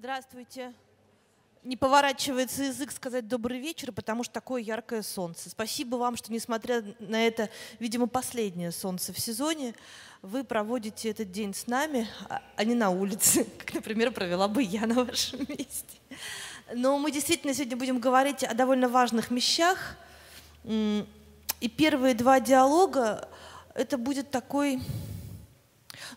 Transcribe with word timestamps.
Здравствуйте. 0.00 0.72
Не 1.62 1.76
поворачивается 1.76 2.62
язык 2.62 2.90
сказать 2.90 3.28
добрый 3.28 3.60
вечер, 3.60 3.92
потому 3.92 4.24
что 4.24 4.32
такое 4.32 4.62
яркое 4.62 5.02
солнце. 5.02 5.50
Спасибо 5.50 5.96
вам, 5.96 6.16
что 6.16 6.32
несмотря 6.32 6.82
на 7.00 7.26
это, 7.26 7.50
видимо, 7.80 8.06
последнее 8.06 8.72
солнце 8.72 9.12
в 9.12 9.20
сезоне, 9.20 9.74
вы 10.22 10.42
проводите 10.42 11.10
этот 11.10 11.30
день 11.30 11.52
с 11.52 11.66
нами, 11.66 12.08
а, 12.30 12.40
а 12.56 12.64
не 12.64 12.74
на 12.74 12.88
улице, 12.88 13.44
как, 13.58 13.74
например, 13.74 14.10
провела 14.10 14.48
бы 14.48 14.62
я 14.62 14.86
на 14.86 15.04
вашем 15.04 15.40
месте. 15.40 15.98
Но 16.72 16.96
мы 16.96 17.10
действительно 17.10 17.52
сегодня 17.52 17.76
будем 17.76 17.98
говорить 17.98 18.42
о 18.42 18.54
довольно 18.54 18.88
важных 18.88 19.30
вещах. 19.30 19.98
И 20.64 21.68
первые 21.76 22.14
два 22.14 22.40
диалога 22.40 23.28
это 23.74 23.98
будет 23.98 24.30
такой 24.30 24.80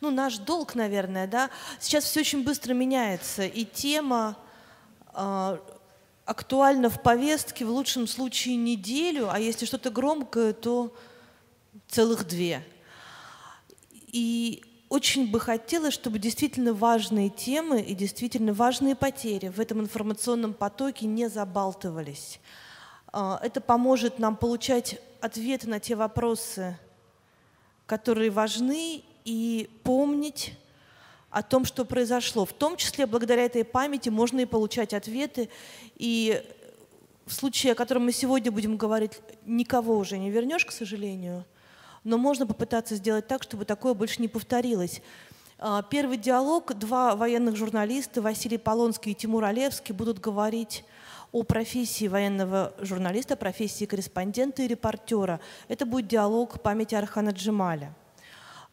ну, 0.03 0.12
наш 0.12 0.38
долг, 0.38 0.75
наверное, 0.75 1.27
да. 1.27 1.49
Сейчас 1.80 2.03
все 2.03 2.20
очень 2.20 2.43
быстро 2.43 2.73
меняется, 2.73 3.45
и 3.45 3.63
тема 3.63 4.35
э, 5.13 5.57
актуальна 6.26 6.89
в 6.89 7.02
повестке 7.02 7.63
в 7.63 7.70
лучшем 7.70 8.05
случае 8.07 8.57
неделю, 8.57 9.29
а 9.31 9.39
если 9.39 9.65
что-то 9.65 9.91
громкое, 9.91 10.51
то 10.51 10.93
целых 11.87 12.27
две. 12.27 12.65
И 14.07 14.63
очень 14.90 15.31
бы 15.31 15.40
хотелось, 15.40 15.93
чтобы 15.93 16.20
действительно 16.20 16.74
важные 16.74 17.29
темы 17.29 17.81
и 17.81 17.96
действительно 17.96 18.54
важные 18.54 18.96
потери 18.96 19.48
в 19.48 19.59
этом 19.59 19.79
информационном 19.79 20.54
потоке 20.54 21.05
не 21.05 21.29
забалтывались. 21.29 22.41
А, 23.13 23.40
это 23.41 23.62
поможет 23.62 24.20
нам 24.20 24.35
получать 24.35 24.99
ответы 25.21 25.70
на 25.70 25.79
те 25.79 25.96
вопросы, 25.96 26.77
которые 27.85 28.31
важны, 28.31 29.04
и 29.26 29.70
помнить 29.84 30.54
о 31.29 31.41
том, 31.41 31.66
что 31.66 31.84
произошло. 31.84 32.46
В 32.46 32.54
том 32.54 32.77
числе 32.77 33.05
благодаря 33.05 33.46
этой 33.46 33.63
памяти 33.63 34.10
можно 34.10 34.41
и 34.41 34.46
получать 34.46 34.93
ответы. 34.93 35.49
И 35.96 36.43
в 37.26 37.34
случае, 37.34 37.74
о 37.74 37.76
котором 37.76 38.05
мы 38.05 38.12
сегодня 38.12 38.52
будем 38.52 38.77
говорить, 38.77 39.20
никого 39.46 39.98
уже 39.98 40.18
не 40.18 40.30
вернешь, 40.30 40.65
к 40.65 40.71
сожалению, 40.71 41.46
но 42.04 42.18
можно 42.18 42.46
попытаться 42.46 42.96
сделать 42.96 43.27
так, 43.27 43.43
чтобы 43.43 43.65
такое 43.65 43.93
больше 43.93 44.21
не 44.21 44.27
повторилось. 44.27 45.02
А, 45.58 45.82
первый 45.82 46.18
диалог. 46.18 46.74
Два 46.77 47.15
военных 47.15 47.55
журналиста, 47.55 48.21
Василий 48.21 48.58
Полонский 48.58 49.13
и 49.13 49.15
Тимур 49.15 49.46
Олевский, 49.46 49.93
будут 49.93 50.20
говорить 50.20 50.84
о 51.32 51.43
профессии 51.43 52.08
военного 52.08 52.74
журналиста, 52.80 53.35
профессии 53.35 53.85
корреспондента 53.85 54.62
и 54.62 54.68
репортера. 54.68 55.40
Это 55.68 55.85
будет 55.85 56.08
диалог 56.08 56.62
памяти 56.62 56.96
Архана 56.96 57.30
Джемаля. 57.30 57.96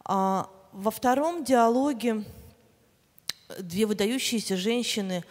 А 0.05 0.49
во 0.71 0.91
втором 0.91 1.43
диалоге 1.43 2.23
две 3.59 3.85
выдающиеся 3.85 4.57
женщины, 4.57 5.23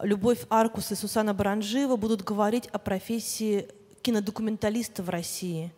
Любовь 0.00 0.40
Аркус 0.50 0.92
и 0.92 0.94
Сусана 0.94 1.34
Баранжиева, 1.34 1.96
будут 1.96 2.22
говорить 2.22 2.66
о 2.68 2.78
профессии 2.78 3.68
кинодокументалиста 4.02 5.02
в 5.02 5.08
России, 5.08 5.72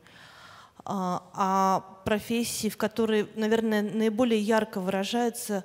а, 0.84 1.22
о 1.34 2.04
профессии, 2.04 2.68
в 2.68 2.76
которой, 2.76 3.28
наверное, 3.36 3.82
наиболее 3.82 4.40
ярко 4.40 4.80
выражается 4.80 5.64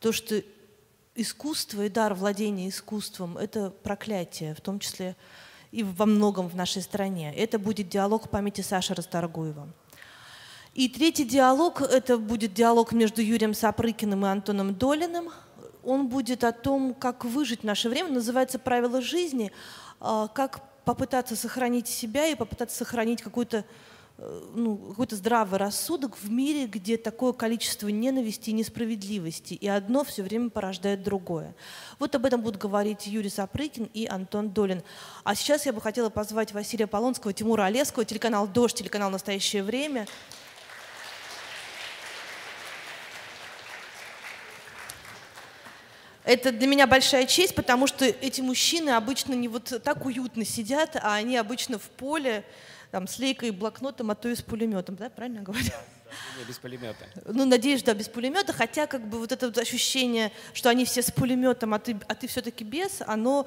то, 0.00 0.12
что 0.12 0.42
искусство 1.14 1.82
и 1.82 1.88
дар 1.88 2.14
владения 2.14 2.68
искусством– 2.68 3.38
это 3.38 3.70
проклятие, 3.70 4.54
в 4.54 4.60
том 4.60 4.78
числе 4.78 5.16
и 5.72 5.82
во 5.82 6.06
многом 6.06 6.48
в 6.48 6.54
нашей 6.54 6.82
стране. 6.82 7.34
Это 7.34 7.58
будет 7.58 7.88
диалог 7.88 8.28
памяти 8.30 8.60
Саши 8.60 8.94
Расторгуева. 8.94 9.68
И 10.74 10.88
третий 10.88 11.24
диалог– 11.24 11.80
это 11.82 12.18
будет 12.18 12.52
диалог 12.52 12.90
между 12.90 13.22
Юрием 13.22 13.54
Сапрыкиным 13.54 14.26
и 14.26 14.28
Антоном 14.28 14.74
Долиным. 14.74 15.30
Он 15.84 16.08
будет 16.08 16.42
о 16.42 16.50
том, 16.50 16.94
как 16.94 17.24
выжить 17.24 17.60
в 17.60 17.64
наше 17.64 17.88
время, 17.88 18.10
называется 18.10 18.58
«Правила 18.58 19.00
жизни», 19.00 19.52
а, 20.00 20.26
как 20.26 20.62
попытаться 20.84 21.36
сохранить 21.36 21.86
себя 21.86 22.26
и 22.26 22.34
попытаться 22.34 22.76
сохранить 22.76 23.22
какой-то 23.22 23.64
э, 24.18 24.42
ну, 24.54 24.76
какой-то 24.76 25.14
здравый 25.14 25.60
рассудок 25.60 26.16
в 26.18 26.28
мире, 26.28 26.66
где 26.66 26.96
такое 26.96 27.32
количество 27.32 27.86
ненависти 27.86 28.50
и 28.50 28.52
несправедливости, 28.52 29.54
и 29.54 29.68
одно 29.68 30.02
все 30.02 30.24
время 30.24 30.50
порождает 30.50 31.04
другое. 31.04 31.54
Вот 32.00 32.16
об 32.16 32.26
этом 32.26 32.42
будут 32.42 32.60
говорить 32.60 33.06
Юрий 33.06 33.30
Сапрыкин 33.30 33.88
и 33.94 34.06
Антон 34.06 34.50
Долин. 34.50 34.82
А 35.22 35.36
сейчас 35.36 35.66
я 35.66 35.72
бы 35.72 35.80
хотела 35.80 36.10
позвать 36.10 36.52
Василия 36.52 36.88
Полонского, 36.88 37.32
Тимура 37.32 37.62
Олеского, 37.62 38.04
телеканал 38.04 38.48
«Дождь», 38.48 38.76
телеканал 38.76 39.10
«Настоящее 39.10 39.62
время». 39.62 40.08
Это 46.24 46.52
для 46.52 46.66
меня 46.66 46.86
большая 46.86 47.26
честь, 47.26 47.54
потому 47.54 47.86
что 47.86 48.04
эти 48.06 48.40
мужчины 48.40 48.90
обычно 48.90 49.34
не 49.34 49.48
вот 49.48 49.80
так 49.84 50.06
уютно 50.06 50.44
сидят, 50.44 50.96
а 50.96 51.14
они 51.14 51.36
обычно 51.36 51.78
в 51.78 51.82
поле, 51.82 52.44
там, 52.90 53.06
с 53.06 53.18
лейкой 53.18 53.48
и 53.48 53.52
блокнотом, 53.52 54.10
а 54.10 54.14
то 54.14 54.28
и 54.28 54.34
с 54.34 54.40
пулеметом, 54.40 54.96
да, 54.96 55.10
правильно 55.10 55.42
говорю? 55.42 55.70
Не, 56.38 56.44
без 56.44 56.58
пулемета. 56.58 57.06
Ну, 57.26 57.44
надеюсь, 57.44 57.82
да, 57.82 57.92
без 57.92 58.08
пулемета, 58.08 58.52
хотя 58.52 58.86
как 58.86 59.06
бы 59.06 59.18
вот 59.18 59.32
это 59.32 59.46
вот 59.46 59.58
ощущение, 59.58 60.32
что 60.52 60.70
они 60.70 60.84
все 60.84 61.02
с 61.02 61.10
пулеметом, 61.10 61.74
а 61.74 61.78
ты, 61.78 61.98
а 62.08 62.14
ты 62.14 62.26
все-таки 62.26 62.64
без, 62.64 63.02
оно, 63.06 63.46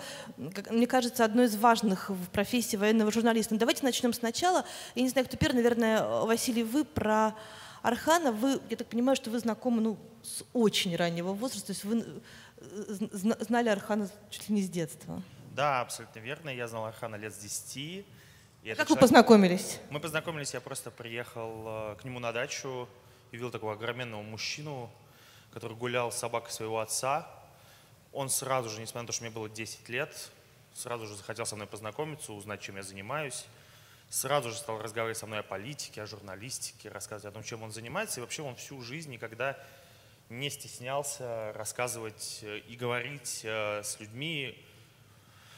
как, 0.53 0.69
мне 0.69 0.85
кажется, 0.85 1.23
одно 1.23 1.43
из 1.43 1.55
важных 1.55 2.09
в 2.09 2.29
профессии 2.29 2.75
военного 2.75 3.11
журналиста. 3.11 3.53
Ну, 3.53 3.59
давайте 3.59 3.83
начнем 3.83 4.13
сначала. 4.13 4.65
Я 4.95 5.01
не 5.01 5.09
знаю, 5.09 5.25
кто 5.27 5.37
первый, 5.37 5.57
наверное, 5.57 6.03
Василий, 6.25 6.63
вы 6.63 6.83
про 6.83 7.33
Архана. 7.81 8.31
Вы, 8.31 8.59
я 8.69 8.77
так 8.77 8.87
понимаю, 8.87 9.15
что 9.15 9.29
вы 9.29 9.39
знакомы 9.39 9.81
ну, 9.81 9.97
с 10.23 10.43
очень 10.53 10.95
раннего 10.95 11.33
возраста, 11.33 11.67
то 11.67 11.71
есть 11.73 11.83
вы 11.83 12.21
знали 13.39 13.69
Архана 13.69 14.09
чуть 14.29 14.49
ли 14.49 14.55
не 14.55 14.61
с 14.61 14.69
детства. 14.69 15.21
Да, 15.51 15.81
абсолютно 15.81 16.19
верно. 16.19 16.49
Я 16.49 16.67
знал 16.67 16.85
Архана 16.85 17.15
лет 17.15 17.33
с 17.33 17.37
10. 17.37 17.77
И 17.77 18.05
как 18.63 18.75
человек... 18.75 18.89
вы 18.89 18.97
познакомились? 18.97 19.79
Мы 19.89 19.99
познакомились, 19.99 20.53
я 20.53 20.61
просто 20.61 20.91
приехал 20.91 21.63
э, 21.65 21.95
к 21.99 22.03
нему 22.03 22.19
на 22.19 22.31
дачу 22.31 22.87
и 23.31 23.37
видел 23.37 23.51
такого 23.51 23.73
огроменного 23.73 24.21
мужчину, 24.21 24.89
который 25.53 25.77
гулял 25.77 26.11
с 26.11 26.17
собакой 26.17 26.51
своего 26.51 26.79
отца. 26.79 27.27
Он 28.11 28.29
сразу 28.29 28.69
же, 28.69 28.81
несмотря 28.81 29.03
на 29.03 29.07
то, 29.07 29.13
что 29.13 29.23
мне 29.23 29.31
было 29.31 29.49
10 29.49 29.89
лет, 29.89 30.29
сразу 30.73 31.07
же 31.07 31.15
захотел 31.15 31.45
со 31.45 31.55
мной 31.55 31.67
познакомиться, 31.67 32.33
узнать, 32.33 32.61
чем 32.61 32.75
я 32.75 32.83
занимаюсь. 32.83 33.45
Сразу 34.09 34.51
же 34.51 34.55
стал 34.55 34.81
разговаривать 34.81 35.17
со 35.17 35.27
мной 35.27 35.39
о 35.39 35.43
политике, 35.43 36.01
о 36.01 36.05
журналистике, 36.05 36.89
рассказывать 36.89 37.33
о 37.33 37.35
том, 37.35 37.43
чем 37.43 37.63
он 37.63 37.71
занимается. 37.71 38.19
И 38.19 38.21
вообще 38.21 38.41
он 38.41 38.55
всю 38.55 38.81
жизнь 38.81 39.11
никогда 39.11 39.57
не 40.29 40.49
стеснялся 40.49 41.51
рассказывать 41.53 42.39
э, 42.41 42.59
и 42.59 42.75
говорить 42.75 43.41
э, 43.43 43.81
с 43.83 43.99
людьми 43.99 44.57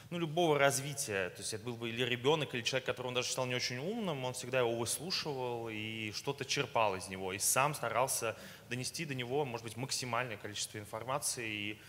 ну, 0.09 0.17
любого 0.17 0.57
развития. 0.57 1.29
То 1.29 1.41
есть 1.41 1.53
это 1.53 1.63
был 1.63 1.75
бы 1.75 1.89
или 1.89 2.03
ребенок, 2.03 2.53
или 2.55 2.61
человек, 2.61 2.85
которого 2.85 3.09
он 3.09 3.13
даже 3.13 3.29
считал 3.29 3.45
не 3.45 3.55
очень 3.55 3.77
умным, 3.77 4.25
он 4.25 4.33
всегда 4.33 4.59
его 4.59 4.75
выслушивал 4.75 5.69
и 5.69 6.11
что-то 6.13 6.45
черпал 6.45 6.95
из 6.95 7.07
него. 7.07 7.33
И 7.33 7.39
сам 7.39 7.75
старался 7.75 8.35
донести 8.69 9.05
до 9.05 9.13
него, 9.13 9.45
может 9.45 9.63
быть, 9.63 9.77
максимальное 9.77 10.37
количество 10.37 10.79
информации. 10.79 11.49
И, 11.49 11.81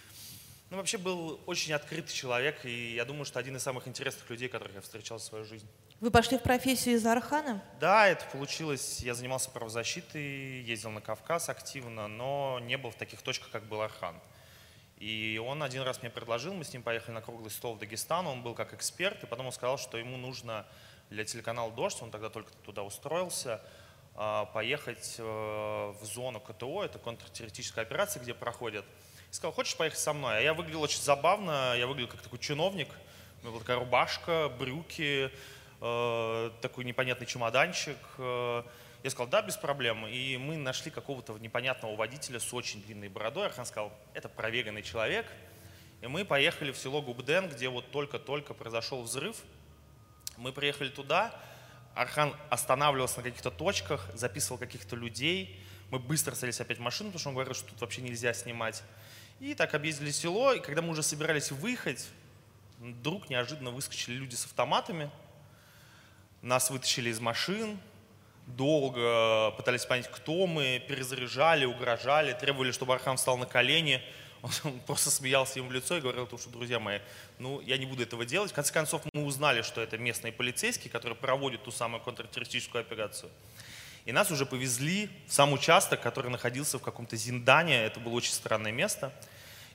ну, 0.69 0.77
вообще 0.77 0.99
был 0.99 1.41
очень 1.47 1.73
открытый 1.73 2.15
человек, 2.15 2.65
и 2.67 2.95
я 2.95 3.07
думаю, 3.07 3.25
что 3.25 3.39
один 3.39 3.57
из 3.57 3.63
самых 3.63 3.89
интересных 3.89 4.29
людей, 4.29 4.49
которых 4.49 4.75
я 4.75 4.81
встречал 4.83 5.19
в 5.19 5.23
свою 5.23 5.45
жизнь. 5.47 5.67
Вы 6.01 6.11
пошли 6.11 6.39
в 6.39 6.43
профессию 6.43 6.95
из 6.95 7.05
Архана? 7.05 7.63
Да, 7.79 8.09
это 8.09 8.25
получилось. 8.33 9.01
Я 9.01 9.13
занимался 9.13 9.51
правозащитой, 9.51 10.63
ездил 10.63 10.89
на 10.89 11.03
Кавказ 11.03 11.51
активно, 11.51 12.09
но 12.09 12.59
не 12.63 12.79
был 12.79 12.91
в 12.91 12.95
таких 12.95 13.21
точках, 13.21 13.51
как 13.51 13.65
был 13.65 13.83
Архан. 13.83 14.19
И 14.97 15.39
он 15.45 15.63
один 15.63 15.83
раз 15.83 16.01
мне 16.01 16.11
предложил, 16.11 16.55
мы 16.55 16.65
с 16.65 16.73
ним 16.73 16.83
поехали 16.83 17.17
на 17.17 17.21
круглый 17.21 17.51
стол 17.51 17.75
в 17.75 17.79
Дагестан, 17.79 18.27
он 18.27 18.43
был 18.43 18.55
как 18.55 18.73
эксперт, 18.73 19.23
и 19.23 19.27
потом 19.27 19.45
он 19.45 19.53
сказал, 19.53 19.77
что 19.77 19.99
ему 19.99 20.17
нужно 20.17 20.65
для 21.11 21.27
телеканала 21.27 21.71
«Дождь», 21.71 22.01
он 22.01 22.11
тогда 22.11 22.31
только 22.31 22.51
туда 22.65 22.83
устроился, 22.83 23.61
а, 24.15 24.47
поехать 24.47 25.17
э, 25.19 25.23
в 25.23 26.05
зону 26.07 26.41
КТО, 26.41 26.83
это 26.83 26.99
контртеррористическая 26.99 27.85
операция, 27.85 28.23
где 28.23 28.33
проходят. 28.33 28.87
И 29.31 29.35
сказал, 29.35 29.53
хочешь 29.53 29.77
поехать 29.77 29.99
со 29.99 30.15
мной? 30.15 30.39
А 30.39 30.41
я 30.41 30.55
выглядел 30.55 30.81
очень 30.81 31.03
забавно, 31.03 31.75
я 31.77 31.87
выглядел 31.87 32.11
как 32.11 32.23
такой 32.23 32.39
чиновник, 32.39 32.89
у 32.89 33.43
меня 33.43 33.51
была 33.51 33.61
такая 33.61 33.79
рубашка, 33.79 34.51
брюки, 34.59 35.31
Э, 35.81 36.51
такой 36.61 36.85
непонятный 36.85 37.27
чемоданчик. 37.27 37.97
Э, 38.19 38.63
я 39.03 39.11
сказал, 39.11 39.29
да, 39.29 39.43
без 39.43 39.57
проблем. 39.57 40.07
И 40.07 40.37
мы 40.37 40.57
нашли 40.57 40.91
какого-то 40.91 41.39
непонятного 41.39 41.97
водителя 41.97 42.39
с 42.39 42.53
очень 42.53 42.83
длинной 42.83 43.09
бородой. 43.09 43.47
Архан 43.47 43.65
сказал, 43.65 43.93
это 44.13 44.29
проверенный 44.29 44.83
человек. 44.83 45.27
И 46.03 46.07
мы 46.07 46.25
поехали 46.25 46.71
в 46.73 46.79
село 46.79 47.01
Губден, 47.01 47.49
где 47.49 47.69
вот 47.69 47.91
только-только 47.91 48.55
произошел 48.55 49.03
взрыв. 49.03 49.37
Мы 50.37 50.53
приехали 50.53 50.89
туда, 50.89 51.35
Архам 51.95 52.35
останавливался 52.49 53.19
на 53.19 53.25
каких-то 53.25 53.51
точках, 53.51 54.09
записывал 54.15 54.59
каких-то 54.59 54.97
людей. 54.97 55.59
Мы 55.91 55.99
быстро 55.99 56.35
садились 56.35 56.61
опять 56.61 56.79
в 56.79 56.81
машину, 56.81 57.11
потому 57.11 57.21
что 57.21 57.29
он 57.31 57.35
говорил, 57.35 57.55
что 57.55 57.69
тут 57.69 57.81
вообще 57.81 58.01
нельзя 58.01 58.33
снимать. 58.33 58.83
И 59.41 59.55
так 59.55 59.75
объездили 59.75 60.11
село, 60.11 60.53
и 60.53 60.61
когда 60.61 60.83
мы 60.83 60.91
уже 60.91 61.03
собирались 61.03 61.51
выехать, 61.51 62.09
вдруг 62.79 63.29
неожиданно 63.29 63.71
выскочили 63.71 64.15
люди 64.15 64.35
с 64.35 64.45
автоматами, 64.45 65.11
нас 66.43 66.71
вытащили 66.71 67.11
из 67.11 67.21
машин, 67.21 67.79
долго 68.47 69.53
пытались 69.53 69.85
понять, 69.85 70.11
кто 70.11 70.47
мы, 70.47 70.83
перезаряжали, 70.89 71.65
угрожали, 71.65 72.33
требовали, 72.33 72.73
чтобы 72.73 72.95
Архам 72.95 73.17
встал 73.17 73.37
на 73.37 73.47
колени. 73.47 74.03
Он, 74.43 74.51
он 74.65 74.81
просто 74.81 75.11
смеялся 75.11 75.59
ему 75.59 75.69
в 75.69 75.73
лицо 75.73 75.97
и 75.97 76.01
говорил, 76.01 76.27
что, 76.27 76.51
друзья 76.51 76.79
мои, 76.79 77.01
ну, 77.39 77.61
я 77.61 77.79
не 77.79 77.87
буду 77.87 78.03
этого 78.03 78.25
делать. 78.25 78.53
В 78.53 78.55
конце 78.55 78.73
концов, 78.73 79.03
мы 79.13 79.25
узнали, 79.25 79.63
что 79.63 79.81
это 79.81 79.99
местные 79.99 80.33
полицейские, 80.33 80.91
которые 80.91 81.17
проводят 81.17 81.65
ту 81.65 81.71
самую 81.71 82.01
контртеррористическую 82.03 82.81
операцию. 82.81 83.31
И 84.07 84.13
нас 84.13 84.31
уже 84.31 84.47
повезли 84.47 85.11
в 85.29 85.33
сам 85.33 85.53
участок, 85.53 86.01
который 86.01 86.31
находился 86.31 86.79
в 86.79 86.83
каком-то 86.83 87.17
Зиндане. 87.17 87.85
Это 87.85 88.01
было 88.01 88.15
очень 88.15 88.33
странное 88.33 88.73
место. 88.73 89.13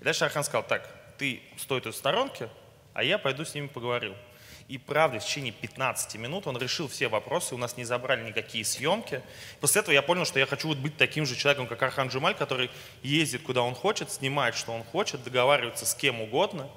И 0.02 0.04
дальше 0.04 0.26
Архан 0.26 0.44
сказал, 0.44 0.64
так, 0.64 0.90
ты 1.18 1.42
стой 1.58 1.80
тут 1.80 1.94
в 1.94 1.98
сторонке, 1.98 2.50
а 2.94 3.04
я 3.04 3.18
пойду 3.18 3.46
с 3.46 3.54
ними 3.54 3.68
поговорю. 3.68 4.16
И 4.68 4.80
правда, 4.80 5.20
в 5.20 5.26
течение 5.26 5.52
15 5.52 6.16
минут 6.16 6.48
он 6.48 6.58
решил 6.58 6.88
все 6.88 7.08
вопросы, 7.08 7.54
у 7.54 7.58
нас 7.58 7.78
не 7.78 7.84
забрали 7.84 8.24
никакие 8.24 8.66
съемки. 8.66 9.22
После 9.62 9.82
этого 9.82 9.94
я 9.94 10.02
понял, 10.02 10.26
что 10.26 10.40
я 10.40 10.48
хочу 10.48 10.70
вот 10.70 10.78
быть 10.78 10.98
таким 10.98 11.28
же 11.28 11.36
человеком, 11.36 11.68
как 11.68 11.84
Архан 11.84 12.08
Джумаль, 12.08 12.34
который 12.34 12.72
ездит 13.04 13.44
куда 13.44 13.62
он 13.62 13.76
хочет, 13.76 14.12
снимает, 14.12 14.56
что 14.56 14.72
он 14.72 14.84
хочет, 14.84 15.24
договаривается 15.24 15.86
с 15.86 15.94
кем 15.94 16.20
угодно. 16.20 16.68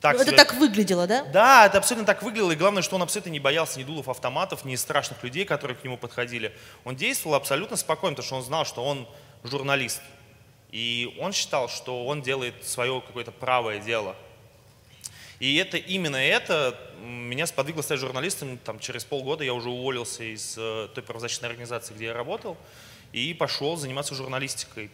Так 0.00 0.16
это 0.16 0.26
себя... 0.26 0.36
так 0.36 0.54
выглядело, 0.54 1.06
да? 1.08 1.24
Да, 1.24 1.66
это 1.66 1.78
абсолютно 1.78 2.06
так 2.06 2.22
выглядело. 2.22 2.52
И 2.52 2.56
главное, 2.56 2.82
что 2.82 2.94
он 2.94 3.02
абсолютно 3.02 3.30
не 3.30 3.40
боялся 3.40 3.80
ни 3.80 3.84
дулов 3.84 4.08
автоматов, 4.08 4.64
ни 4.64 4.76
страшных 4.76 5.24
людей, 5.24 5.44
которые 5.44 5.76
к 5.76 5.82
нему 5.82 5.96
подходили. 5.96 6.54
Он 6.84 6.94
действовал 6.94 7.34
абсолютно 7.34 7.76
спокойно, 7.76 8.14
потому 8.14 8.26
что 8.26 8.36
он 8.36 8.42
знал, 8.42 8.64
что 8.64 8.84
он 8.84 9.08
журналист. 9.42 10.02
И 10.70 11.16
он 11.18 11.32
считал, 11.32 11.68
что 11.68 12.06
он 12.06 12.22
делает 12.22 12.54
свое 12.64 13.00
какое-то 13.00 13.32
правое 13.32 13.78
дело. 13.78 14.14
И 15.44 15.56
это 15.56 15.76
именно 15.76 16.16
это 16.16 16.74
меня 17.04 17.46
сподвигло 17.46 17.82
стать 17.82 18.00
журналистом. 18.00 18.56
Там, 18.64 18.78
через 18.78 19.04
полгода 19.04 19.44
я 19.44 19.52
уже 19.52 19.68
уволился 19.68 20.24
из 20.24 20.54
э, 20.56 20.88
той 20.94 21.04
правозащитной 21.04 21.50
организации, 21.50 21.92
где 21.92 22.06
я 22.06 22.14
работал, 22.14 22.56
и 23.12 23.34
пошел 23.34 23.76
заниматься 23.76 24.14
журналистикой. 24.14 24.90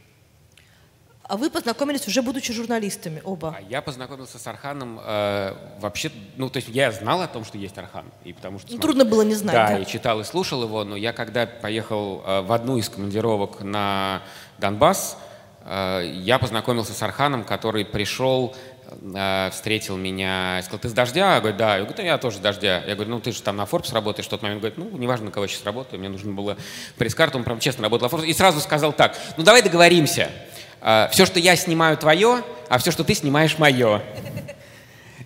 А 1.22 1.36
вы 1.36 1.50
познакомились 1.50 2.08
уже 2.08 2.20
будучи 2.20 2.52
журналистами 2.52 3.22
оба? 3.24 3.54
А 3.58 3.60
я 3.60 3.80
познакомился 3.80 4.40
с 4.40 4.46
Арханом 4.48 4.98
э, 5.00 5.54
вообще, 5.78 6.10
ну 6.36 6.50
то 6.50 6.56
есть 6.56 6.68
я 6.68 6.90
знал 6.90 7.22
о 7.22 7.28
том, 7.28 7.44
что 7.44 7.56
есть 7.56 7.78
Архан, 7.78 8.06
и 8.24 8.32
потому 8.32 8.58
что 8.58 8.72
ну, 8.72 8.80
трудно 8.80 9.04
было 9.04 9.22
не 9.22 9.36
знать. 9.36 9.54
Да, 9.54 9.68
да, 9.68 9.78
и 9.78 9.86
читал 9.86 10.18
и 10.18 10.24
слушал 10.24 10.64
его, 10.64 10.82
но 10.82 10.96
я 10.96 11.12
когда 11.12 11.46
поехал 11.46 12.24
э, 12.26 12.40
в 12.40 12.50
одну 12.50 12.76
из 12.76 12.88
командировок 12.88 13.60
на 13.60 14.24
Донбасс, 14.58 15.16
Э, 15.64 16.02
я 16.04 16.38
познакомился 16.38 16.92
с 16.92 17.02
Арханом, 17.02 17.44
который 17.44 17.84
пришел, 17.84 18.54
э, 18.54 18.69
встретил 19.52 19.96
меня, 19.96 20.60
сказал, 20.62 20.80
ты 20.80 20.88
с 20.88 20.92
дождя? 20.92 21.34
Я 21.34 21.40
говорю, 21.40 21.56
да. 21.56 21.76
Я 21.76 21.84
говорю, 21.84 22.04
я 22.04 22.18
тоже 22.18 22.36
с 22.36 22.40
дождя. 22.40 22.82
Я 22.86 22.94
говорю, 22.94 23.10
ну 23.10 23.20
ты 23.20 23.32
же 23.32 23.42
там 23.42 23.56
на 23.56 23.62
Forbes 23.62 23.92
работаешь 23.92 24.26
в 24.26 24.30
тот 24.30 24.42
момент. 24.42 24.60
Говорит, 24.60 24.78
ну 24.78 24.90
неважно, 24.98 25.26
на 25.26 25.32
кого 25.32 25.44
я 25.44 25.48
сейчас 25.48 25.64
работаю, 25.64 25.98
мне 26.00 26.08
нужно 26.08 26.32
было 26.32 26.56
пресс-карту, 26.96 27.38
он 27.38 27.44
прям 27.44 27.60
честно 27.60 27.84
работал 27.84 28.08
на 28.08 28.14
Forbes. 28.14 28.26
И 28.26 28.32
сразу 28.32 28.60
сказал 28.60 28.92
так, 28.92 29.16
ну 29.36 29.44
давай 29.44 29.62
договоримся. 29.62 30.30
Э, 30.80 31.08
все, 31.10 31.26
что 31.26 31.38
я 31.38 31.56
снимаю, 31.56 31.96
твое, 31.96 32.42
а 32.68 32.78
все, 32.78 32.90
что 32.90 33.04
ты 33.04 33.14
снимаешь, 33.14 33.58
мое. 33.58 34.02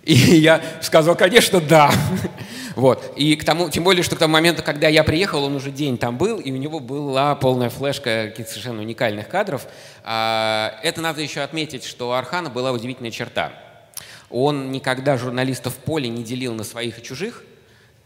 И 0.05 0.13
я 0.13 0.61
сказал, 0.81 1.15
конечно, 1.15 1.59
да. 1.59 1.91
Вот. 2.75 3.13
И 3.15 3.37
к 3.37 3.45
тому, 3.45 3.69
тем 3.69 3.85
более, 3.85 4.03
что 4.03 4.17
к 4.17 4.19
тому 4.19 4.33
моменту, 4.33 4.61
когда 4.61 4.89
я 4.89 5.05
приехал, 5.05 5.45
он 5.45 5.55
уже 5.55 5.71
день 5.71 5.97
там 5.97 6.17
был, 6.17 6.39
и 6.39 6.51
у 6.51 6.57
него 6.57 6.81
была 6.81 7.33
полная 7.35 7.69
флешка 7.69 8.25
каких-то 8.27 8.51
совершенно 8.51 8.81
уникальных 8.81 9.29
кадров. 9.29 9.65
А, 10.03 10.77
это 10.83 10.99
надо 10.99 11.21
еще 11.21 11.39
отметить, 11.39 11.85
что 11.85 12.09
у 12.09 12.11
Архана 12.11 12.49
была 12.49 12.73
удивительная 12.73 13.11
черта. 13.11 13.53
Он 14.29 14.73
никогда 14.73 15.17
журналистов 15.17 15.75
в 15.75 15.77
поле 15.77 16.09
не 16.09 16.21
делил 16.21 16.53
на 16.53 16.65
своих 16.65 16.99
и 16.99 17.01
чужих, 17.01 17.43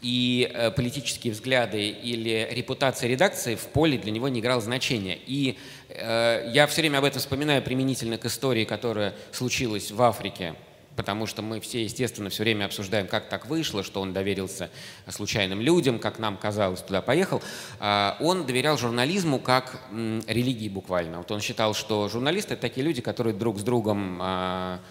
и 0.01 0.50
э, 0.54 0.69
политические 0.69 1.34
взгляды 1.34 1.90
или 1.90 2.48
репутация 2.51 3.10
редакции 3.10 3.56
в 3.56 3.66
поле 3.68 3.98
для 3.98 4.12
него 4.12 4.30
не 4.30 4.40
играла 4.40 4.62
значения. 4.62 5.18
И 5.25 5.57
э, 5.90 6.51
я 6.54 6.68
все 6.68 6.81
время 6.81 7.00
об 7.00 7.06
этом 7.06 7.19
вспоминаю 7.19 7.63
применительно 7.63 8.19
к 8.19 8.25
истории, 8.25 8.66
которая 8.66 9.16
случилась 9.31 9.90
в 9.90 10.01
Африке 10.01 10.54
потому 11.00 11.28
что 11.28 11.42
мы 11.42 11.62
все, 11.62 11.81
естественно, 11.84 12.30
все 12.30 12.44
время 12.44 12.66
обсуждаем, 12.66 13.07
как 13.07 13.30
так 13.30 13.46
вышло, 13.46 13.84
что 13.84 14.01
он 14.01 14.12
доверился 14.12 14.69
случайным 15.07 15.62
людям, 15.62 15.98
как 15.98 16.19
нам 16.19 16.36
казалось, 16.36 16.81
туда 16.81 17.01
поехал. 17.01 17.42
А, 17.80 18.18
он 18.19 18.46
доверял 18.46 18.78
журнализму 18.78 19.40
как 19.40 19.80
религии 20.28 20.68
буквально. 20.68 21.19
Вот 21.19 21.31
он 21.31 21.40
считал, 21.40 21.74
что 21.74 22.10
журналисты— 22.10 22.54
это 22.56 22.63
такие 22.63 22.86
люди, 22.86 23.01
которые 23.01 23.34
друг 23.34 23.60
с 23.60 23.63
другом 23.63 24.19
а, 24.22 24.81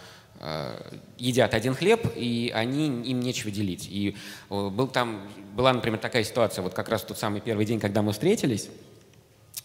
а, 0.41 0.99
едят 1.19 1.53
один 1.53 1.75
хлеб, 1.75 2.11
и 2.17 2.51
они, 2.55 2.87
им 2.87 3.21
нечего 3.21 3.51
делить. 3.51 3.87
И 3.91 4.17
был 4.49 4.89
там, 4.89 5.29
была, 5.55 5.75
например, 5.75 5.99
такая 5.99 6.25
ситуация, 6.25 6.63
вот 6.63 6.73
как 6.73 6.89
раз 6.89 7.03
тот 7.03 7.19
самый 7.19 7.43
первый 7.43 7.67
день, 7.67 7.81
когда 7.81 8.01
мы 8.01 8.13
встретились, 8.13 8.71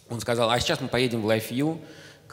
он 0.10 0.20
сказал, 0.20 0.50
а 0.50 0.60
сейчас 0.60 0.82
мы 0.82 0.90
поедем 0.90 1.22
в 1.22 1.30
Life 1.30 1.52
View, 1.52 1.80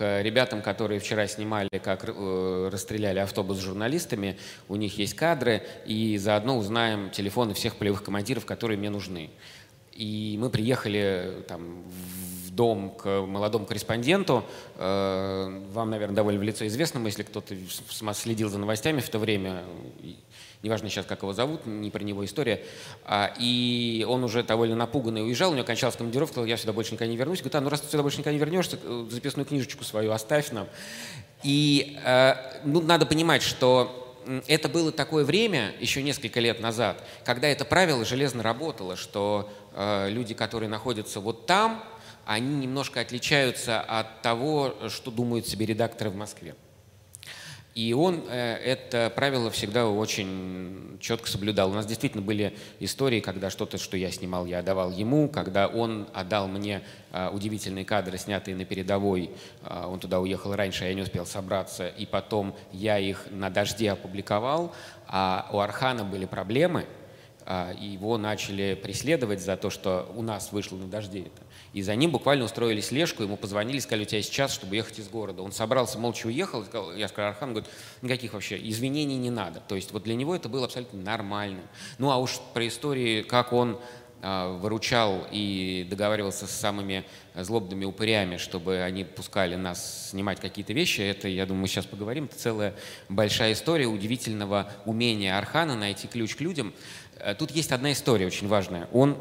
ребятам, 0.01 0.63
которые 0.63 1.01
вчера 1.01 1.27
снимали, 1.27 1.69
как 1.83 2.05
э, 2.07 2.69
расстреляли 2.73 3.19
автобус 3.19 3.59
с 3.59 3.61
журналистами. 3.61 4.39
У 4.69 4.77
них 4.77 4.99
есть 4.99 5.15
кадры, 5.15 5.63
и 5.87 6.17
заодно 6.19 6.59
узнаем 6.59 7.11
телефоны 7.11 7.55
всех 7.55 7.77
полевых 7.77 8.03
командиров, 8.03 8.47
которые 8.47 8.79
мне 8.79 8.91
нужны. 8.91 9.31
И 9.93 10.37
мы 10.41 10.51
приехали 10.51 11.45
там, 11.47 11.83
в 11.83 12.51
дом 12.53 12.91
к 12.91 13.23
молодому 13.27 13.67
корреспонденту. 13.67 14.45
Э, 14.77 15.63
вам, 15.73 15.91
наверное, 15.91 16.17
довольно 16.17 16.41
в 16.41 16.43
лицо 16.43 16.67
известному, 16.67 17.07
если 17.07 17.23
кто-то 17.23 17.55
следил 18.15 18.49
за 18.49 18.59
новостями 18.59 19.01
в 19.01 19.09
то 19.09 19.19
время 19.19 19.63
неважно 20.63 20.89
сейчас, 20.89 21.07
как 21.07 21.23
его 21.23 21.33
зовут, 21.33 21.67
не 21.67 21.91
про 21.91 22.03
него 22.03 22.25
история. 22.25 22.63
А, 23.05 23.33
и 23.39 24.05
он 24.09 24.25
уже 24.25 24.43
довольно 24.43 24.77
напуганный 24.77 25.23
уезжал, 25.23 25.53
у 25.53 25.55
него 25.55 25.65
кончалась 25.65 25.97
командировка, 25.97 26.35
сказал, 26.35 26.47
я 26.47 26.57
сюда 26.57 26.73
больше 26.73 26.93
никогда 26.93 27.11
не 27.11 27.17
вернусь. 27.17 27.39
Говорит, 27.39 27.55
а, 27.55 27.61
ну 27.61 27.69
раз 27.69 27.81
ты 27.81 27.91
сюда 27.91 28.03
больше 28.03 28.19
никогда 28.19 28.33
не 28.33 28.39
вернешься, 28.39 28.79
э, 28.83 29.07
записную 29.11 29.47
книжечку 29.47 29.85
свою 29.85 30.13
оставь 30.13 30.51
нам. 30.53 30.69
И 31.43 31.99
э, 32.05 32.35
ну, 32.65 32.81
надо 32.83 33.07
понимать, 33.07 33.43
что 33.43 33.97
это 34.47 34.69
было 34.69 34.93
такое 34.93 35.25
время, 35.25 35.73
еще 35.81 36.03
несколько 36.03 36.41
лет 36.41 36.61
назад, 36.61 37.03
когда 37.25 37.49
это 37.49 37.65
правило 37.65 38.05
железно 38.05 38.43
работало, 38.43 38.97
что 38.97 39.51
э, 39.73 40.11
люди, 40.11 40.35
которые 40.35 40.69
находятся 40.69 41.21
вот 41.21 41.47
там, 41.47 41.83
они 42.27 42.55
немножко 42.55 43.01
отличаются 43.01 43.81
от 43.81 44.21
того, 44.23 44.75
что 44.89 45.11
думают 45.11 45.49
себе 45.49 45.67
редакторы 45.67 46.11
в 46.11 46.17
Москве. 46.17 46.55
И 47.75 47.93
он 47.93 48.25
э, 48.29 48.57
это 48.57 49.13
правило 49.15 49.51
всегда 49.51 49.89
очень 49.89 50.99
четко 51.01 51.29
соблюдал. 51.29 51.71
У 51.71 51.75
нас 51.75 51.87
действительно 51.87 52.23
были 52.23 52.57
истории, 52.81 53.21
когда 53.21 53.49
что-то, 53.49 53.79
что 53.79 53.97
я 53.97 54.11
снимал, 54.11 54.45
я 54.47 54.59
отдавал 54.59 54.91
ему, 54.91 55.29
когда 55.29 55.69
он 55.69 56.09
отдал 56.13 56.49
мне 56.49 56.83
э, 57.13 57.31
удивительные 57.31 57.85
кадры, 57.85 58.19
снятые 58.19 58.57
на 58.57 58.65
передовой. 58.65 59.31
Э, 59.63 59.87
он 59.87 60.01
туда 60.01 60.19
уехал 60.19 60.55
раньше, 60.55 60.85
я 60.85 60.95
не 60.95 61.03
успел 61.03 61.27
собраться, 61.27 61.87
и 61.87 62.07
потом 62.07 62.57
я 62.73 62.99
их 62.99 63.27
на 63.31 63.51
дожде 63.51 63.93
опубликовал. 63.93 64.75
А 65.07 65.49
у 65.53 65.59
Архана 65.59 66.05
были 66.05 66.27
проблемы, 66.27 66.87
его 67.81 68.17
начали 68.17 68.79
преследовать 68.81 69.41
за 69.41 69.57
то, 69.57 69.71
что 69.71 70.13
у 70.15 70.23
нас 70.23 70.53
вышло 70.53 70.77
на 70.77 70.87
дожде 70.87 71.23
это. 71.23 71.43
И 71.73 71.83
за 71.83 71.95
ним 71.95 72.11
буквально 72.11 72.45
устроили 72.45 72.81
слежку, 72.81 73.23
ему 73.23 73.37
позвонили, 73.37 73.79
сказали, 73.79 74.03
у 74.03 74.07
тебя 74.07 74.19
есть 74.19 74.33
час, 74.33 74.53
чтобы 74.53 74.75
ехать 74.77 74.99
из 74.99 75.09
города. 75.09 75.43
Он 75.43 75.53
собрался, 75.53 75.99
молча 75.99 76.27
уехал, 76.27 76.65
я 76.97 77.09
сказал, 77.09 77.31
Архан, 77.31 77.51
говорит, 77.51 77.71
никаких 78.03 78.33
вообще 78.33 78.59
извинений 78.69 79.17
не 79.17 79.31
надо. 79.31 79.61
То 79.61 79.77
есть 79.77 79.93
вот 79.93 80.03
для 80.03 80.17
него 80.17 80.35
это 80.35 80.49
было 80.49 80.65
абсолютно 80.67 81.01
нормальным. 81.01 81.63
Ну 81.99 82.11
а 82.11 82.17
уж 82.17 82.41
про 82.55 82.67
истории, 82.67 83.23
как 83.23 83.53
он 83.53 83.79
а, 84.23 84.55
выручал 84.59 85.27
и 85.31 85.87
договаривался 85.89 86.47
с 86.47 86.51
самыми 86.51 87.05
злобными 87.35 87.87
упырями, 87.87 88.37
чтобы 88.37 88.81
они 88.81 89.05
пускали 89.05 89.55
нас 89.55 90.11
снимать 90.11 90.41
какие-то 90.41 90.75
вещи. 90.75 91.01
Это, 91.01 91.27
я 91.27 91.47
думаю, 91.47 91.63
мы 91.63 91.69
сейчас 91.69 91.87
поговорим. 91.87 92.25
Это 92.25 92.37
целая 92.37 92.75
большая 93.09 93.55
история 93.55 93.87
удивительного 93.87 94.71
умения 94.85 95.39
Архана 95.39 95.75
найти 95.75 96.07
ключ 96.07 96.35
к 96.35 96.41
людям. 96.41 96.75
Э, 97.17 97.35
тут 97.35 97.51
есть 97.53 97.73
одна 97.73 97.93
история 97.93 98.27
очень 98.27 98.49
важная. 98.49 98.89
Он 98.93 99.17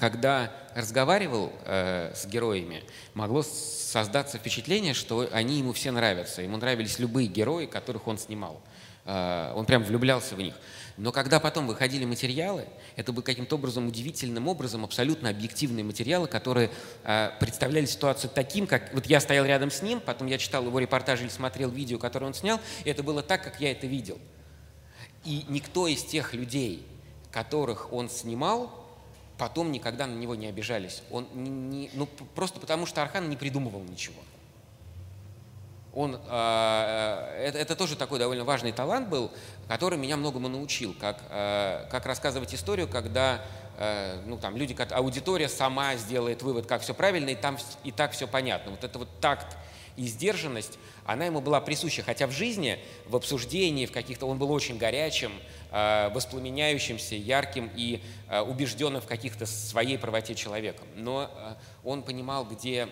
когда 0.00 0.50
разговаривал 0.74 1.52
э, 1.66 2.12
с 2.14 2.24
героями, 2.24 2.82
могло 3.12 3.42
создаться 3.42 4.38
впечатление, 4.38 4.94
что 4.94 5.28
они 5.30 5.58
ему 5.58 5.74
все 5.74 5.90
нравятся. 5.90 6.40
Ему 6.40 6.56
нравились 6.56 6.98
любые 6.98 7.28
герои, 7.28 7.66
которых 7.66 8.08
он 8.08 8.16
снимал. 8.16 8.62
Э, 9.04 9.52
он 9.54 9.66
прям 9.66 9.84
влюблялся 9.84 10.34
в 10.34 10.38
них. 10.38 10.54
Но 10.96 11.12
когда 11.12 11.38
потом 11.38 11.66
выходили 11.66 12.06
материалы, 12.06 12.64
это 12.96 13.12
был 13.12 13.22
каким-то 13.22 13.56
образом, 13.56 13.88
удивительным 13.88 14.48
образом, 14.48 14.84
абсолютно 14.84 15.28
объективные 15.28 15.84
материалы, 15.84 16.28
которые 16.28 16.70
э, 17.04 17.32
представляли 17.38 17.84
ситуацию 17.84 18.30
таким, 18.34 18.66
как... 18.66 18.94
Вот 18.94 19.04
я 19.04 19.20
стоял 19.20 19.44
рядом 19.44 19.70
с 19.70 19.82
ним, 19.82 20.00
потом 20.00 20.28
я 20.28 20.38
читал 20.38 20.64
его 20.64 20.78
репортаж 20.78 21.20
или 21.20 21.28
смотрел 21.28 21.68
видео, 21.68 21.98
которое 21.98 22.24
он 22.24 22.32
снял, 22.32 22.58
и 22.84 22.90
это 22.90 23.02
было 23.02 23.22
так, 23.22 23.44
как 23.44 23.60
я 23.60 23.70
это 23.70 23.86
видел. 23.86 24.18
И 25.24 25.44
никто 25.48 25.86
из 25.86 26.02
тех 26.04 26.32
людей, 26.32 26.86
которых 27.30 27.92
он 27.92 28.08
снимал, 28.08 28.80
потом 29.40 29.72
никогда 29.72 30.06
на 30.06 30.14
него 30.14 30.34
не 30.34 30.46
обижались. 30.46 31.02
Он 31.10 31.26
не, 31.32 31.90
ну, 31.94 32.06
просто 32.34 32.60
потому, 32.60 32.84
что 32.84 33.02
Архан 33.02 33.30
не 33.30 33.36
придумывал 33.36 33.80
ничего. 33.80 34.20
Он, 35.94 36.20
э, 36.28 37.44
это, 37.46 37.58
это 37.58 37.74
тоже 37.74 37.96
такой 37.96 38.18
довольно 38.18 38.44
важный 38.44 38.70
талант 38.70 39.08
был, 39.08 39.32
который 39.66 39.98
меня 39.98 40.18
многому 40.18 40.48
научил, 40.48 40.94
как, 41.00 41.22
э, 41.30 41.86
как 41.90 42.04
рассказывать 42.04 42.54
историю, 42.54 42.86
когда 42.86 43.42
э, 43.78 44.20
ну, 44.26 44.36
там, 44.36 44.58
люди, 44.58 44.76
аудитория 44.92 45.48
сама 45.48 45.96
сделает 45.96 46.42
вывод, 46.42 46.66
как 46.66 46.82
все 46.82 46.92
правильно, 46.92 47.30
и 47.30 47.34
там 47.34 47.56
и 47.82 47.90
так 47.90 48.12
все 48.12 48.28
понятно. 48.28 48.72
Вот 48.72 48.84
это 48.84 48.98
вот 48.98 49.08
такт 49.20 49.56
И 49.96 50.06
сдержанность, 50.06 50.78
она 51.04 51.26
ему 51.26 51.40
была 51.40 51.60
присуща. 51.60 52.02
Хотя 52.02 52.26
в 52.26 52.32
жизни, 52.32 52.78
в 53.06 53.16
обсуждении, 53.16 53.86
в 53.86 53.92
каких-то, 53.92 54.26
он 54.26 54.38
был 54.38 54.50
очень 54.52 54.78
горячим, 54.78 55.32
э, 55.70 56.10
воспламеняющимся, 56.14 57.16
ярким 57.16 57.70
и 57.74 58.00
э, 58.28 58.40
убежденным 58.40 59.00
в 59.00 59.06
каких-то 59.06 59.46
своей 59.46 59.98
правоте 59.98 60.34
человеком. 60.34 60.86
Но 60.96 61.30
э, 61.32 61.54
он 61.84 62.02
понимал, 62.02 62.44
где 62.44 62.88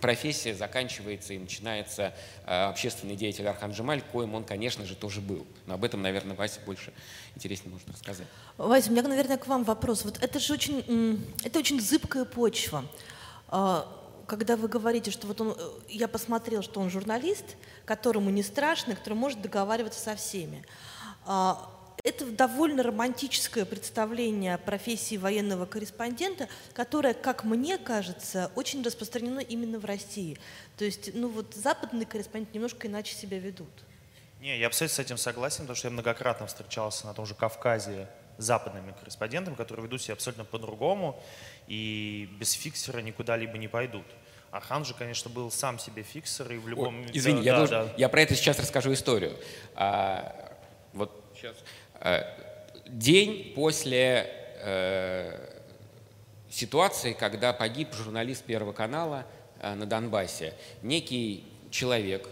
профессия 0.00 0.56
заканчивается 0.56 1.32
и 1.32 1.38
начинается 1.38 2.12
общественный 2.46 3.14
деятель 3.14 3.46
Архан 3.46 3.70
Джемаль, 3.70 4.02
коим 4.10 4.34
он, 4.34 4.42
конечно 4.42 4.84
же, 4.84 4.96
тоже 4.96 5.20
был. 5.20 5.46
Но 5.66 5.74
об 5.74 5.84
этом, 5.84 6.02
наверное, 6.02 6.34
Вася 6.34 6.58
больше 6.66 6.92
интереснее 7.36 7.72
может 7.72 7.88
рассказать. 7.88 8.26
Вася, 8.56 8.88
у 8.88 8.92
меня, 8.92 9.02
наверное, 9.04 9.36
к 9.36 9.46
вам 9.46 9.62
вопрос. 9.62 10.04
Вот 10.04 10.20
это 10.20 10.40
же 10.40 10.52
очень, 10.52 11.24
это 11.44 11.60
очень 11.60 11.80
зыбкая 11.80 12.24
почва. 12.24 12.84
Когда 14.26 14.56
вы 14.56 14.68
говорите, 14.68 15.10
что 15.10 15.26
вот 15.26 15.40
он, 15.40 15.56
э, 15.56 15.70
я 15.88 16.08
посмотрел, 16.08 16.62
что 16.62 16.80
он 16.80 16.90
журналист, 16.90 17.44
которому 17.84 18.30
не 18.30 18.42
страшно, 18.42 18.96
который 18.96 19.14
может 19.14 19.40
договариваться 19.40 20.00
со 20.00 20.16
всеми. 20.16 20.64
А, 21.24 21.70
это 22.04 22.26
довольно 22.26 22.82
романтическое 22.82 23.64
представление 23.64 24.54
о 24.54 24.58
профессии 24.58 25.16
военного 25.16 25.66
корреспондента, 25.66 26.48
которое, 26.72 27.14
как 27.14 27.44
мне 27.44 27.78
кажется, 27.78 28.50
очень 28.54 28.82
распространено 28.82 29.40
именно 29.40 29.78
в 29.78 29.84
России. 29.84 30.38
То 30.76 30.84
есть, 30.84 31.10
ну 31.14 31.28
вот 31.28 31.54
западные 31.54 32.06
корреспонденты 32.06 32.54
немножко 32.54 32.86
иначе 32.86 33.14
себя 33.14 33.38
ведут. 33.38 33.70
Не, 34.40 34.58
я 34.58 34.66
абсолютно 34.66 34.94
с 34.94 34.98
этим 34.98 35.16
согласен, 35.16 35.60
потому 35.60 35.76
что 35.76 35.88
я 35.88 35.92
многократно 35.92 36.46
встречался 36.46 37.06
на 37.06 37.14
том 37.14 37.26
же 37.26 37.34
Кавказе 37.34 38.08
с 38.38 38.44
западными 38.44 38.92
корреспондентами, 38.98 39.54
которые 39.54 39.86
ведут 39.86 40.02
себя 40.02 40.14
абсолютно 40.14 40.44
по-другому 40.44 41.20
и 41.66 42.28
без 42.38 42.52
фиксера 42.52 43.00
никуда 43.00 43.36
либо 43.36 43.58
не 43.58 43.68
пойдут. 43.68 44.06
Архан 44.50 44.84
же, 44.84 44.94
конечно, 44.94 45.30
был 45.30 45.50
сам 45.50 45.78
себе 45.78 46.02
фиксер 46.02 46.50
и 46.52 46.56
в 46.56 46.68
любом... 46.68 47.00
Ой, 47.00 47.10
извини, 47.12 47.40
да, 47.40 47.44
я, 47.44 47.52
да, 47.52 47.58
должен, 47.58 47.86
да. 47.88 47.94
я 47.96 48.08
про 48.08 48.22
это 48.22 48.34
сейчас 48.34 48.58
расскажу 48.58 48.92
историю. 48.92 49.36
А, 49.74 50.56
вот 50.92 51.24
сейчас. 51.34 51.56
А, 51.94 52.24
день 52.86 53.52
после 53.54 54.30
а, 54.62 55.62
ситуации, 56.48 57.12
когда 57.12 57.52
погиб 57.52 57.92
журналист 57.92 58.44
Первого 58.44 58.72
канала 58.72 59.26
а, 59.60 59.74
на 59.74 59.84
Донбассе, 59.84 60.54
некий 60.82 61.44
человек, 61.70 62.28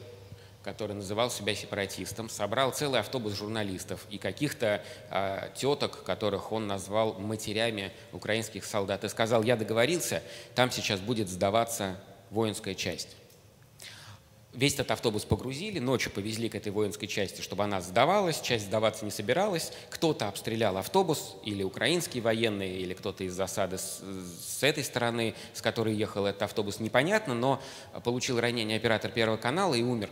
который 0.65 0.97
называл 0.97 1.31
себя 1.31 1.55
сепаратистом, 1.55 2.31
собрал 2.31 2.73
целый 2.73 3.01
автобус 3.01 3.35
журналистов 3.35 4.07
и 4.11 4.17
каких-то 4.17 4.83
э, 5.11 5.51
теток, 5.55 6.03
которых 6.05 6.51
он 6.53 6.67
назвал 6.67 7.15
матерями 7.21 7.93
украинских 8.13 8.65
солдат, 8.65 9.05
и 9.05 9.09
сказал, 9.09 9.43
я 9.43 9.57
договорился, 9.57 10.23
там 10.55 10.71
сейчас 10.71 11.01
будет 11.01 11.29
сдаваться 11.29 12.01
воинская 12.31 12.75
часть. 12.75 13.17
Весь 14.55 14.75
этот 14.75 14.93
автобус 14.93 15.25
погрузили, 15.25 15.81
ночью 15.81 16.13
повезли 16.13 16.49
к 16.49 16.55
этой 16.55 16.71
воинской 16.71 17.09
части, 17.09 17.41
чтобы 17.41 17.65
она 17.65 17.81
сдавалась, 17.81 18.41
часть 18.41 18.67
сдаваться 18.67 19.05
не 19.05 19.11
собиралась. 19.11 19.73
Кто-то 19.91 20.29
обстрелял 20.29 20.77
автобус, 20.77 21.35
или 21.45 21.65
украинские 21.65 22.23
военные, 22.23 22.79
или 22.79 22.95
кто-то 22.95 23.25
из 23.25 23.35
засады 23.35 23.79
с, 23.79 24.01
с 24.41 24.63
этой 24.63 24.85
стороны, 24.85 25.35
с 25.55 25.61
которой 25.61 25.95
ехал 25.97 26.25
этот 26.25 26.43
автобус, 26.43 26.79
непонятно, 26.79 27.35
но 27.35 27.61
получил 28.05 28.39
ранение 28.39 28.77
оператор 28.77 29.11
Первого 29.11 29.37
канала 29.37 29.75
и 29.75 29.83
умер 29.83 30.09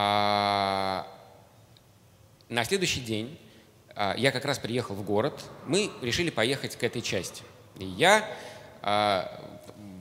а, 0.00 1.08
на 2.48 2.62
следующий 2.62 3.00
день 3.00 3.36
а, 3.96 4.14
я 4.16 4.30
как 4.30 4.44
раз 4.44 4.60
приехал 4.60 4.94
в 4.94 5.02
город, 5.02 5.42
мы 5.66 5.90
решили 6.02 6.30
поехать 6.30 6.76
к 6.76 6.84
этой 6.84 7.02
части. 7.02 7.42
И 7.80 7.84
я 7.84 8.24
а, 8.80 9.28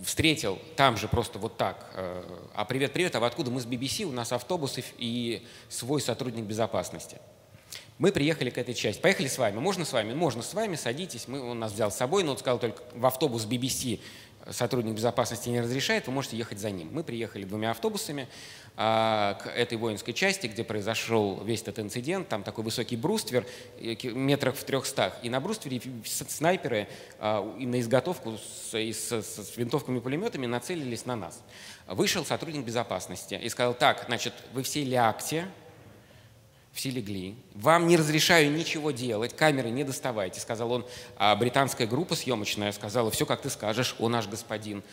встретил 0.06 0.60
там 0.76 0.98
же 0.98 1.08
просто 1.08 1.40
вот 1.40 1.58
так, 1.58 1.90
а 2.54 2.64
привет, 2.66 2.94
привет, 2.94 3.16
а 3.16 3.20
вы 3.20 3.26
откуда? 3.26 3.50
Мы 3.50 3.60
с 3.60 3.66
BBC, 3.66 4.04
у 4.04 4.12
нас 4.12 4.32
автобусы 4.32 4.84
и 5.00 5.44
свой 5.68 6.00
сотрудник 6.00 6.46
безопасности. 6.46 7.18
Мы 7.98 8.12
приехали 8.12 8.52
к 8.52 8.60
этой 8.60 8.76
части. 8.76 9.02
Поехали 9.02 9.28
с 9.28 9.40
вами. 9.40 9.58
Можно 9.58 9.84
с 9.84 9.92
вами? 9.92 10.14
Можно 10.14 10.44
с 10.44 10.54
вами, 10.54 10.76
садитесь. 10.76 11.28
Мы, 11.28 11.42
он 11.42 11.58
нас 11.58 11.74
взял 11.74 11.92
с 11.92 11.96
собой, 11.96 12.24
но 12.24 12.34
он 12.34 12.38
сказал 12.38 12.60
только 12.60 12.84
в 12.94 13.04
автобус 13.04 13.48
BBC 13.48 14.00
сотрудник 14.52 14.96
безопасности 14.96 15.50
не 15.50 15.62
разрешает, 15.62 16.08
вы 16.08 16.14
можете 16.14 16.38
ехать 16.38 16.60
за 16.60 16.72
ним. 16.72 16.90
Мы 16.92 17.04
приехали 17.04 17.44
двумя 17.44 17.72
автобусами. 17.72 18.28
А, 18.80 19.34
к 19.42 19.48
этой 19.48 19.76
воинской 19.76 20.14
части, 20.14 20.46
где 20.46 20.64
произошел 20.64 21.44
весь 21.44 21.64
этот 21.64 21.80
инцидент. 21.80 22.30
Там 22.30 22.44
такой 22.44 22.64
высокий 22.64 22.96
бруствер, 22.96 23.44
э, 23.80 23.96
метрах 24.10 24.56
в 24.56 24.64
трехстах. 24.64 25.18
И 25.24 25.32
на 25.32 25.42
бруствере 25.42 25.82
снайперы 26.06 26.88
а, 27.18 27.42
на 27.58 27.80
изготовку 27.80 28.38
с, 28.38 28.76
с, 28.76 29.24
с 29.24 29.58
винтовками 29.58 29.98
и 29.98 30.00
пулеметами 30.00 30.46
нацелились 30.46 31.08
на 31.08 31.16
нас. 31.16 31.42
Вышел 31.88 32.24
сотрудник 32.24 32.64
безопасности 32.66 33.34
и 33.34 33.50
сказал, 33.50 33.74
так, 33.74 34.04
значит, 34.06 34.34
вы 34.54 34.62
все 34.62 34.84
лягте, 34.84 35.48
все 36.78 36.92
легли. 36.92 37.36
Вам 37.56 37.88
не 37.88 37.98
разрешаю 37.98 38.52
ничего 38.52 38.92
делать, 38.92 39.36
камеры 39.36 39.72
не 39.72 39.84
доставайте, 39.84 40.40
сказал 40.40 40.72
он. 40.72 40.86
А 41.18 41.36
британская 41.36 41.88
группа 41.88 42.16
съемочная 42.16 42.72
сказала, 42.72 43.10
все, 43.10 43.26
как 43.26 43.42
ты 43.42 43.50
скажешь, 43.50 43.96
о 43.98 44.10
наш 44.10 44.28
господин. 44.28 44.84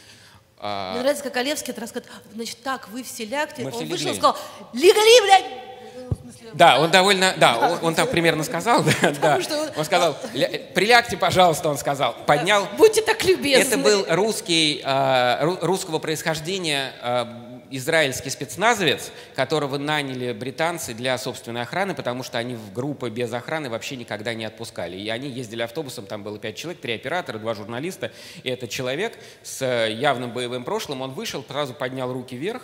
А... 0.58 0.92
Мне 0.92 1.02
нравится, 1.02 1.22
как 1.22 1.36
Олевский 1.36 1.72
это 1.72 1.82
рассказывает. 1.82 2.10
Значит, 2.32 2.62
так, 2.62 2.88
вы 2.88 3.02
все 3.02 3.26
лягте. 3.26 3.62
Мы 3.62 3.70
он 3.70 3.74
все 3.74 3.84
вышел 3.84 4.10
и 4.12 4.14
сказал, 4.14 4.36
легли, 4.72 5.20
блядь! 5.26 5.44
Да, 6.54 6.80
он 6.80 6.90
довольно, 6.90 7.34
да, 7.36 7.58
он, 7.58 7.88
он 7.88 7.94
так 7.94 8.10
примерно 8.10 8.44
сказал, 8.44 8.82
да, 9.02 9.10
да. 9.20 9.38
Он 9.76 9.84
сказал, 9.84 10.16
прилягте, 10.74 11.18
пожалуйста, 11.18 11.68
он 11.68 11.76
сказал, 11.76 12.14
поднял. 12.26 12.66
Будьте 12.78 13.02
так 13.02 13.22
любезны. 13.24 13.62
Это 13.62 13.78
был 13.78 14.06
русский, 14.08 14.80
а, 14.84 15.58
русского 15.60 15.98
происхождения 15.98 16.92
а, 17.02 17.53
израильский 17.76 18.30
спецназовец, 18.30 19.10
которого 19.34 19.78
наняли 19.78 20.32
британцы 20.32 20.94
для 20.94 21.18
собственной 21.18 21.62
охраны, 21.62 21.94
потому 21.94 22.22
что 22.22 22.38
они 22.38 22.54
в 22.54 22.72
группы 22.72 23.10
без 23.10 23.32
охраны 23.32 23.68
вообще 23.68 23.96
никогда 23.96 24.32
не 24.32 24.44
отпускали. 24.44 24.96
И 24.96 25.08
они 25.08 25.28
ездили 25.28 25.62
автобусом, 25.62 26.06
там 26.06 26.22
было 26.22 26.38
пять 26.38 26.56
человек, 26.56 26.80
три 26.80 26.94
оператора, 26.94 27.38
два 27.38 27.54
журналиста. 27.54 28.12
И 28.42 28.48
этот 28.48 28.70
человек 28.70 29.18
с 29.42 29.64
явным 29.88 30.32
боевым 30.32 30.64
прошлым, 30.64 31.02
он 31.02 31.12
вышел, 31.12 31.44
сразу 31.46 31.74
поднял 31.74 32.12
руки 32.12 32.36
вверх 32.36 32.62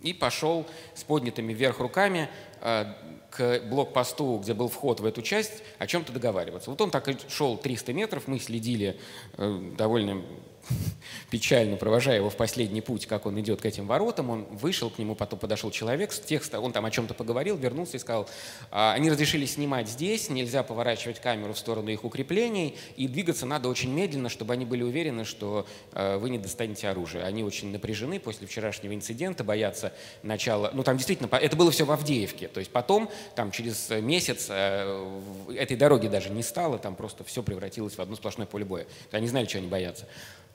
и 0.00 0.12
пошел 0.12 0.66
с 0.94 1.02
поднятыми 1.02 1.54
вверх 1.54 1.78
руками 1.78 2.28
э, 2.60 2.92
к 3.30 3.60
блокпосту, 3.60 4.40
где 4.42 4.54
был 4.54 4.68
вход 4.68 5.00
в 5.00 5.04
эту 5.04 5.22
часть, 5.22 5.62
о 5.78 5.86
чем-то 5.86 6.12
договариваться. 6.12 6.70
Вот 6.70 6.80
он 6.80 6.90
так 6.90 7.08
и 7.08 7.16
шел 7.28 7.56
300 7.56 7.92
метров, 7.92 8.26
мы 8.26 8.38
следили 8.38 8.98
э, 9.38 9.72
довольно 9.76 10.22
печально 11.30 11.76
провожая 11.76 12.16
его 12.16 12.30
в 12.30 12.36
последний 12.36 12.80
путь, 12.80 13.06
как 13.06 13.26
он 13.26 13.38
идет 13.40 13.60
к 13.60 13.66
этим 13.66 13.86
воротам, 13.86 14.30
он 14.30 14.44
вышел 14.44 14.90
к 14.90 14.98
нему, 14.98 15.14
потом 15.14 15.38
подошел 15.38 15.70
человек 15.70 16.12
с 16.12 16.20
текста, 16.20 16.60
он 16.60 16.72
там 16.72 16.84
о 16.84 16.90
чем-то 16.90 17.14
поговорил, 17.14 17.56
вернулся 17.56 17.96
и 17.96 18.00
сказал, 18.00 18.28
«А, 18.70 18.92
они 18.92 19.10
разрешили 19.10 19.46
снимать 19.46 19.88
здесь, 19.88 20.30
нельзя 20.30 20.62
поворачивать 20.62 21.20
камеру 21.20 21.52
в 21.52 21.58
сторону 21.58 21.90
их 21.90 22.04
укреплений, 22.04 22.76
и 22.96 23.08
двигаться 23.08 23.46
надо 23.46 23.68
очень 23.68 23.92
медленно, 23.92 24.28
чтобы 24.28 24.54
они 24.54 24.64
были 24.64 24.82
уверены, 24.82 25.24
что 25.24 25.66
э, 25.92 26.16
вы 26.16 26.30
не 26.30 26.38
достанете 26.38 26.88
оружие. 26.88 27.24
Они 27.24 27.42
очень 27.42 27.72
напряжены 27.72 28.20
после 28.20 28.46
вчерашнего 28.46 28.94
инцидента, 28.94 29.44
боятся 29.44 29.92
начала, 30.22 30.70
ну 30.74 30.82
там 30.82 30.96
действительно, 30.96 31.28
это 31.34 31.56
было 31.56 31.70
все 31.70 31.84
в 31.84 31.90
Авдеевке, 31.90 32.48
то 32.48 32.60
есть 32.60 32.70
потом, 32.70 33.10
там 33.34 33.50
через 33.50 33.90
месяц 33.90 34.46
э, 34.48 35.20
этой 35.56 35.76
дороги 35.76 36.08
даже 36.08 36.30
не 36.30 36.42
стало, 36.42 36.78
там 36.78 36.94
просто 36.94 37.24
все 37.24 37.42
превратилось 37.42 37.96
в 37.96 38.00
одно 38.00 38.16
сплошное 38.16 38.46
поле 38.46 38.64
боя. 38.64 38.86
Они 39.12 39.28
знали, 39.28 39.46
что 39.46 39.58
они 39.58 39.68
боятся. 39.68 40.06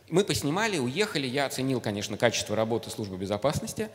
Мы 0.09 0.23
поснимали, 0.23 0.77
уехали. 0.77 1.25
Я 1.25 1.45
оценил, 1.45 1.81
конечно, 1.81 2.17
качество 2.17 2.55
работы 2.55 2.89
службы 2.89 3.17
безопасности. 3.17 3.89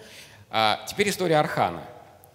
А 0.50 0.84
теперь 0.88 1.08
история 1.10 1.36
Архана. 1.36 1.84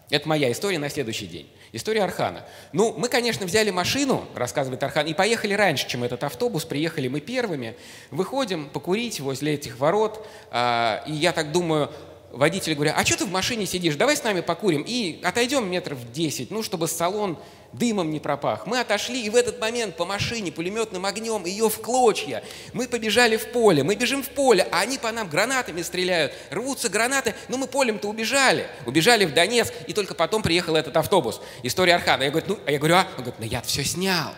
Это 0.09 0.29
моя 0.29 0.51
история 0.51 0.77
на 0.77 0.89
следующий 0.89 1.27
день. 1.27 1.51
История 1.71 2.03
Архана. 2.03 2.45
Ну, 2.71 2.93
мы, 2.97 3.09
конечно, 3.09 3.45
взяли 3.45 3.71
машину, 3.71 4.25
рассказывает 4.35 4.81
Архан, 4.83 5.07
и 5.07 5.13
поехали 5.13 5.53
раньше, 5.53 5.87
чем 5.87 6.03
этот 6.03 6.23
автобус. 6.23 6.63
Приехали 6.63 7.07
мы 7.07 7.19
первыми. 7.19 7.75
Выходим 8.11 8.69
покурить 8.69 9.19
возле 9.19 9.55
этих 9.55 9.79
ворот. 9.79 10.25
А, 10.51 11.03
и 11.07 11.11
я 11.11 11.33
так 11.33 11.51
думаю, 11.51 11.91
водитель 12.35 12.73
говорю, 12.75 12.93
а 12.95 13.05
что 13.05 13.17
ты 13.17 13.25
в 13.25 13.31
машине 13.31 13.65
сидишь? 13.65 13.95
Давай 13.95 14.15
с 14.17 14.23
нами 14.23 14.41
покурим. 14.41 14.83
И 14.87 15.19
отойдем 15.23 15.69
метров 15.69 15.97
10, 16.11 16.51
ну, 16.51 16.63
чтобы 16.63 16.87
салон 16.87 17.37
дымом 17.73 18.09
не 18.11 18.19
пропах. 18.19 18.67
Мы 18.67 18.79
отошли, 18.79 19.25
и 19.25 19.29
в 19.29 19.35
этот 19.35 19.59
момент 19.59 19.97
по 19.97 20.05
машине 20.05 20.51
пулеметным 20.51 21.05
огнем 21.05 21.45
ее 21.45 21.69
в 21.69 21.81
клочья. 21.81 22.43
Мы 22.73 22.87
побежали 22.87 23.37
в 23.37 23.51
поле, 23.51 23.83
мы 23.83 23.95
бежим 23.95 24.23
в 24.23 24.29
поле, 24.29 24.67
а 24.71 24.81
они 24.81 24.97
по 24.97 25.11
нам 25.11 25.29
гранатами 25.29 25.81
стреляют. 25.81 26.33
Рвутся 26.51 26.89
гранаты, 26.89 27.35
но 27.49 27.57
мы 27.57 27.67
полем-то 27.67 28.07
убежали. 28.07 28.67
Убежали 28.85 29.25
в 29.25 29.33
Донецк, 29.33 29.73
и 29.87 29.93
только 29.93 30.13
потом 30.13 30.41
приехал 30.41 30.75
этот 30.75 30.95
автобус. 30.97 31.41
История 31.63 31.95
Архана. 31.95 32.23
Я 32.23 32.31
говорю, 32.31 32.45
ну, 32.49 32.59
а 32.65 32.71
я 32.71 32.77
говорю, 32.77 32.95
а? 32.95 33.07
Он 33.17 33.23
говорит, 33.23 33.39
ну 33.39 33.45
я 33.45 33.61
все 33.61 33.83
снял. 33.83 34.33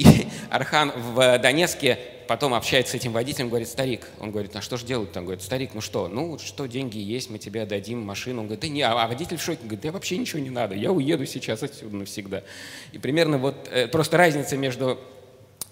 И 0.00 0.26
Архан 0.50 0.92
в 0.96 1.38
Донецке 1.38 1.98
потом 2.26 2.54
общается 2.54 2.92
с 2.92 2.94
этим 2.94 3.12
водителем, 3.12 3.48
говорит, 3.48 3.68
старик, 3.68 4.06
он 4.18 4.30
говорит, 4.30 4.56
а 4.56 4.62
что 4.62 4.78
же 4.78 4.86
делать 4.86 5.12
там? 5.12 5.24
Говорит, 5.24 5.42
старик, 5.42 5.72
ну 5.74 5.82
что, 5.82 6.08
ну 6.08 6.38
что, 6.38 6.66
деньги 6.66 6.96
есть, 6.96 7.28
мы 7.28 7.38
тебе 7.38 7.66
дадим 7.66 8.00
машину. 8.00 8.40
Он 8.40 8.46
говорит, 8.46 8.62
да 8.62 8.68
не, 8.68 8.82
а 8.82 9.06
водитель 9.06 9.36
в 9.36 9.42
шоке, 9.42 9.58
говорит, 9.62 9.80
да 9.80 9.92
вообще 9.92 10.16
ничего 10.16 10.40
не 10.40 10.48
надо, 10.48 10.74
я 10.74 10.90
уеду 10.90 11.26
сейчас 11.26 11.62
отсюда 11.62 11.96
навсегда. 11.96 12.42
И 12.92 12.98
примерно 12.98 13.36
вот 13.36 13.68
э, 13.70 13.88
просто 13.88 14.16
разница 14.16 14.56
между 14.56 14.98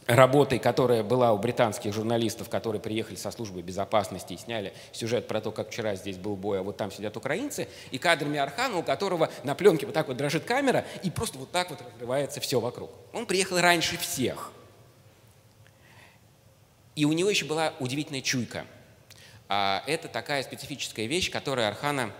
работой, 0.08 0.58
которая 0.58 1.02
была 1.02 1.32
у 1.32 1.38
британских 1.38 1.92
журналистов, 1.92 2.48
которые 2.48 2.80
приехали 2.80 3.16
со 3.16 3.30
службы 3.30 3.60
безопасности 3.60 4.32
и 4.32 4.38
сняли 4.38 4.72
сюжет 4.90 5.28
про 5.28 5.42
то, 5.42 5.52
как 5.52 5.68
вчера 5.68 5.94
здесь 5.96 6.16
был 6.16 6.34
бой, 6.34 6.60
а 6.60 6.62
вот 6.62 6.78
там 6.78 6.90
сидят 6.90 7.16
украинцы, 7.16 7.68
и 7.90 7.98
кадрами 7.98 8.38
Архана, 8.38 8.78
у 8.78 8.82
которого 8.82 9.30
на 9.44 9.54
пленке 9.54 9.84
вот 9.84 9.94
так 9.94 10.08
вот 10.08 10.16
дрожит 10.16 10.44
камера, 10.44 10.86
и 11.02 11.10
просто 11.10 11.38
вот 11.38 11.50
так 11.50 11.68
вот 11.68 11.80
разрывается 11.82 12.40
все 12.40 12.58
вокруг. 12.58 12.90
Он 13.12 13.26
приехал 13.26 13.60
раньше 13.60 13.98
всех. 13.98 14.50
И 16.96 17.04
у 17.04 17.12
него 17.12 17.28
еще 17.28 17.44
была 17.44 17.74
удивительная 17.78 18.22
чуйка. 18.22 18.64
А, 19.46 19.84
это 19.86 20.08
такая 20.08 20.42
специфическая 20.42 21.06
вещь, 21.06 21.30
которая 21.30 21.68
Архана 21.68 22.10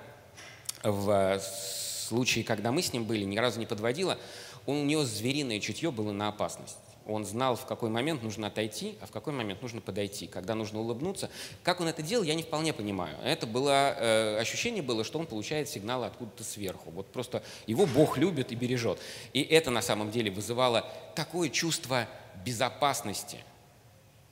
в 0.83 1.41
случае, 1.41 2.45
когда 2.45 2.71
мы 2.71 2.83
с 2.83 2.93
ним 2.93 3.05
были, 3.05 3.25
ни 3.25 3.39
разу 3.39 3.59
не 3.59 3.67
подводила. 3.67 4.19
У 4.67 4.75
него 4.75 5.05
звериное 5.05 5.59
чутье 5.59 5.91
было 5.91 6.13
на 6.13 6.29
опасность. 6.29 6.77
Он 7.09 7.25
знал, 7.25 7.57
в 7.57 7.65
какой 7.65 7.89
момент 7.89 8.23
нужно 8.23 8.49
отойти, 8.49 8.97
а 9.01 9.07
в 9.07 9.11
какой 9.11 9.33
момент 9.33 9.63
нужно 9.63 9.81
подойти, 9.81 10.27
когда 10.27 10.55
нужно 10.55 10.79
улыбнуться. 10.79 11.31
Как 11.63 11.81
он 11.81 11.89
это 11.89 12.03
делал, 12.03 12.23
я 12.23 12.35
не 12.35 12.43
вполне 12.43 12.75
понимаю. 12.75 13.17
Это 13.25 13.47
было, 13.47 13.95
э, 13.99 14.39
ощущение 14.39 14.83
было, 14.83 15.05
что 15.05 15.19
он 15.19 15.27
получает 15.27 15.71
сигналы 15.71 16.05
откуда-то 16.05 16.45
сверху. 16.45 16.91
Вот 16.91 17.07
просто 17.07 17.43
его 17.67 17.87
Бог 17.87 18.19
любит 18.19 18.53
и 18.53 18.55
бережет. 18.55 18.99
И 19.33 19.41
это 19.41 19.71
на 19.71 19.81
самом 19.81 20.11
деле 20.11 20.31
вызывало 20.31 20.85
такое 21.15 21.49
чувство 21.49 22.07
безопасности, 22.45 23.39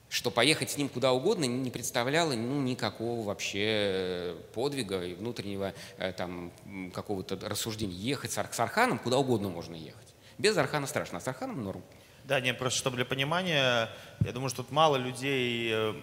что 0.07 0.29
поехать 0.29 0.69
с 0.69 0.77
ним 0.77 0.87
куда 0.87 1.13
угодно 1.13 1.45
не 1.45 1.71
представляло 1.71 2.33
ну, 2.33 2.61
никакого 2.61 3.25
вообще 3.25 3.65
э, 3.65 4.35
подвига 4.53 5.03
и 5.03 5.15
внутреннего 5.15 5.73
э, 5.97 6.13
там, 6.13 6.51
какого-то 6.93 7.39
рассуждения. 7.41 7.95
Ехать 7.95 8.31
с 8.31 8.59
Арханом 8.59 8.99
куда 8.99 9.17
угодно 9.17 9.49
можно 9.49 9.73
ехать. 9.73 10.13
Без 10.37 10.55
Архана 10.55 10.85
страшно, 10.85 11.17
а 11.17 11.21
с 11.21 11.27
Арханом 11.27 11.63
норм. 11.63 11.81
Да, 12.27 12.41
нет, 12.41 12.57
просто 12.57 12.77
чтобы 12.79 12.97
для 12.97 13.05
понимания, 13.05 13.89
я 14.19 14.31
думаю, 14.33 14.49
что 14.49 14.61
тут 14.61 14.73
мало 14.73 14.97
людей 14.97 15.71
э, 15.71 15.93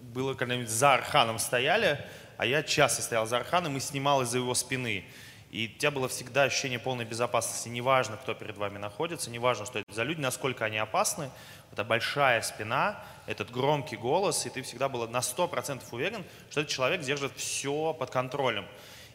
было 0.00 0.32
когда-нибудь 0.32 0.70
за 0.70 0.94
Арханом 0.94 1.38
стояли, 1.38 2.02
а 2.38 2.46
я 2.46 2.62
часто 2.62 3.02
стоял 3.02 3.26
за 3.26 3.36
Арханом 3.36 3.76
и 3.76 3.80
снимал 3.80 4.22
из-за 4.22 4.38
его 4.38 4.54
спины. 4.54 5.04
И 5.50 5.70
у 5.76 5.78
тебя 5.78 5.90
было 5.90 6.08
всегда 6.08 6.44
ощущение 6.44 6.78
полной 6.78 7.04
безопасности. 7.04 7.68
Неважно, 7.68 8.16
кто 8.16 8.32
перед 8.32 8.56
вами 8.56 8.78
находится, 8.78 9.30
неважно, 9.30 9.66
что 9.66 9.80
это 9.80 9.92
за 9.92 10.04
люди, 10.04 10.22
насколько 10.22 10.64
они 10.64 10.78
опасны. 10.78 11.28
Это 11.70 11.84
большая 11.84 12.40
спина, 12.40 13.04
этот 13.26 13.50
громкий 13.50 13.96
голос, 13.96 14.46
и 14.46 14.48
ты 14.48 14.62
всегда 14.62 14.88
был 14.88 15.06
на 15.06 15.18
100% 15.18 15.82
уверен, 15.90 16.24
что 16.48 16.62
этот 16.62 16.72
человек 16.72 17.02
держит 17.02 17.36
все 17.36 17.92
под 17.92 18.10
контролем. 18.10 18.64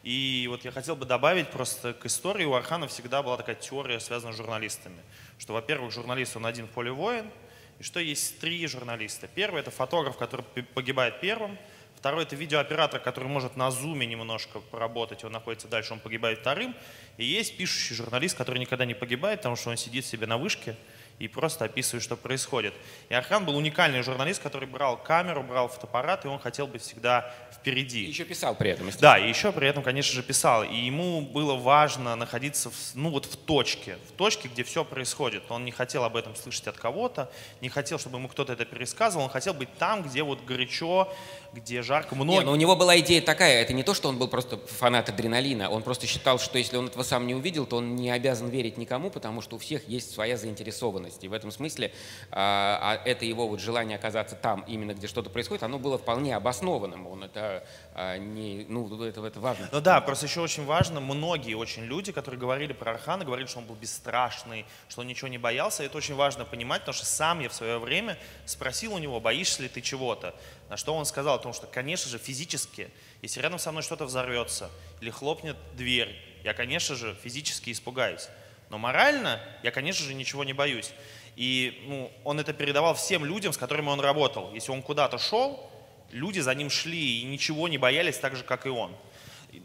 И 0.04 0.46
вот 0.48 0.64
я 0.64 0.72
хотел 0.72 0.96
бы 0.96 1.08
добавить 1.08 1.50
просто 1.50 1.94
к 1.94 2.06
истории, 2.06 2.46
у 2.46 2.54
Архана 2.54 2.88
всегда 2.88 3.24
была 3.24 3.38
такая 3.38 3.56
теория, 3.56 4.00
связанная 4.00 4.34
с 4.34 4.38
журналистами 4.38 5.00
что, 5.40 5.54
во-первых, 5.54 5.92
журналист, 5.92 6.36
он 6.38 6.46
один 6.46 6.68
в 6.68 6.70
поле 6.70 6.92
воин, 6.92 7.32
и 7.80 7.84
что 7.84 8.00
есть 8.00 8.40
три 8.40 8.68
журналиста. 8.68 9.28
Первый– 9.28 9.62
это 9.62 9.72
фотограф, 9.72 10.18
который 10.18 10.46
погибает 10.76 11.22
первым. 11.22 11.58
Второй– 11.96 12.24
это 12.26 12.36
видеооператор, 12.36 13.00
который 13.00 13.30
может 13.30 13.56
на 13.56 13.72
зуме 13.72 14.06
немножко 14.06 14.60
поработать, 14.60 15.24
он 15.24 15.32
находится 15.32 15.68
дальше, 15.68 15.94
он 15.94 16.00
погибает 16.00 16.40
вторым. 16.40 16.76
И 17.18 17.26
есть 17.26 17.58
пишущий 17.58 17.96
журналист, 17.96 18.38
который 18.38 18.60
никогда 18.60 18.86
не 18.86 18.94
погибает, 18.94 19.40
потому 19.40 19.56
что 19.56 19.70
он 19.70 19.78
сидит 19.78 20.06
себе 20.06 20.28
на 20.28 20.38
вышке 20.38 20.76
и 21.20 21.28
просто 21.28 21.66
описывает, 21.66 22.02
что 22.02 22.16
происходит. 22.16 22.74
И 23.10 23.14
Архан 23.14 23.46
был 23.46 23.56
уникальный 23.58 24.02
журналист, 24.02 24.42
который 24.42 24.68
брал 24.68 24.98
камеру, 24.98 25.44
брал 25.44 25.68
фотоаппарат, 25.68 26.26
и 26.26 26.28
он 26.30 26.40
хотел 26.40 26.66
быть 26.66 26.82
всегда 26.82 27.32
впереди. 27.52 28.06
И 28.06 28.08
еще 28.08 28.24
писал 28.24 28.56
при 28.56 28.72
этом. 28.72 28.90
Да, 29.00 29.20
и 29.20 29.28
еще 29.28 29.52
при 29.52 29.68
этом, 29.68 29.84
конечно 29.84 30.14
же, 30.14 30.24
писал. 30.24 30.64
И 30.64 30.76
ему 30.76 31.22
было 31.22 31.56
важно 31.56 32.16
находиться 32.16 32.70
в, 32.70 32.96
ну, 32.96 33.10
вот 33.10 33.26
в 33.26 33.36
точке, 33.36 33.98
в 34.08 34.14
точке, 34.14 34.48
где 34.48 34.64
все 34.64 34.86
происходит. 34.86 35.44
Он 35.50 35.66
не 35.66 35.72
хотел 35.72 36.06
об 36.06 36.16
этом 36.16 36.36
слышать 36.36 36.68
от 36.68 36.78
кого-то, 36.78 37.30
не 37.60 37.68
хотел, 37.68 38.00
чтобы 38.00 38.18
ему 38.18 38.30
кто-то 38.30 38.54
это 38.54 38.64
пересказывал, 38.64 39.26
он 39.26 39.30
хотел 39.30 39.54
быть 39.54 39.74
там, 39.78 40.04
где 40.04 40.24
вот 40.24 40.44
горячо, 40.46 41.14
где 41.54 41.82
жарко. 41.82 42.16
Много... 42.16 42.32
Не, 42.32 42.46
но 42.46 42.52
у 42.52 42.56
него 42.56 42.76
была 42.76 43.00
идея 43.00 43.22
такая, 43.22 43.62
это 43.62 43.74
не 43.74 43.84
то, 43.84 43.94
что 43.94 44.10
он 44.10 44.18
был 44.18 44.28
просто 44.28 44.58
фанат 44.58 45.10
адреналина, 45.10 45.70
он 45.70 45.84
просто 45.84 46.08
считал, 46.08 46.40
что 46.40 46.58
если 46.58 46.78
он 46.78 46.88
этого 46.88 47.04
сам 47.04 47.28
не 47.28 47.36
увидел, 47.36 47.66
то 47.66 47.78
он 47.78 47.96
не 47.96 48.10
обязан 48.10 48.50
верить 48.50 48.78
никому, 48.78 49.10
потому 49.10 49.42
что 49.42 49.56
у 49.56 49.60
всех 49.60 49.88
есть 49.88 50.12
своя 50.12 50.38
заинтересованность. 50.38 51.24
И 51.24 51.28
в 51.28 51.34
этом 51.34 51.52
смысле 51.52 51.92
а 52.32 53.02
это 53.06 53.26
его 53.26 53.48
вот 53.48 53.60
желание 53.60 53.98
оказаться 53.98 54.36
там, 54.36 54.64
именно 54.68 54.94
где 54.94 55.08
что-то 55.08 55.30
происходит, 55.30 55.64
оно 55.64 55.80
было 55.80 55.98
вполне 55.98 56.36
обоснованным. 56.36 57.08
Он 57.08 57.24
это 57.24 57.66
а, 57.94 58.18
не, 58.18 58.66
ну, 58.68 59.04
это, 59.04 59.26
это 59.26 59.40
важно. 59.40 59.70
Ну 59.72 59.82
да, 59.82 60.02
просто 60.02 60.26
еще 60.26 60.42
очень 60.42 60.66
важно, 60.66 61.00
многие 61.00 61.54
очень 61.56 61.84
люди, 61.84 62.12
которые 62.12 62.40
говорили 62.40 62.74
про 62.74 62.92
Архана, 62.92 63.26
говорили, 63.26 63.48
что 63.48 63.60
он 63.60 63.66
был 63.66 63.76
бесстрашный, 63.76 64.66
что 64.88 65.02
он 65.02 65.08
ничего 65.08 65.28
не 65.28 65.38
боялся. 65.38 65.84
Это 65.84 65.98
очень 65.98 66.16
важно 66.16 66.46
понимать, 66.46 66.82
потому 66.82 66.94
что 66.94 67.06
сам 67.06 67.40
я 67.40 67.50
в 67.50 67.54
свое 67.54 67.80
время 67.80 68.18
спросил 68.46 68.94
у 68.94 68.98
него, 68.98 69.20
боишься 69.20 69.64
ли 69.64 69.70
ты 69.70 69.82
чего-то. 69.82 70.36
На 70.70 70.78
что 70.78 70.94
он 70.94 71.06
сказал 71.06 71.36
о 71.36 71.40
том, 71.40 71.54
что, 71.54 71.66
конечно 71.68 72.10
же, 72.10 72.20
физически, 72.20 72.92
если 73.22 73.42
рядом 73.42 73.58
со 73.58 73.72
мной 73.72 73.84
что-то 73.84 74.06
взорвется 74.06 74.70
или 75.02 75.10
хлопнет 75.10 75.58
дверь, 75.76 76.16
я, 76.44 76.54
конечно 76.54 76.96
же, 76.96 77.18
физически 77.24 77.72
испугаюсь. 77.72 78.30
Но 78.70 78.78
морально 78.78 79.42
я, 79.64 79.72
конечно 79.72 80.06
же, 80.06 80.14
ничего 80.14 80.44
не 80.44 80.54
боюсь. 80.54 80.92
И 81.36 81.84
ну, 81.88 82.12
он 82.24 82.40
это 82.40 82.54
передавал 82.54 82.94
всем 82.94 83.26
людям, 83.26 83.52
с 83.52 83.58
которыми 83.58 83.88
он 83.88 84.00
работал. 84.00 84.54
Если 84.54 84.72
он 84.72 84.84
куда-то 84.84 85.18
шел, 85.18 85.70
люди 86.12 86.40
за 86.40 86.54
ним 86.54 86.70
шли 86.70 87.22
и 87.22 87.24
ничего 87.24 87.68
не 87.68 87.78
боялись 87.78 88.18
так 88.18 88.36
же, 88.36 88.44
как 88.44 88.66
и 88.68 88.70
он. 88.70 88.96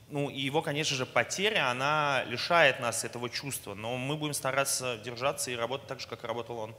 Ну, 0.08 0.30
и 0.30 0.40
его, 0.40 0.62
конечно 0.62 0.96
же, 0.96 1.04
потеря, 1.04 1.70
она 1.70 2.24
лишает 2.28 2.80
нас 2.80 3.04
этого 3.04 3.28
чувства, 3.28 3.74
но 3.74 3.96
мы 3.98 4.16
будем 4.16 4.32
стараться 4.32 4.96
держаться 5.04 5.50
и 5.50 5.56
работать 5.56 5.86
так 5.86 6.00
же, 6.00 6.08
как 6.08 6.24
работал 6.24 6.58
он. 6.58 6.74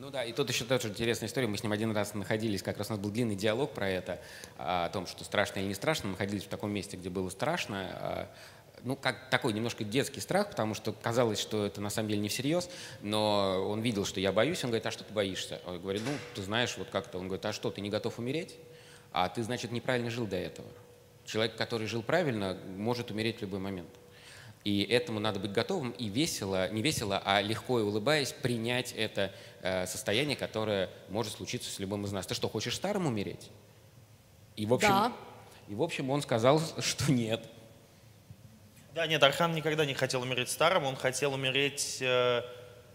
Ну 0.00 0.08
да, 0.08 0.24
и 0.24 0.32
тут 0.32 0.48
еще 0.48 0.64
тоже 0.64 0.88
интересная 0.88 1.28
история. 1.28 1.46
Мы 1.46 1.58
с 1.58 1.62
ним 1.62 1.72
один 1.72 1.94
раз 1.94 2.14
находились, 2.14 2.62
как 2.62 2.78
раз 2.78 2.88
у 2.88 2.94
нас 2.94 3.00
был 3.00 3.10
длинный 3.10 3.36
диалог 3.36 3.74
про 3.74 3.86
это, 3.86 4.18
о 4.56 4.88
том, 4.88 5.06
что 5.06 5.24
страшно 5.24 5.58
или 5.58 5.66
не 5.66 5.74
страшно. 5.74 6.06
Мы 6.06 6.12
находились 6.12 6.44
в 6.44 6.48
таком 6.48 6.72
месте, 6.72 6.96
где 6.96 7.10
было 7.10 7.28
страшно. 7.28 7.86
А, 7.92 8.28
ну, 8.82 8.96
как 8.96 9.28
такой 9.28 9.52
немножко 9.52 9.84
детский 9.84 10.20
страх, 10.20 10.48
потому 10.48 10.72
что 10.72 10.94
казалось, 10.94 11.38
что 11.38 11.66
это 11.66 11.82
на 11.82 11.90
самом 11.90 12.08
деле 12.08 12.22
не 12.22 12.30
всерьез, 12.30 12.70
но 13.02 13.62
он 13.68 13.82
видел, 13.82 14.06
что 14.06 14.20
я 14.20 14.32
боюсь, 14.32 14.64
он 14.64 14.70
говорит, 14.70 14.86
а 14.86 14.90
что 14.90 15.04
ты 15.04 15.12
боишься? 15.12 15.60
Он 15.66 15.78
говорит, 15.78 16.00
ну, 16.06 16.12
ты 16.34 16.40
знаешь, 16.40 16.78
вот 16.78 16.88
как-то. 16.88 17.18
Он 17.18 17.26
говорит, 17.26 17.44
а 17.44 17.52
что, 17.52 17.70
ты 17.70 17.82
не 17.82 17.90
готов 17.90 18.18
умереть? 18.18 18.56
а 19.12 19.28
ты, 19.28 19.42
значит, 19.42 19.72
неправильно 19.72 20.10
жил 20.10 20.26
до 20.26 20.36
этого. 20.36 20.68
Человек, 21.24 21.56
который 21.56 21.86
жил 21.86 22.02
правильно, 22.02 22.56
может 22.76 23.10
умереть 23.10 23.38
в 23.38 23.42
любой 23.42 23.60
момент. 23.60 23.88
И 24.64 24.82
этому 24.82 25.20
надо 25.20 25.40
быть 25.40 25.52
готовым 25.52 25.90
и 25.92 26.08
весело, 26.08 26.70
не 26.70 26.82
весело, 26.82 27.22
а 27.24 27.40
легко 27.40 27.80
и 27.80 27.82
улыбаясь, 27.82 28.32
принять 28.32 28.92
это 28.92 29.32
состояние, 29.62 30.36
которое 30.36 30.88
может 31.08 31.34
случиться 31.34 31.70
с 31.70 31.78
любым 31.78 32.04
из 32.04 32.12
нас. 32.12 32.26
Ты 32.26 32.34
что, 32.34 32.48
хочешь 32.48 32.76
старым 32.76 33.06
умереть? 33.06 33.50
И 34.56 34.66
в 34.66 34.74
общем, 34.74 34.88
да. 34.88 35.12
и 35.68 35.74
в 35.74 35.82
общем 35.82 36.10
он 36.10 36.22
сказал, 36.22 36.60
что 36.78 37.12
нет. 37.12 37.46
Да, 38.94 39.06
нет, 39.06 39.22
Архан 39.22 39.54
никогда 39.54 39.84
не 39.84 39.94
хотел 39.94 40.22
умереть 40.22 40.50
старым, 40.50 40.84
он 40.84 40.96
хотел 40.96 41.32
умереть 41.32 41.98
э, 42.00 42.42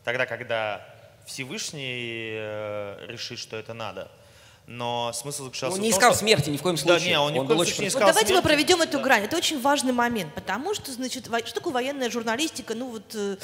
тогда, 0.04 0.26
когда 0.26 0.86
Всевышний 1.26 2.32
э, 2.34 3.06
решит, 3.08 3.40
что 3.40 3.58
это 3.58 3.74
надо 3.74 4.12
но 4.68 5.12
смысл 5.14 5.46
заключался 5.46 5.76
он 5.76 5.82
не 5.82 5.90
в 5.90 5.94
том, 5.94 6.00
искал 6.00 6.12
что... 6.12 6.20
смерти 6.22 6.50
ни 6.50 6.58
в 6.58 6.62
коем 6.62 6.78
случае. 6.78 7.00
Да, 7.00 7.06
не, 7.06 7.20
он 7.20 7.34
ни 7.34 7.40
он 7.40 7.46
в 7.46 7.48
коем 7.48 7.60
случае 7.60 7.82
не 7.82 7.88
искал 7.90 8.02
вот 8.02 8.08
давайте 8.10 8.30
смерти. 8.30 8.44
мы 8.44 8.50
проведем 8.50 8.82
эту 8.82 9.00
грань. 9.00 9.24
Это 9.24 9.38
очень 9.38 9.62
важный 9.62 9.94
момент, 9.94 10.34
потому 10.34 10.74
что, 10.74 10.92
значит, 10.92 11.26
что 11.26 11.54
такое 11.54 11.74
военная 11.74 12.10
журналистика? 12.10 12.74
Ну 12.74 12.90
вот 12.90 13.14
э, 13.14 13.38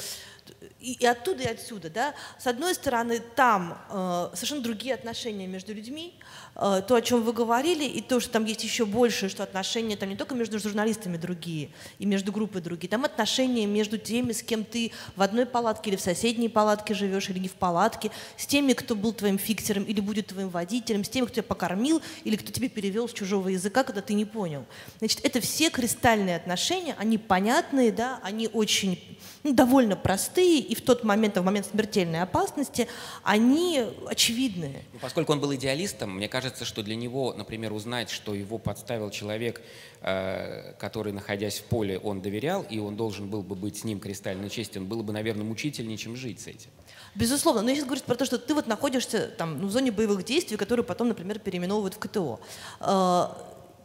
и, 0.82 0.92
и 0.94 1.06
оттуда, 1.06 1.44
и 1.44 1.46
отсюда, 1.46 1.88
да. 1.90 2.14
С 2.38 2.46
одной 2.46 2.74
стороны, 2.74 3.20
там 3.20 3.78
э, 3.88 4.30
совершенно 4.34 4.62
другие 4.62 4.94
отношения 4.94 5.46
между 5.46 5.72
людьми, 5.72 6.18
то, 6.54 6.94
о 6.94 7.00
чем 7.00 7.22
вы 7.22 7.32
говорили, 7.32 7.84
и 7.84 8.00
то, 8.00 8.20
что 8.20 8.32
там 8.32 8.44
есть 8.44 8.62
еще 8.62 8.84
больше, 8.84 9.28
что 9.28 9.42
отношения 9.42 9.96
там 9.96 10.10
не 10.10 10.16
только 10.16 10.34
между 10.34 10.58
журналистами 10.58 11.16
другие, 11.16 11.70
и 11.98 12.04
между 12.04 12.30
группой 12.30 12.60
другие, 12.60 12.88
там 12.88 13.04
отношения 13.04 13.66
между 13.66 13.96
теми, 13.96 14.32
с 14.32 14.42
кем 14.42 14.64
ты 14.64 14.92
в 15.16 15.22
одной 15.22 15.46
палатке 15.46 15.90
или 15.90 15.96
в 15.96 16.00
соседней 16.00 16.48
палатке 16.48 16.94
живешь, 16.94 17.30
или 17.30 17.38
не 17.38 17.48
в 17.48 17.54
палатке, 17.54 18.10
с 18.36 18.46
теми, 18.46 18.74
кто 18.74 18.94
был 18.94 19.12
твоим 19.12 19.38
фиксером 19.38 19.84
или 19.84 20.00
будет 20.00 20.26
твоим 20.28 20.50
водителем, 20.50 21.04
с 21.04 21.08
теми, 21.08 21.24
кто 21.24 21.36
тебя 21.36 21.42
покормил, 21.44 22.02
или 22.24 22.36
кто 22.36 22.52
тебе 22.52 22.68
перевел 22.68 23.08
с 23.08 23.12
чужого 23.12 23.48
языка, 23.48 23.82
когда 23.82 24.02
ты 24.02 24.12
не 24.12 24.24
понял. 24.24 24.66
Значит, 24.98 25.20
это 25.24 25.40
все 25.40 25.70
кристальные 25.70 26.36
отношения, 26.36 26.94
они 26.98 27.16
понятные, 27.16 27.92
да, 27.92 28.20
они 28.22 28.48
очень 28.52 29.00
ну, 29.42 29.52
довольно 29.52 29.96
простые, 29.96 30.60
и 30.60 30.74
в 30.74 30.82
тот 30.82 31.02
момент, 31.02 31.36
в 31.36 31.42
момент 31.42 31.66
смертельной 31.66 32.22
опасности, 32.22 32.88
они 33.22 33.84
очевидные. 34.06 34.84
Ну, 34.92 34.98
поскольку 35.00 35.32
он 35.32 35.40
был 35.40 35.54
идеалистом, 35.54 36.16
мне 36.16 36.28
кажется, 36.28 36.41
что 36.64 36.82
для 36.82 36.96
него, 36.96 37.32
например, 37.32 37.72
узнать, 37.72 38.10
что 38.10 38.34
его 38.34 38.58
подставил 38.58 39.10
человек, 39.10 39.60
э, 40.00 40.74
который, 40.78 41.12
находясь 41.12 41.58
в 41.58 41.64
поле, 41.64 41.98
он 41.98 42.20
доверял, 42.22 42.62
и 42.68 42.78
он 42.78 42.96
должен 42.96 43.28
был 43.28 43.42
бы 43.42 43.54
быть 43.54 43.78
с 43.78 43.84
ним 43.84 44.00
кристально 44.00 44.50
честен, 44.50 44.86
было 44.86 45.02
бы, 45.02 45.12
наверное, 45.12 45.44
мучительнее, 45.44 45.96
чем 45.96 46.16
жить 46.16 46.40
с 46.40 46.46
этим. 46.46 46.70
Безусловно. 47.14 47.62
Но 47.62 47.70
если 47.70 47.84
говорить 47.84 48.04
про 48.04 48.14
то, 48.14 48.24
что 48.24 48.38
ты 48.38 48.54
вот 48.54 48.66
находишься 48.66 49.28
там, 49.28 49.60
ну, 49.60 49.68
в 49.68 49.70
зоне 49.70 49.92
боевых 49.92 50.24
действий, 50.24 50.56
которую 50.56 50.84
потом, 50.84 51.08
например, 51.08 51.38
переименовывают 51.38 51.94
в 51.94 51.98
КТО, 51.98 52.40
э, 52.80 53.26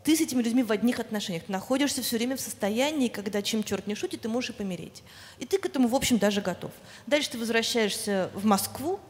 ты 0.08 0.16
с 0.16 0.22
этими 0.22 0.42
людьми 0.42 0.64
в 0.64 0.72
одних 0.72 1.02
отношениях. 1.02 1.44
Ты 1.44 1.52
находишься 1.52 2.02
все 2.02 2.16
время 2.16 2.38
в 2.38 2.40
состоянии, 2.40 3.10
когда 3.10 3.42
чем 3.42 3.62
черт 3.62 3.88
не 3.88 3.96
шутит, 3.96 4.22
ты 4.22 4.30
можешь 4.30 4.52
и 4.52 4.54
помереть. 4.54 5.04
И 5.38 5.46
ты 5.46 5.58
к 5.58 5.66
этому, 5.66 5.90
в 5.90 5.96
общем, 5.96 6.18
даже 6.18 6.40
готов. 6.40 6.72
Дальше 7.08 7.32
ты 7.32 7.38
возвращаешься 7.38 8.30
в 8.34 8.46
Москву, 8.46 9.02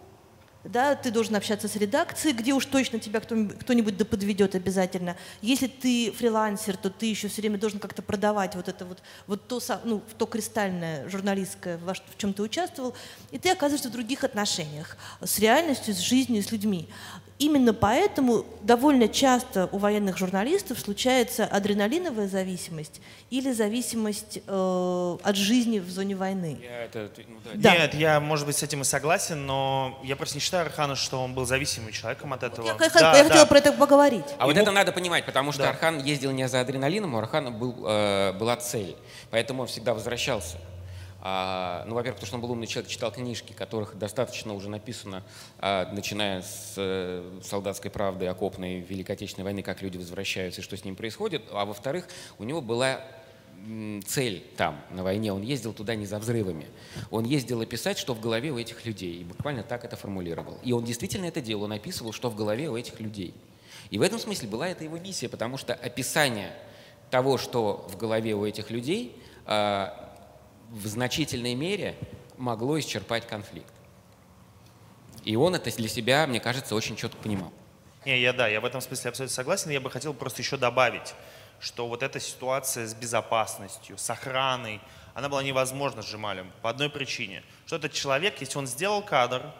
да, 0.67 0.95
ты 0.95 1.11
должен 1.11 1.35
общаться 1.35 1.67
с 1.67 1.75
редакцией, 1.75 2.35
где 2.35 2.53
уж 2.53 2.65
точно 2.65 2.99
тебя 2.99 3.19
кто-нибудь 3.19 3.97
да 3.97 4.05
подведет 4.05 4.55
обязательно. 4.55 5.15
Если 5.41 5.67
ты 5.67 6.11
фрилансер, 6.11 6.77
то 6.77 6.89
ты 6.89 7.05
еще 7.05 7.27
все 7.27 7.41
время 7.41 7.57
должен 7.57 7.79
как-то 7.79 8.01
продавать 8.01 8.55
вот 8.55 8.67
это 8.67 8.85
вот, 8.85 9.01
вот 9.27 9.47
то, 9.47 9.61
ну, 9.83 10.01
то 10.17 10.25
кристальное 10.25 11.07
журналистское, 11.09 11.77
в 11.77 12.17
чем 12.17 12.33
ты 12.33 12.43
участвовал, 12.43 12.93
и 13.31 13.39
ты 13.39 13.49
оказываешься 13.49 13.89
в 13.89 13.93
других 13.93 14.23
отношениях 14.23 14.97
с 15.21 15.39
реальностью, 15.39 15.93
с 15.93 15.99
жизнью, 15.99 16.43
с 16.43 16.51
людьми. 16.51 16.89
Именно 17.39 17.75
поэтому 17.75 18.45
довольно 18.63 19.07
часто 19.07 19.69
у 19.71 19.77
военных 19.77 20.17
журналистов 20.17 20.79
случается 20.79 21.45
адреналиновая 21.45 22.27
зависимость 22.27 22.99
или 23.29 23.51
зависимость 23.51 24.39
э, 24.47 25.17
от 25.21 25.35
жизни 25.35 25.77
в 25.77 25.87
зоне 25.87 26.15
войны. 26.15 26.57
Я 26.63 26.85
это, 26.85 27.11
ну, 27.27 27.37
да. 27.45 27.51
Да. 27.53 27.77
Нет, 27.77 27.93
я, 27.93 28.19
может 28.19 28.47
быть, 28.47 28.57
с 28.57 28.63
этим 28.63 28.81
и 28.81 28.83
согласен, 28.83 29.45
но 29.45 29.99
я 30.03 30.15
просто 30.15 30.35
не 30.35 30.41
считаю 30.41 30.65
Архана, 30.65 30.95
что 30.95 31.21
он 31.21 31.35
был 31.35 31.45
зависимым 31.45 31.91
человеком 31.91 32.33
от 32.33 32.41
этого. 32.41 32.65
Я, 32.65 32.73
да, 32.73 32.85
я 32.85 33.23
да. 33.23 33.23
хотела 33.29 33.45
про 33.45 33.59
это 33.59 33.71
поговорить. 33.71 34.25
А 34.39 34.43
Ему... 34.43 34.53
вот 34.53 34.57
это 34.57 34.71
надо 34.71 34.91
понимать, 34.91 35.23
потому 35.23 35.51
что 35.51 35.61
да. 35.61 35.69
Архан 35.69 36.03
ездил 36.03 36.31
не 36.31 36.47
за 36.47 36.61
адреналином, 36.61 37.13
у 37.13 37.19
Архана 37.19 37.51
был, 37.51 37.85
э, 37.87 38.33
была 38.33 38.55
цель, 38.55 38.95
поэтому 39.29 39.61
он 39.61 39.67
всегда 39.67 39.93
возвращался. 39.93 40.57
А, 41.21 41.83
ну, 41.87 41.95
во-первых, 41.95 42.17
потому 42.17 42.27
что 42.27 42.35
он 42.35 42.41
был 42.41 42.51
умный 42.51 42.67
человек, 42.67 42.89
читал 42.89 43.11
книжки, 43.11 43.53
которых 43.53 43.97
достаточно 43.97 44.53
уже 44.53 44.69
написано, 44.69 45.23
а, 45.59 45.91
начиная 45.91 46.41
с 46.41 46.73
э, 46.77 47.39
«Солдатской 47.43 47.89
правды», 47.89 48.27
«Окопной», 48.27 48.79
Великой 48.79 49.13
Отечественной 49.13 49.45
войны, 49.45 49.63
как 49.63 49.81
люди 49.81 49.97
возвращаются 49.97 50.61
и 50.61 50.63
что 50.63 50.77
с 50.77 50.85
ним 50.85 50.95
происходит. 50.95 51.43
А 51.51 51.65
во-вторых, 51.65 52.07
у 52.37 52.43
него 52.43 52.61
была 52.61 53.01
цель 54.05 54.43
там, 54.55 54.79
на 54.91 55.03
войне. 55.03 55.33
Он 55.33 55.41
ездил 55.41 55.73
туда 55.73 55.95
не 55.95 56.05
за 56.05 56.19
взрывами. 56.19 56.67
Он 57.09 57.25
ездил 57.25 57.61
описать, 57.61 57.97
что 57.97 58.13
в 58.13 58.21
голове 58.21 58.51
у 58.51 58.57
этих 58.57 58.85
людей. 58.85 59.15
И 59.15 59.23
буквально 59.23 59.63
так 59.63 59.83
это 59.83 59.95
формулировал. 59.95 60.59
И 60.63 60.71
он 60.71 60.83
действительно 60.83 61.25
это 61.25 61.41
делал. 61.41 61.63
Он 61.63 61.71
описывал, 61.73 62.13
что 62.13 62.29
в 62.29 62.35
голове 62.35 62.69
у 62.69 62.77
этих 62.77 62.99
людей. 62.99 63.33
И 63.89 63.97
в 63.97 64.01
этом 64.01 64.19
смысле 64.19 64.47
была 64.47 64.67
это 64.69 64.83
его 64.83 64.97
миссия, 64.97 65.27
потому 65.27 65.57
что 65.57 65.73
описание 65.73 66.51
того, 67.09 67.37
что 67.37 67.87
в 67.89 67.97
голове 67.97 68.35
у 68.35 68.45
этих 68.45 68.69
людей, 68.69 69.15
а, 69.45 70.06
в 70.69 70.87
значительной 70.87 71.55
мере 71.55 71.95
могло 72.37 72.79
исчерпать 72.79 73.27
конфликт. 73.27 73.73
И 75.23 75.35
он 75.35 75.55
это 75.55 75.75
для 75.75 75.89
себя, 75.89 76.25
мне 76.27 76.39
кажется, 76.39 76.75
очень 76.75 76.95
четко 76.95 77.17
понимал. 77.17 77.51
Не, 78.05 78.19
я 78.21 78.31
да, 78.31 78.47
я 78.47 78.61
в 78.61 78.65
этом 78.65 78.79
смысле 78.79 79.09
абсолютно 79.09 79.35
согласен. 79.35 79.69
Я 79.71 79.81
бы 79.81 79.91
хотел 79.91 80.13
просто 80.13 80.41
еще 80.41 80.55
добавить, 80.55 81.13
что 81.59 81.87
вот 81.87 82.03
эта 82.03 82.19
ситуация 82.19 82.87
с 82.87 82.93
безопасностью, 82.93 83.97
с 83.97 84.09
охраной, 84.09 84.79
она 85.13 85.29
была 85.29 85.43
невозможна 85.43 86.01
с 86.01 86.05
Джемалем 86.05 86.51
по 86.61 86.69
одной 86.69 86.89
причине. 86.89 87.43
Что 87.65 87.77
этот 87.77 87.91
человек, 87.91 88.39
если 88.39 88.57
он 88.57 88.67
сделал 88.67 89.01
кадр 89.01 89.51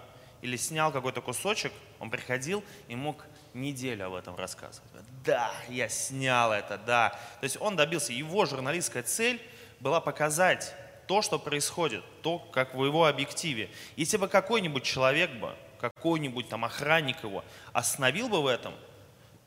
или 0.42 0.56
снял 0.56 0.92
какой-то 0.92 1.22
кусочек, 1.22 1.74
он 2.00 2.10
приходил 2.10 2.64
и 2.88 2.96
мог 2.96 3.26
неделю 3.54 4.06
об 4.08 4.14
этом 4.14 4.36
рассказывать. 4.36 4.88
Да, 5.26 5.52
я 5.68 5.90
снял 5.90 6.54
это, 6.54 6.78
да. 6.78 7.10
То 7.42 7.44
есть 7.44 7.58
он 7.60 7.76
добился, 7.76 8.14
его 8.14 8.46
журналистская 8.46 9.04
цель 9.04 9.42
была 9.80 10.00
показать 10.00 10.74
то, 11.08 11.22
что 11.22 11.40
происходит, 11.40 12.04
то, 12.22 12.40
как 12.40 12.76
в 12.76 12.86
его 12.86 13.06
объективе. 13.06 13.70
Если 13.96 14.18
бы 14.18 14.28
какой-нибудь 14.28 14.84
человек 14.84 15.32
бы, 15.32 15.56
какой-нибудь 15.80 16.50
там 16.50 16.66
охранник 16.66 17.24
его 17.24 17.44
остановил 17.74 18.30
бы 18.30 18.42
в 18.42 18.48
этом, 18.48 18.74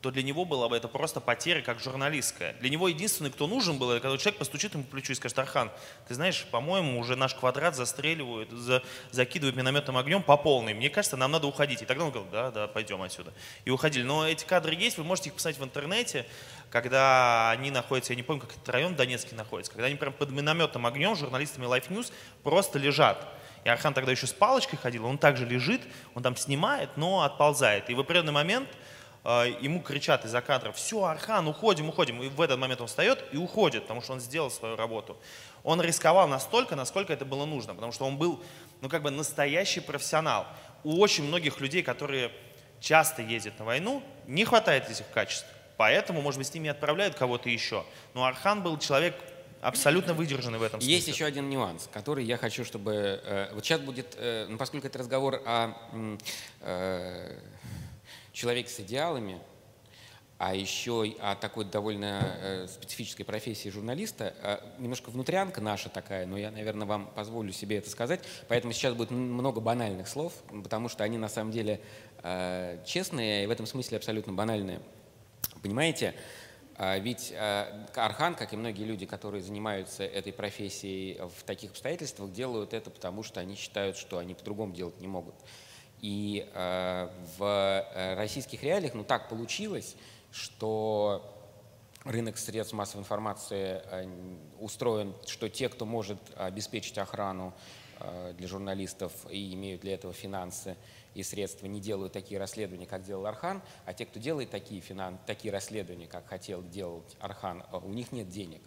то 0.01 0.09
для 0.09 0.23
него 0.23 0.45
была 0.45 0.67
бы 0.67 0.75
это 0.75 0.87
просто 0.87 1.21
потеря 1.21 1.61
как 1.61 1.79
журналистская. 1.79 2.53
Для 2.53 2.69
него 2.69 2.87
единственный, 2.87 3.29
кто 3.29 3.45
нужен 3.45 3.77
был, 3.77 3.91
это 3.91 4.01
когда 4.01 4.17
человек 4.17 4.39
постучит 4.39 4.73
ему 4.73 4.83
по 4.83 4.91
плечу 4.91 5.13
и 5.13 5.15
скажет, 5.15 5.37
Архан, 5.37 5.71
ты 6.07 6.15
знаешь, 6.15 6.45
по-моему, 6.49 6.99
уже 6.99 7.15
наш 7.15 7.35
квадрат 7.35 7.75
застреливают, 7.75 8.49
за, 8.49 8.81
закидывают 9.11 9.55
минометным 9.55 9.97
огнем 9.97 10.23
по 10.23 10.37
полной. 10.37 10.73
Мне 10.73 10.89
кажется, 10.89 11.17
нам 11.17 11.31
надо 11.31 11.45
уходить. 11.45 11.83
И 11.83 11.85
тогда 11.85 12.05
он 12.05 12.11
говорил, 12.11 12.31
да, 12.31 12.49
да, 12.49 12.67
пойдем 12.67 13.01
отсюда. 13.03 13.31
И 13.63 13.69
уходили. 13.69 14.03
Но 14.03 14.27
эти 14.27 14.43
кадры 14.43 14.73
есть, 14.73 14.97
вы 14.97 15.03
можете 15.03 15.29
их 15.29 15.35
посмотреть 15.35 15.61
в 15.61 15.63
интернете 15.63 16.25
когда 16.71 17.51
они 17.51 17.69
находятся, 17.69 18.13
я 18.13 18.17
не 18.17 18.23
помню, 18.23 18.41
как 18.41 18.51
этот 18.53 18.69
район 18.69 18.95
в 18.95 19.33
находится, 19.35 19.71
когда 19.71 19.87
они 19.87 19.95
прям 19.95 20.13
под 20.13 20.31
минометным 20.31 20.85
огнем, 20.85 21.15
журналистами 21.15 21.65
Life 21.65 21.89
News, 21.89 22.11
просто 22.43 22.79
лежат. 22.79 23.27
И 23.65 23.69
Архан 23.69 23.93
тогда 23.93 24.11
еще 24.11 24.25
с 24.25 24.33
палочкой 24.33 24.79
ходил, 24.79 25.05
он 25.05 25.17
также 25.17 25.45
лежит, 25.45 25.81
он 26.15 26.23
там 26.23 26.35
снимает, 26.35 26.89
но 26.95 27.23
отползает. 27.23 27.89
И 27.89 27.93
в 27.93 27.99
определенный 27.99 28.31
момент 28.31 28.69
э, 29.23 29.53
ему 29.59 29.81
кричат 29.81 30.25
из-за 30.25 30.41
кадра, 30.41 30.71
все, 30.71 31.03
Архан, 31.03 31.47
уходим, 31.47 31.89
уходим. 31.89 32.23
И 32.23 32.29
в 32.29 32.39
этот 32.39 32.57
момент 32.57 32.81
он 32.81 32.87
встает 32.87 33.23
и 33.33 33.37
уходит, 33.37 33.83
потому 33.83 34.01
что 34.01 34.13
он 34.13 34.21
сделал 34.21 34.49
свою 34.49 34.77
работу. 34.77 35.17
Он 35.63 35.81
рисковал 35.81 36.27
настолько, 36.27 36.75
насколько 36.75 37.11
это 37.11 37.25
было 37.25 37.45
нужно, 37.45 37.75
потому 37.75 37.91
что 37.91 38.05
он 38.05 38.17
был, 38.17 38.41
ну, 38.79 38.89
как 38.89 39.03
бы 39.03 39.11
настоящий 39.11 39.81
профессионал. 39.81 40.47
У 40.83 40.99
очень 40.99 41.25
многих 41.25 41.59
людей, 41.59 41.83
которые 41.83 42.31
часто 42.79 43.21
ездят 43.21 43.59
на 43.59 43.65
войну, 43.65 44.01
не 44.25 44.45
хватает 44.45 44.89
этих 44.89 45.07
качеств. 45.11 45.45
Поэтому, 45.81 46.21
может 46.21 46.37
быть, 46.37 46.45
с 46.45 46.53
ними 46.53 46.69
отправляют 46.69 47.15
кого-то 47.15 47.49
еще. 47.49 47.83
Но 48.13 48.23
Архан 48.23 48.61
был 48.61 48.77
человек 48.77 49.15
абсолютно 49.61 50.13
выдержанный 50.13 50.59
в 50.59 50.61
этом 50.61 50.79
смысле. 50.79 50.93
Есть 50.93 51.07
еще 51.07 51.25
один 51.25 51.49
нюанс, 51.49 51.89
который 51.91 52.23
я 52.23 52.37
хочу, 52.37 52.63
чтобы... 52.63 53.19
Э, 53.23 53.49
вот 53.51 53.65
сейчас 53.65 53.81
будет, 53.81 54.13
э, 54.15 54.45
ну, 54.47 54.59
поскольку 54.59 54.85
это 54.85 54.99
разговор 54.99 55.41
о 55.43 55.73
э, 56.61 57.35
человеке 58.31 58.69
с 58.69 58.79
идеалами, 58.81 59.41
а 60.37 60.53
еще 60.53 61.15
о 61.19 61.33
такой 61.33 61.65
довольно 61.65 62.37
э, 62.41 62.67
специфической 62.67 63.23
профессии 63.23 63.69
журналиста, 63.69 64.35
э, 64.43 64.59
немножко 64.77 65.09
внутрянка 65.09 65.61
наша 65.61 65.89
такая, 65.89 66.27
но 66.27 66.37
я, 66.37 66.51
наверное, 66.51 66.85
вам 66.85 67.07
позволю 67.07 67.51
себе 67.53 67.79
это 67.79 67.89
сказать, 67.89 68.19
поэтому 68.47 68.71
сейчас 68.71 68.93
будет 68.93 69.09
много 69.09 69.61
банальных 69.61 70.07
слов, 70.07 70.33
потому 70.63 70.89
что 70.89 71.03
они 71.03 71.17
на 71.17 71.27
самом 71.27 71.51
деле 71.51 71.81
э, 72.21 72.77
честные 72.85 73.45
и 73.45 73.47
в 73.47 73.49
этом 73.49 73.65
смысле 73.65 73.97
абсолютно 73.97 74.31
банальные. 74.31 74.79
Понимаете? 75.61 76.15
А, 76.75 76.97
ведь 76.97 77.31
а, 77.37 77.85
Архан, 77.95 78.33
как 78.33 78.53
и 78.53 78.57
многие 78.57 78.85
люди, 78.85 79.05
которые 79.05 79.43
занимаются 79.43 80.03
этой 80.03 80.33
профессией 80.33 81.19
в 81.19 81.43
таких 81.43 81.71
обстоятельствах, 81.71 82.31
делают 82.31 82.73
это 82.73 82.89
потому, 82.89 83.21
что 83.21 83.39
они 83.39 83.55
считают, 83.55 83.97
что 83.97 84.17
они 84.17 84.33
по-другому 84.33 84.73
делать 84.73 84.99
не 84.99 85.07
могут. 85.07 85.35
И 85.99 86.49
а, 86.55 87.13
в 87.37 87.43
э, 87.43 88.15
российских 88.15 88.63
реалиях, 88.63 88.95
ну 88.95 89.03
так 89.03 89.29
получилось, 89.29 89.95
что 90.31 91.37
рынок 92.03 92.39
средств 92.39 92.73
массовой 92.73 93.01
информации 93.01 93.83
устроен, 94.59 95.13
что 95.27 95.49
те, 95.49 95.69
кто 95.69 95.85
может 95.85 96.17
обеспечить 96.35 96.97
охрану 96.97 97.53
для 98.33 98.47
журналистов 98.47 99.13
и 99.29 99.53
имеют 99.53 99.81
для 99.81 99.93
этого 99.93 100.11
финансы, 100.11 100.75
и 101.13 101.23
средства 101.23 101.67
не 101.67 101.79
делают 101.79 102.13
такие 102.13 102.39
расследования, 102.39 102.85
как 102.85 103.03
делал 103.03 103.25
Архан, 103.25 103.61
а 103.85 103.93
те, 103.93 104.05
кто 104.05 104.19
делает 104.19 104.49
такие, 104.49 104.81
финан, 104.81 105.19
такие 105.25 105.51
расследования, 105.51 106.07
как 106.07 106.27
хотел 106.27 106.63
делать 106.63 107.15
Архан, 107.19 107.63
у 107.71 107.89
них 107.89 108.11
нет 108.11 108.29
денег 108.29 108.61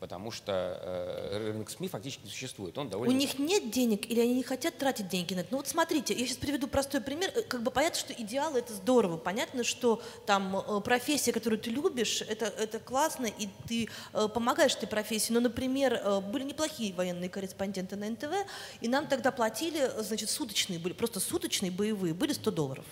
потому 0.00 0.30
что 0.30 0.52
э, 0.82 1.38
рынок 1.38 1.70
СМИ 1.70 1.88
фактически 1.88 2.24
не 2.24 2.30
существует. 2.30 2.76
Он 2.76 2.88
довольно... 2.88 3.14
У 3.14 3.16
них 3.16 3.38
нет 3.38 3.70
денег 3.70 4.08
или 4.10 4.20
они 4.20 4.34
не 4.34 4.42
хотят 4.42 4.76
тратить 4.76 5.08
деньги 5.08 5.34
на 5.34 5.40
это? 5.40 5.48
Ну 5.50 5.56
вот 5.58 5.68
смотрите, 5.68 6.14
я 6.14 6.26
сейчас 6.26 6.36
приведу 6.36 6.66
простой 6.66 7.00
пример. 7.00 7.30
Э, 7.34 7.42
как 7.42 7.62
бы 7.62 7.70
понятно, 7.70 7.98
что 7.98 8.12
идеалы 8.12 8.58
это 8.58 8.74
здорово. 8.74 9.16
Понятно, 9.16 9.64
что 9.64 10.02
там 10.26 10.56
э, 10.56 10.80
профессия, 10.80 11.32
которую 11.32 11.58
ты 11.58 11.70
любишь, 11.70 12.22
это, 12.22 12.46
это 12.46 12.78
классно, 12.78 13.26
и 13.26 13.48
ты 13.66 13.88
э, 14.12 14.28
помогаешь 14.28 14.76
этой 14.76 14.88
профессии. 14.88 15.32
Но, 15.32 15.40
например, 15.40 15.94
э, 15.94 16.20
были 16.20 16.44
неплохие 16.44 16.92
военные 16.92 17.30
корреспонденты 17.30 17.96
на 17.96 18.10
НТВ, 18.10 18.32
и 18.80 18.88
нам 18.88 19.06
тогда 19.06 19.32
платили, 19.32 19.90
значит, 20.00 20.28
суточные 20.28 20.78
были, 20.78 20.92
просто 20.92 21.20
суточные 21.20 21.70
боевые, 21.70 22.12
были 22.12 22.32
100 22.32 22.50
долларов. 22.50 22.84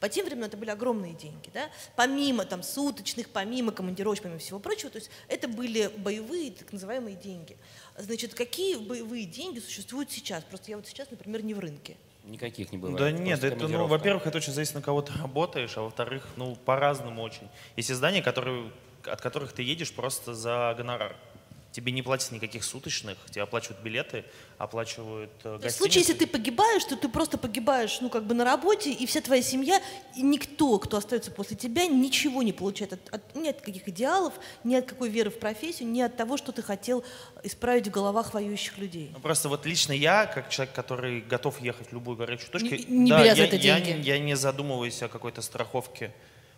По 0.00 0.08
тем 0.08 0.26
временам 0.26 0.48
это 0.48 0.56
были 0.56 0.70
огромные 0.70 1.14
деньги, 1.14 1.50
да? 1.52 1.68
помимо 1.96 2.44
там, 2.44 2.62
суточных, 2.62 3.28
помимо 3.28 3.72
командировок, 3.72 4.20
помимо 4.22 4.38
всего 4.38 4.58
прочего, 4.58 4.90
то 4.90 4.98
есть 4.98 5.10
это 5.28 5.48
были 5.48 5.90
боевые 5.96 6.50
так 6.50 6.72
называемые 6.72 7.16
деньги. 7.16 7.56
Значит, 7.96 8.34
какие 8.34 8.76
боевые 8.76 9.24
деньги 9.24 9.58
существуют 9.58 10.10
сейчас? 10.10 10.44
Просто 10.44 10.70
я 10.70 10.76
вот 10.76 10.86
сейчас, 10.86 11.10
например, 11.10 11.44
не 11.44 11.54
в 11.54 11.58
рынке. 11.58 11.96
Никаких 12.24 12.72
не 12.72 12.78
бывает. 12.78 12.98
Да 12.98 13.10
нет, 13.12 13.44
это, 13.44 13.68
ну, 13.68 13.86
во-первых, 13.86 14.26
это 14.26 14.38
очень 14.38 14.52
зависит, 14.52 14.74
на 14.74 14.82
кого 14.82 15.00
ты 15.00 15.12
работаешь, 15.18 15.76
а 15.76 15.82
во-вторых, 15.82 16.26
ну, 16.36 16.56
по-разному 16.56 17.22
очень. 17.22 17.48
Есть 17.76 17.90
издания, 17.92 18.20
которые, 18.20 18.72
от 19.04 19.20
которых 19.20 19.52
ты 19.52 19.62
едешь 19.62 19.92
просто 19.92 20.34
за 20.34 20.74
гонорар 20.76 21.16
тебе 21.76 21.92
не 21.92 22.00
платят 22.00 22.32
никаких 22.32 22.64
суточных, 22.64 23.18
тебе 23.30 23.42
оплачивают 23.42 23.82
билеты, 23.82 24.24
оплачивают 24.56 25.30
гостиницы. 25.44 25.68
В 25.68 25.76
случае, 25.76 26.00
если 26.00 26.14
ты 26.14 26.26
погибаешь, 26.26 26.82
то 26.84 26.96
ты 26.96 27.06
просто 27.06 27.36
погибаешь, 27.36 28.00
ну, 28.00 28.08
как 28.08 28.24
бы 28.24 28.34
на 28.34 28.46
работе, 28.46 28.90
и 28.90 29.04
вся 29.04 29.20
твоя 29.20 29.42
семья, 29.42 29.82
и 30.16 30.22
никто, 30.22 30.78
кто 30.78 30.96
остается 30.96 31.30
после 31.30 31.54
тебя, 31.54 31.86
ничего 31.86 32.42
не 32.42 32.54
получает 32.54 32.94
от, 32.94 33.12
от, 33.12 33.36
ни 33.36 33.48
от 33.48 33.60
каких 33.60 33.86
идеалов, 33.88 34.32
ни 34.64 34.74
от 34.74 34.86
какой 34.86 35.10
веры 35.10 35.30
в 35.30 35.38
профессию, 35.38 35.90
ни 35.90 36.00
от 36.00 36.16
того, 36.16 36.38
что 36.38 36.50
ты 36.50 36.62
хотел 36.62 37.04
исправить 37.42 37.88
в 37.88 37.90
головах 37.90 38.32
воюющих 38.32 38.78
людей. 38.78 39.10
Ну, 39.12 39.20
просто 39.20 39.50
вот 39.50 39.66
лично 39.66 39.92
я, 39.92 40.24
как 40.24 40.48
человек, 40.48 40.74
который 40.74 41.20
готов 41.20 41.60
ехать 41.60 41.88
в 41.88 41.92
любую 41.92 42.16
горячую 42.16 42.52
точку, 42.52 42.74
не, 42.74 42.84
не 42.84 43.10
да, 43.10 43.18
беря 43.18 43.32
я, 43.32 43.36
за 43.36 43.42
это 43.42 43.58
деньги. 43.58 43.90
Я, 43.90 44.14
я 44.14 44.18
не 44.18 44.34
задумываюсь 44.34 45.02
о 45.02 45.08
какой-то 45.08 45.42
страховке. 45.42 46.14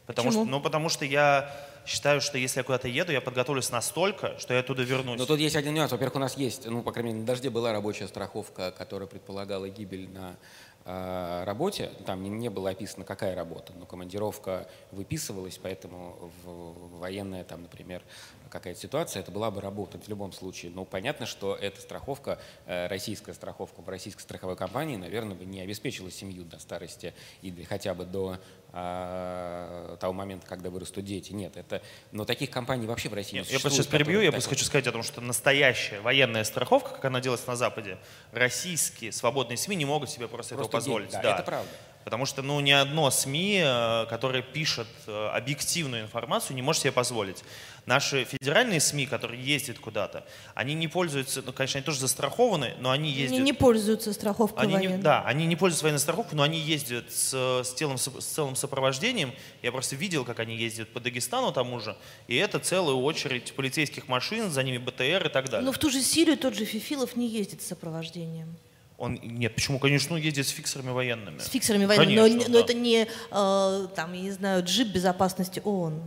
Потому 0.07 0.29
Почему? 0.29 0.45
что, 0.45 0.51
ну, 0.53 0.61
потому 0.61 0.89
что 0.89 1.05
я 1.05 1.55
считаю, 1.89 2.21
что 2.21 2.39
если 2.39 2.61
я 2.61 2.65
куда-то 2.65 2.87
еду, 2.87 3.13
я 3.13 3.21
подготовлюсь 3.21 3.71
настолько, 3.71 4.39
что 4.39 4.55
я 4.55 4.61
оттуда 4.61 4.83
вернусь. 4.83 5.19
Но 5.19 5.27
тут 5.27 5.41
есть 5.41 5.57
один 5.57 5.75
нюанс. 5.75 5.91
Во-первых, 5.91 6.17
у 6.17 6.19
нас 6.21 6.37
есть, 6.37 6.67
ну, 6.67 6.83
по 6.83 6.93
крайней 6.93 7.11
мере, 7.11 7.21
на 7.21 7.27
«Дожде» 7.27 7.51
была 7.51 7.73
рабочая 7.73 8.07
страховка, 8.09 8.73
которая 8.77 9.09
предполагала 9.09 9.69
гибель 9.69 10.09
на 10.11 10.37
э, 10.85 11.45
работе, 11.45 11.91
там 12.05 12.23
не, 12.23 12.29
не 12.29 12.51
было 12.51 12.71
описано, 12.71 13.05
какая 13.05 13.35
работа, 13.35 13.73
но 13.79 13.87
командировка 13.87 14.69
выписывалась, 14.93 15.59
поэтому 15.61 16.31
в, 16.45 16.99
военная, 16.99 17.45
там, 17.45 17.63
например, 17.63 18.03
какая-то 18.49 18.81
ситуация, 18.81 19.21
это 19.21 19.31
была 19.31 19.51
бы 19.51 19.61
работа 19.61 19.99
в 19.99 20.09
любом 20.09 20.33
случае. 20.33 20.73
Но 20.73 20.85
понятно, 20.85 21.27
что 21.27 21.55
эта 21.55 21.81
страховка, 21.81 22.41
э, 22.67 22.87
российская 22.89 23.35
страховка 23.35 23.83
в 23.83 23.89
российской 23.89 24.23
страховой 24.23 24.57
компании, 24.57 24.97
наверное, 24.97 25.35
бы 25.35 25.45
не 25.45 25.61
обеспечила 25.61 26.11
семью 26.11 26.45
до 26.45 26.59
старости 26.59 27.15
или 27.43 27.63
хотя 27.65 27.95
бы 27.95 28.05
до 28.05 28.39
э, 28.73 29.97
того 30.01 30.13
момента, 30.13 30.47
когда 30.47 30.71
вырастут 30.71 31.05
дети. 31.05 31.33
Нет, 31.33 31.57
это... 31.57 31.83
Но 32.13 32.25
таких 32.25 32.51
компаний 32.51 32.87
вообще 32.87 33.09
в 33.09 33.15
России 33.15 33.37
Нет, 33.37 33.47
не 33.47 33.53
Я 33.53 33.61
просто 33.61 33.83
сейчас 33.83 33.87
перебью, 33.87 34.21
я 34.21 34.33
просто 34.33 34.51
хочу 34.51 34.65
сказать 34.65 34.87
о 34.87 34.93
том, 34.93 35.03
что 35.03 35.21
настоящая 35.21 36.01
военная 36.01 36.45
страховка, 36.45 36.91
как 36.91 37.05
она 37.05 37.21
делается 37.21 37.49
на 37.49 37.57
Западе, 37.57 37.99
российские 38.33 39.13
свободные 39.13 39.57
СМИ 39.57 39.77
не 39.77 39.85
могут 39.85 40.11
себе 40.11 40.29
просто, 40.29 40.55
просто 40.55 40.71
этого 40.71 40.81
позволить. 40.81 41.11
Да, 41.11 41.23
да, 41.23 41.35
это 41.35 41.43
правда. 41.43 41.71
Потому 42.09 42.25
что 42.25 42.41
ну, 42.41 42.59
ни 42.61 42.71
одно 42.71 43.11
СМИ, 43.11 43.61
э, 43.63 44.07
которое 44.09 44.41
пишет 44.41 44.87
э, 45.07 45.29
объективную 45.35 46.05
информацию, 46.05 46.57
не 46.57 46.63
может 46.63 46.81
себе 46.81 46.91
позволить. 46.91 47.45
Наши 47.85 48.25
федеральные 48.25 48.81
СМИ, 48.81 49.05
которые 49.05 49.45
ездят 49.45 49.79
куда-то, 49.79 50.25
они 50.55 50.73
не 50.73 50.89
пользуются, 50.89 51.43
ну, 51.45 51.53
конечно, 51.53 51.77
они 51.77 51.85
тоже 51.85 52.01
застрахованы, 52.01 52.77
но 52.81 52.93
они 52.93 53.11
ездят... 53.11 53.37
Они 53.37 53.45
не 53.45 53.53
пользуются 53.53 54.15
страховкой 54.15 54.63
они 54.63 54.73
военной. 54.73 54.97
Не, 54.97 55.03
да, 55.03 55.23
они 55.27 55.45
не 55.45 55.55
пользуются 55.55 55.85
военной 55.85 56.01
страховкой, 56.01 56.39
но 56.39 56.45
они 56.45 56.59
ездят 56.59 57.13
с, 57.13 57.35
с, 57.63 57.75
телом, 57.75 57.99
с 57.99 58.09
целым 58.25 58.57
сопровождением. 58.57 59.35
Я 59.61 59.71
просто 59.71 59.95
видел, 59.95 60.25
как 60.25 60.41
они 60.41 60.57
ездят 60.57 60.89
по 60.89 61.01
Дагестану 61.01 61.53
тому 61.53 61.79
же, 61.79 61.95
и 62.27 62.37
это 62.37 62.59
целая 62.59 62.95
очередь 62.95 63.53
полицейских 63.53 64.09
машин, 64.09 64.51
за 64.51 64.63
ними 64.63 64.79
БТР 64.79 65.27
и 65.27 65.29
так 65.29 65.51
далее. 65.51 65.67
Но 65.67 65.73
в 65.73 65.79
ту 65.79 65.91
же 65.91 66.01
Сирию 66.01 66.39
тот 66.39 66.55
же 66.55 66.65
Фифилов 66.65 67.17
не 67.17 67.29
ездит 67.29 67.61
с 67.61 67.67
сопровождением. 67.67 68.57
Он, 68.99 69.17
нет, 69.23 69.55
почему, 69.55 69.79
конечно, 69.79 70.17
он 70.17 70.21
ездит 70.21 70.49
с 70.49 70.51
фиксерами 70.51 70.91
военными. 70.91 71.39
С 71.39 71.47
фиксерами 71.47 71.85
военными, 71.85 72.17
конечно, 72.17 72.39
но, 72.39 72.45
да. 72.45 72.51
но 72.51 72.59
это 72.59 72.75
не, 72.75 73.03
э, 73.03 73.87
там, 73.95 74.13
я 74.13 74.21
не 74.21 74.33
знаю, 74.33 74.65
джип 74.65 74.89
безопасности 74.89 75.63
ООН. 75.65 76.03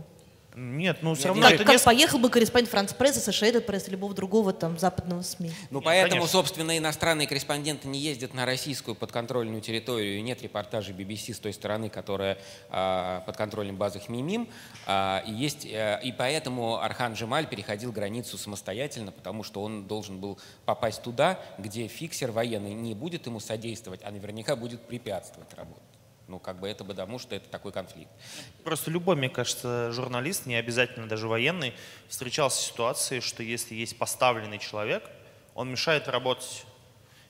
Нет, 0.54 0.98
ну 1.02 1.14
все 1.14 1.28
равно... 1.28 1.42
Как, 1.42 1.52
это 1.52 1.64
как 1.64 1.74
не... 1.74 1.82
поехал 1.82 2.18
бы 2.18 2.28
корреспондент 2.28 2.70
Франц 2.70 2.92
Пресса, 2.92 3.20
США 3.20 3.60
Пресс, 3.60 3.88
любого 3.88 4.14
другого 4.14 4.52
там 4.52 4.78
западного 4.78 5.22
СМИ. 5.22 5.50
Ну 5.70 5.78
нет, 5.78 5.84
поэтому, 5.84 6.10
конечно. 6.22 6.32
собственно, 6.32 6.76
иностранные 6.76 7.26
корреспонденты 7.26 7.88
не 7.88 7.98
ездят 7.98 8.34
на 8.34 8.44
российскую 8.44 8.94
подконтрольную 8.94 9.62
территорию, 9.62 10.18
и 10.18 10.22
нет 10.22 10.42
репортажей 10.42 10.94
BBC 10.94 11.34
с 11.34 11.38
той 11.38 11.52
стороны, 11.52 11.88
которая 11.88 12.38
а, 12.68 13.20
под 13.20 13.36
контролем 13.36 13.76
базы 13.76 14.00
Хмимим. 14.00 14.48
А, 14.86 15.22
и, 15.26 15.32
есть, 15.32 15.66
а, 15.70 15.96
и 15.96 16.12
поэтому 16.12 16.80
Архан 16.80 17.14
Джемаль 17.14 17.46
переходил 17.46 17.90
границу 17.92 18.36
самостоятельно, 18.36 19.12
потому 19.12 19.44
что 19.44 19.62
он 19.62 19.86
должен 19.86 20.20
был 20.20 20.38
попасть 20.66 21.02
туда, 21.02 21.40
где 21.58 21.86
фиксер 21.86 22.30
военный 22.30 22.74
не 22.74 22.94
будет 22.94 23.26
ему 23.26 23.40
содействовать, 23.40 24.00
а 24.04 24.10
наверняка 24.10 24.56
будет 24.56 24.82
препятствовать 24.82 25.52
работе. 25.54 25.91
Ну, 26.28 26.38
как 26.38 26.60
бы 26.60 26.68
это 26.68 26.84
потому, 26.84 27.18
что 27.18 27.34
это 27.34 27.48
такой 27.48 27.72
конфликт. 27.72 28.10
Просто 28.64 28.90
любой, 28.90 29.16
мне 29.16 29.28
кажется, 29.28 29.90
журналист, 29.92 30.46
не 30.46 30.54
обязательно 30.54 31.08
даже 31.08 31.28
военный, 31.28 31.74
встречался 32.08 32.62
с 32.62 32.66
ситуацией, 32.66 33.20
что 33.20 33.42
если 33.42 33.74
есть 33.74 33.98
поставленный 33.98 34.58
человек, 34.58 35.02
он 35.54 35.70
мешает 35.70 36.08
работать. 36.08 36.64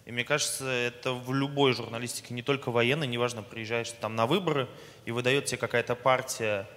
И 0.05 0.13
мне 0.13 0.25
кажется, 0.25 0.67
это 0.67 1.13
в 1.13 1.33
любой 1.33 1.73
журналистике, 1.73 2.35
не 2.35 2.43
только 2.43 2.71
военной, 2.71 3.07
неважно, 3.07 3.43
приезжаешь 3.43 3.91
там 4.01 4.17
на 4.17 4.27
выборы, 4.27 4.69
и 5.05 5.11
выдает 5.11 5.47
тебе 5.47 5.59
какая-то 5.59 5.95
партия 5.95 6.69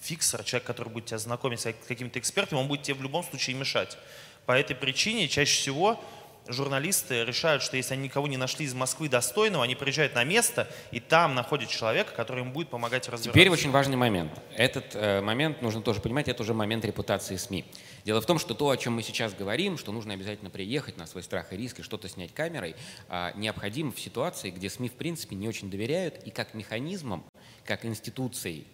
фиксер, 0.00 0.42
человек, 0.44 0.66
который 0.66 0.88
будет 0.88 1.06
тебя 1.06 1.18
знакомить 1.18 1.60
с 1.60 1.72
какими-то 1.86 2.18
экспертами, 2.18 2.58
он 2.58 2.68
будет 2.68 2.82
тебе 2.82 2.94
в 2.94 3.02
любом 3.02 3.22
случае 3.22 3.56
мешать. 3.56 3.98
По 4.46 4.52
этой 4.52 4.74
причине 4.74 5.28
чаще 5.28 5.60
всего 5.60 6.02
журналисты 6.48 7.24
решают, 7.24 7.62
что 7.62 7.76
если 7.76 7.94
они 7.94 8.04
никого 8.04 8.26
не 8.26 8.36
нашли 8.36 8.66
из 8.66 8.74
Москвы 8.74 9.08
достойного, 9.08 9.64
они 9.64 9.74
приезжают 9.74 10.14
на 10.14 10.24
место, 10.24 10.68
и 10.90 11.00
там 11.00 11.34
находят 11.34 11.68
человека, 11.68 12.12
который 12.14 12.42
им 12.42 12.52
будет 12.52 12.68
помогать 12.68 13.08
разбираться. 13.08 13.30
Теперь 13.30 13.48
очень 13.50 13.70
важный 13.70 13.96
момент. 13.96 14.32
Этот 14.56 14.94
э, 14.94 15.20
момент 15.20 15.62
нужно 15.62 15.82
тоже 15.82 16.00
понимать, 16.00 16.28
это 16.28 16.42
уже 16.42 16.54
момент 16.54 16.84
репутации 16.84 17.36
СМИ. 17.36 17.64
Дело 18.04 18.20
в 18.20 18.26
том, 18.26 18.38
что 18.38 18.54
то, 18.54 18.70
о 18.70 18.76
чем 18.76 18.94
мы 18.94 19.02
сейчас 19.02 19.34
говорим, 19.34 19.78
что 19.78 19.92
нужно 19.92 20.14
обязательно 20.14 20.50
приехать 20.50 20.96
на 20.96 21.06
свой 21.06 21.22
страх 21.22 21.52
и 21.52 21.56
риск 21.56 21.80
и 21.80 21.82
что-то 21.82 22.08
снять 22.08 22.32
камерой, 22.32 22.76
э, 23.08 23.30
необходимо 23.36 23.92
в 23.92 24.00
ситуации, 24.00 24.50
где 24.50 24.70
СМИ 24.70 24.88
в 24.88 24.94
принципе 24.94 25.36
не 25.36 25.48
очень 25.48 25.70
доверяют, 25.70 26.22
и 26.24 26.30
как 26.30 26.54
механизмом, 26.54 27.24
как 27.64 27.84
институцией 27.84 28.66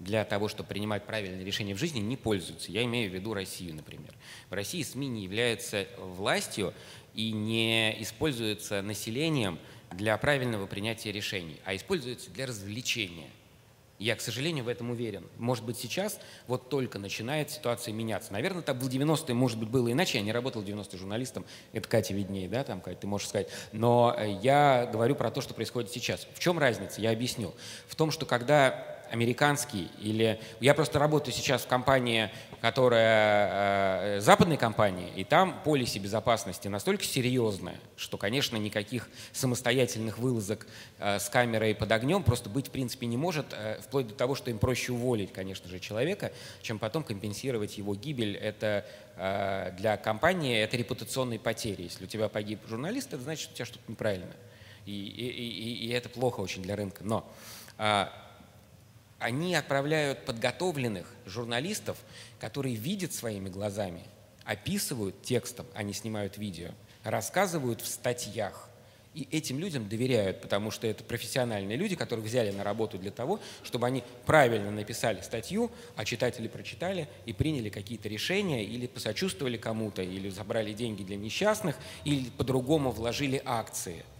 для 0.00 0.24
того, 0.24 0.48
чтобы 0.48 0.68
принимать 0.68 1.06
правильные 1.06 1.44
решения 1.44 1.74
в 1.74 1.78
жизни, 1.78 2.00
не 2.00 2.16
пользуются. 2.16 2.72
Я 2.72 2.82
имею 2.84 3.10
в 3.10 3.14
виду 3.14 3.34
Россию, 3.34 3.74
например. 3.76 4.12
В 4.48 4.54
России 4.54 4.82
СМИ 4.82 5.06
не 5.06 5.22
являются 5.22 5.86
властью, 5.98 6.74
и 7.14 7.32
не 7.32 8.00
используется 8.02 8.82
населением 8.82 9.58
для 9.90 10.16
правильного 10.16 10.66
принятия 10.66 11.12
решений, 11.12 11.60
а 11.64 11.74
используется 11.74 12.30
для 12.30 12.46
развлечения. 12.46 13.28
Я, 13.98 14.16
к 14.16 14.22
сожалению, 14.22 14.64
в 14.64 14.68
этом 14.68 14.90
уверен. 14.90 15.26
Может 15.36 15.62
быть, 15.62 15.76
сейчас 15.76 16.18
вот 16.46 16.70
только 16.70 16.98
начинает 16.98 17.50
ситуация 17.50 17.92
меняться. 17.92 18.32
Наверное, 18.32 18.62
так 18.62 18.76
в 18.76 18.88
90-е, 18.88 19.34
может 19.34 19.58
быть, 19.58 19.68
было 19.68 19.92
иначе. 19.92 20.16
Я 20.16 20.24
не 20.24 20.32
работал 20.32 20.62
в 20.62 20.64
90-е 20.64 20.98
журналистом. 20.98 21.44
Это 21.74 21.86
Катя 21.86 22.14
виднее, 22.14 22.48
да, 22.48 22.64
там, 22.64 22.80
Катя, 22.80 23.00
ты 23.00 23.06
можешь 23.06 23.28
сказать. 23.28 23.50
Но 23.72 24.16
я 24.40 24.88
говорю 24.90 25.16
про 25.16 25.30
то, 25.30 25.42
что 25.42 25.52
происходит 25.52 25.90
сейчас. 25.90 26.26
В 26.32 26.38
чем 26.38 26.58
разница? 26.58 27.02
Я 27.02 27.10
объясню. 27.10 27.52
В 27.88 27.94
том, 27.94 28.10
что 28.10 28.24
когда 28.24 28.99
американский 29.10 29.90
или... 30.00 30.40
Я 30.60 30.74
просто 30.74 30.98
работаю 30.98 31.34
сейчас 31.34 31.62
в 31.62 31.66
компании, 31.66 32.30
которая 32.60 34.16
э, 34.16 34.20
западной 34.20 34.56
компании, 34.56 35.10
и 35.16 35.24
там 35.24 35.60
полиси 35.64 35.98
безопасности 35.98 36.68
настолько 36.68 37.04
серьезное, 37.04 37.76
что, 37.96 38.18
конечно, 38.18 38.56
никаких 38.56 39.08
самостоятельных 39.32 40.18
вылазок 40.18 40.66
э, 40.98 41.18
с 41.18 41.28
камерой 41.28 41.74
под 41.74 41.90
огнем 41.92 42.22
просто 42.22 42.48
быть 42.50 42.68
в 42.68 42.70
принципе 42.70 43.06
не 43.06 43.16
может, 43.16 43.46
э, 43.52 43.80
вплоть 43.80 44.08
до 44.08 44.14
того, 44.14 44.34
что 44.34 44.50
им 44.50 44.58
проще 44.58 44.92
уволить, 44.92 45.32
конечно 45.32 45.68
же, 45.68 45.80
человека, 45.80 46.32
чем 46.62 46.78
потом 46.78 47.02
компенсировать 47.02 47.78
его 47.78 47.94
гибель. 47.94 48.36
Это 48.36 48.86
э, 49.16 49.72
для 49.78 49.96
компании 49.96 50.58
это 50.58 50.76
репутационные 50.76 51.38
потери. 51.38 51.82
Если 51.82 52.04
у 52.04 52.06
тебя 52.06 52.28
погиб 52.28 52.60
журналист, 52.68 53.12
это 53.12 53.22
значит, 53.22 53.42
что 53.42 53.52
у 53.52 53.56
тебя 53.56 53.66
что-то 53.66 53.84
неправильно. 53.88 54.32
И, 54.86 54.92
и, 54.92 55.26
и, 55.26 55.86
и 55.86 55.88
это 55.90 56.08
плохо 56.08 56.40
очень 56.40 56.62
для 56.62 56.76
рынка. 56.76 57.04
Но 57.04 57.30
э, 57.78 58.06
они 59.20 59.54
отправляют 59.54 60.24
подготовленных 60.24 61.06
журналистов, 61.26 61.98
которые 62.40 62.74
видят 62.74 63.12
своими 63.12 63.48
глазами, 63.48 64.02
описывают 64.44 65.22
текстом, 65.22 65.66
они 65.74 65.92
снимают 65.92 66.38
видео, 66.38 66.70
рассказывают 67.04 67.82
в 67.82 67.86
статьях. 67.86 68.68
И 69.12 69.26
этим 69.32 69.58
людям 69.58 69.88
доверяют, 69.88 70.40
потому 70.40 70.70
что 70.70 70.86
это 70.86 71.02
профессиональные 71.02 71.76
люди, 71.76 71.96
которые 71.96 72.24
взяли 72.24 72.52
на 72.52 72.62
работу 72.64 72.96
для 72.96 73.10
того, 73.10 73.40
чтобы 73.64 73.86
они 73.86 74.04
правильно 74.24 74.70
написали 74.70 75.20
статью, 75.20 75.70
а 75.96 76.04
читатели 76.04 76.46
прочитали 76.48 77.08
и 77.26 77.32
приняли 77.32 77.68
какие-то 77.68 78.08
решения, 78.08 78.64
или 78.64 78.86
посочувствовали 78.86 79.56
кому-то, 79.56 80.00
или 80.00 80.30
забрали 80.30 80.72
деньги 80.72 81.02
для 81.02 81.16
несчастных, 81.16 81.76
или 82.04 82.30
по-другому 82.30 82.90
вложили 82.90 83.42
акции– 83.44 84.04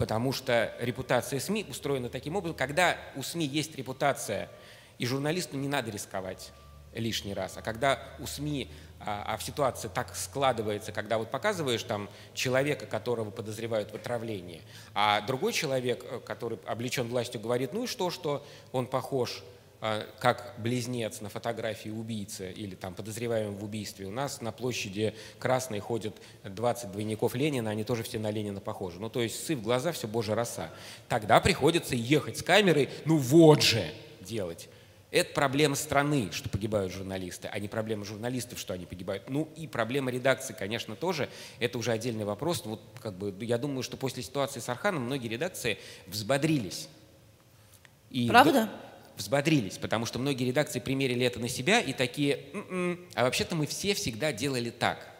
потому 0.00 0.32
что 0.32 0.74
репутация 0.80 1.38
СМИ 1.40 1.66
устроена 1.68 2.08
таким 2.08 2.34
образом, 2.34 2.56
когда 2.56 2.96
у 3.16 3.22
СМИ 3.22 3.44
есть 3.44 3.76
репутация, 3.76 4.48
и 4.96 5.04
журналисту 5.04 5.58
не 5.58 5.68
надо 5.68 5.90
рисковать 5.90 6.52
лишний 6.94 7.34
раз, 7.34 7.58
а 7.58 7.62
когда 7.62 8.02
у 8.18 8.26
СМИ 8.26 8.70
а, 8.98 9.24
а 9.26 9.36
в 9.36 9.42
ситуации 9.42 9.88
так 9.92 10.16
складывается, 10.16 10.92
когда 10.92 11.18
вот 11.18 11.30
показываешь 11.30 11.82
там 11.82 12.08
человека, 12.32 12.86
которого 12.86 13.30
подозревают 13.30 13.90
в 13.90 13.94
отравлении, 13.94 14.62
а 14.94 15.20
другой 15.20 15.52
человек, 15.52 16.02
э, 16.02 16.20
который 16.20 16.58
облечен 16.66 17.06
властью, 17.06 17.42
говорит, 17.42 17.74
ну 17.74 17.84
и 17.84 17.86
что, 17.86 18.08
что 18.10 18.46
он 18.72 18.86
похож 18.86 19.42
как 20.18 20.54
близнец 20.58 21.20
на 21.22 21.30
фотографии 21.30 21.88
убийцы 21.88 22.52
или 22.52 22.74
там 22.74 22.94
подозреваемый 22.94 23.56
в 23.56 23.64
убийстве. 23.64 24.06
У 24.06 24.10
нас 24.10 24.42
на 24.42 24.52
площади 24.52 25.14
Красной 25.38 25.80
ходят 25.80 26.14
20 26.44 26.92
двойников 26.92 27.34
Ленина, 27.34 27.70
они 27.70 27.84
тоже 27.84 28.02
все 28.02 28.18
на 28.18 28.30
Ленина 28.30 28.60
похожи. 28.60 29.00
Ну, 29.00 29.08
то 29.08 29.22
есть 29.22 29.44
сы 29.44 29.56
в 29.56 29.62
глаза, 29.62 29.92
все 29.92 30.06
божья 30.06 30.34
роса. 30.34 30.70
Тогда 31.08 31.40
приходится 31.40 31.94
ехать 31.94 32.38
с 32.38 32.42
камерой, 32.42 32.90
ну 33.06 33.16
вот 33.16 33.62
же 33.62 33.90
делать. 34.20 34.68
Это 35.10 35.32
проблема 35.32 35.74
страны, 35.74 36.28
что 36.30 36.48
погибают 36.48 36.92
журналисты, 36.92 37.48
а 37.48 37.58
не 37.58 37.66
проблема 37.66 38.04
журналистов, 38.04 38.60
что 38.60 38.74
они 38.74 38.86
погибают. 38.86 39.28
Ну 39.28 39.48
и 39.56 39.66
проблема 39.66 40.10
редакции, 40.10 40.54
конечно, 40.56 40.94
тоже. 40.94 41.28
Это 41.58 41.78
уже 41.78 41.90
отдельный 41.90 42.24
вопрос. 42.24 42.64
Вот, 42.64 42.80
как 43.00 43.14
бы, 43.14 43.34
я 43.44 43.58
думаю, 43.58 43.82
что 43.82 43.96
после 43.96 44.22
ситуации 44.22 44.60
с 44.60 44.68
Арханом 44.68 45.04
многие 45.04 45.26
редакции 45.26 45.78
взбодрились. 46.06 46.88
И 48.10 48.28
Правда? 48.28 48.70
Взбодрились, 49.16 49.78
потому 49.78 50.06
что 50.06 50.18
многие 50.18 50.44
редакции 50.44 50.80
примерили 50.80 51.26
это 51.26 51.40
на 51.40 51.48
себя 51.48 51.80
и 51.80 51.92
такие, 51.92 52.40
М-м, 52.52 53.00
а 53.14 53.24
вообще-то 53.24 53.54
мы 53.54 53.66
все 53.66 53.94
всегда 53.94 54.32
делали 54.32 54.70
так. 54.70 55.10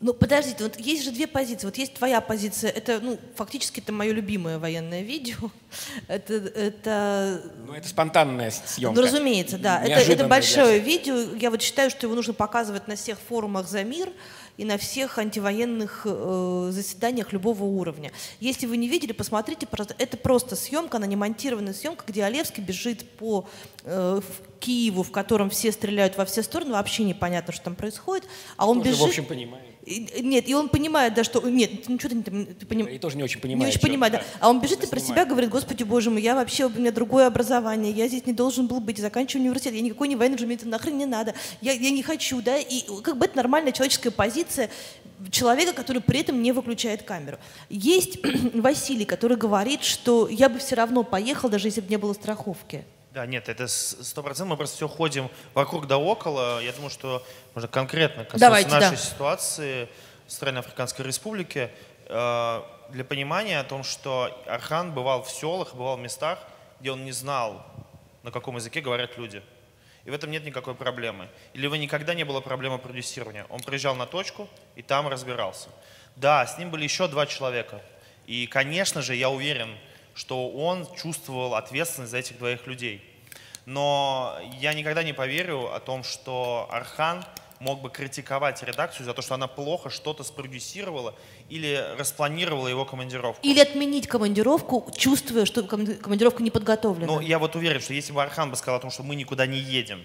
Ну, 0.00 0.12
подождите, 0.12 0.64
вот 0.64 0.78
есть 0.78 1.04
же 1.04 1.12
две 1.12 1.26
позиции. 1.26 1.66
Вот 1.66 1.76
есть 1.78 1.94
твоя 1.94 2.20
позиция, 2.20 2.70
это, 2.70 3.00
ну, 3.00 3.18
фактически 3.36 3.80
это 3.80 3.92
мое 3.92 4.12
любимое 4.12 4.58
военное 4.58 5.02
видео. 5.02 5.50
Это, 6.08 6.34
это... 6.34 7.42
Ну, 7.66 7.72
это 7.72 7.88
спонтанная 7.88 8.50
съемка. 8.50 9.00
Ну, 9.00 9.06
разумеется, 9.06 9.58
да. 9.58 9.82
Это, 9.82 10.12
это 10.12 10.28
большое 10.28 10.78
видео. 10.78 11.34
Я 11.36 11.50
вот 11.50 11.62
считаю, 11.62 11.90
что 11.90 12.06
его 12.06 12.14
нужно 12.14 12.34
показывать 12.34 12.86
на 12.86 12.96
всех 12.96 13.18
форумах 13.18 13.66
за 13.66 13.82
мир. 13.82 14.10
И 14.56 14.64
на 14.64 14.78
всех 14.78 15.18
антивоенных 15.18 16.02
э, 16.04 16.68
заседаниях 16.72 17.32
любого 17.32 17.64
уровня. 17.64 18.12
Если 18.40 18.66
вы 18.66 18.76
не 18.76 18.88
видели, 18.88 19.12
посмотрите, 19.12 19.66
это 19.98 20.16
просто 20.16 20.56
съемка, 20.56 20.98
она 20.98 21.06
не 21.06 21.16
монтированная 21.16 21.72
съемка, 21.72 22.04
где 22.06 22.24
Олевский 22.24 22.62
бежит 22.62 23.08
по 23.18 23.46
э, 23.82 24.20
Киеву, 24.60 25.02
в 25.02 25.10
котором 25.10 25.50
все 25.50 25.72
стреляют 25.72 26.16
во 26.16 26.24
все 26.24 26.42
стороны, 26.42 26.72
вообще 26.72 27.04
непонятно, 27.04 27.52
что 27.52 27.64
там 27.64 27.74
происходит, 27.74 28.26
а 28.56 28.68
он 28.68 28.78
Тоже, 28.78 28.90
бежит... 28.90 29.02
в 29.02 29.08
общем, 29.08 29.26
Нет, 29.86 30.48
и 30.48 30.54
он 30.54 30.68
понимает, 30.68 31.14
да, 31.14 31.24
что... 31.24 31.46
Нет, 31.48 31.88
ну 31.88 31.98
что 31.98 32.08
ты, 32.08 32.22
ты 32.22 32.66
понимаешь? 32.66 32.96
И 32.96 32.98
тоже 32.98 33.16
не 33.16 33.22
очень 33.22 33.40
понимает. 33.40 33.66
Не 33.66 33.70
очень 33.70 33.80
понимает, 33.80 34.14
да. 34.14 34.22
А 34.40 34.48
он 34.48 34.60
бежит 34.60 34.82
и 34.82 34.86
про 34.86 34.98
себя 34.98 35.24
говорит, 35.26 35.50
господи, 35.50 35.82
боже 35.82 36.10
мой, 36.10 36.22
я 36.22 36.34
вообще, 36.34 36.66
у 36.66 36.70
меня 36.70 36.90
другое 36.90 37.26
образование, 37.26 37.92
я 37.92 38.08
здесь 38.08 38.24
не 38.26 38.32
должен 38.32 38.66
был 38.66 38.80
быть, 38.80 38.98
заканчиваю 38.98 39.42
университет, 39.42 39.74
я 39.74 39.82
никакой 39.82 40.08
не 40.08 40.16
военный 40.16 40.54
это 40.54 40.68
нахрен 40.68 40.96
не 40.96 41.06
надо, 41.06 41.34
я, 41.60 41.72
я 41.72 41.90
не 41.90 42.02
хочу, 42.02 42.40
да, 42.40 42.56
и 42.56 42.82
как 43.02 43.18
бы 43.18 43.26
это 43.26 43.36
нормальная 43.36 43.72
человеческая 43.72 44.10
позиция 44.10 44.70
человека, 45.30 45.72
который 45.72 46.00
при 46.00 46.20
этом 46.20 46.42
не 46.42 46.52
выключает 46.52 47.02
камеру. 47.02 47.38
Есть 47.68 48.18
Василий, 48.54 49.04
который 49.04 49.36
говорит, 49.36 49.82
что 49.82 50.28
я 50.28 50.48
бы 50.48 50.58
все 50.58 50.76
равно 50.76 51.02
поехал, 51.02 51.48
даже 51.48 51.68
если 51.68 51.80
бы 51.80 51.88
не 51.88 51.96
было 51.96 52.12
страховки. 52.14 52.84
Да, 53.14 53.26
нет, 53.26 53.48
это 53.48 53.68
сто 53.68 54.24
процентов. 54.24 54.50
Мы 54.50 54.56
просто 54.56 54.74
все 54.74 54.88
ходим 54.88 55.30
вокруг 55.54 55.86
да 55.86 55.98
около. 55.98 56.60
Я 56.60 56.72
думаю, 56.72 56.90
что 56.90 57.24
можно 57.54 57.68
конкретно 57.68 58.24
касаться 58.24 58.40
Давайте, 58.40 58.70
нашей 58.70 58.90
да. 58.90 58.96
ситуации 58.96 59.88
в 60.26 60.30
Центральноафриканской 60.32 61.04
Республике. 61.04 61.70
Э, 62.06 62.62
для 62.90 63.04
понимания 63.04 63.60
о 63.60 63.62
том, 63.62 63.84
что 63.84 64.36
Архан 64.48 64.92
бывал 64.92 65.22
в 65.22 65.30
селах, 65.30 65.76
бывал 65.76 65.96
в 65.96 66.00
местах, 66.00 66.40
где 66.80 66.90
он 66.90 67.04
не 67.04 67.12
знал, 67.12 67.64
на 68.24 68.32
каком 68.32 68.56
языке 68.56 68.80
говорят 68.80 69.16
люди. 69.16 69.44
И 70.04 70.10
в 70.10 70.12
этом 70.12 70.32
нет 70.32 70.44
никакой 70.44 70.74
проблемы. 70.74 71.28
Или 71.52 71.68
вы 71.68 71.78
никогда 71.78 72.14
не 72.14 72.24
было 72.24 72.40
проблемы 72.40 72.78
продюсирования. 72.78 73.46
Он 73.48 73.60
приезжал 73.60 73.94
на 73.94 74.06
точку 74.06 74.48
и 74.74 74.82
там 74.82 75.06
разбирался. 75.06 75.68
Да, 76.16 76.44
с 76.44 76.58
ним 76.58 76.68
были 76.68 76.82
еще 76.82 77.06
два 77.06 77.26
человека. 77.26 77.80
И, 78.26 78.48
конечно 78.48 79.02
же, 79.02 79.14
я 79.14 79.30
уверен, 79.30 79.78
что 80.14 80.48
он 80.50 80.86
чувствовал 80.96 81.54
ответственность 81.54 82.12
за 82.12 82.18
этих 82.18 82.38
двоих 82.38 82.66
людей. 82.66 83.02
Но 83.66 84.36
я 84.60 84.74
никогда 84.74 85.02
не 85.02 85.12
поверю 85.12 85.74
о 85.74 85.80
том, 85.80 86.04
что 86.04 86.68
Архан 86.70 87.24
мог 87.60 87.80
бы 87.80 87.90
критиковать 87.90 88.62
редакцию 88.62 89.06
за 89.06 89.14
то, 89.14 89.22
что 89.22 89.34
она 89.34 89.46
плохо 89.46 89.88
что-то 89.88 90.22
спродюсировала 90.22 91.14
или 91.48 91.82
распланировала 91.98 92.68
его 92.68 92.84
командировку. 92.84 93.40
Или 93.42 93.60
отменить 93.60 94.06
командировку, 94.06 94.92
чувствуя, 94.96 95.46
что 95.46 95.62
командировка 95.62 96.42
не 96.42 96.50
подготовлена. 96.50 97.06
Ну, 97.06 97.20
я 97.20 97.38
вот 97.38 97.56
уверен, 97.56 97.80
что 97.80 97.94
если 97.94 98.12
бы 98.12 98.22
Архан 98.22 98.50
бы 98.50 98.56
сказал 98.56 98.76
о 98.76 98.80
том, 98.80 98.90
что 98.90 99.02
мы 99.02 99.14
никуда 99.14 99.46
не 99.46 99.58
едем, 99.58 100.04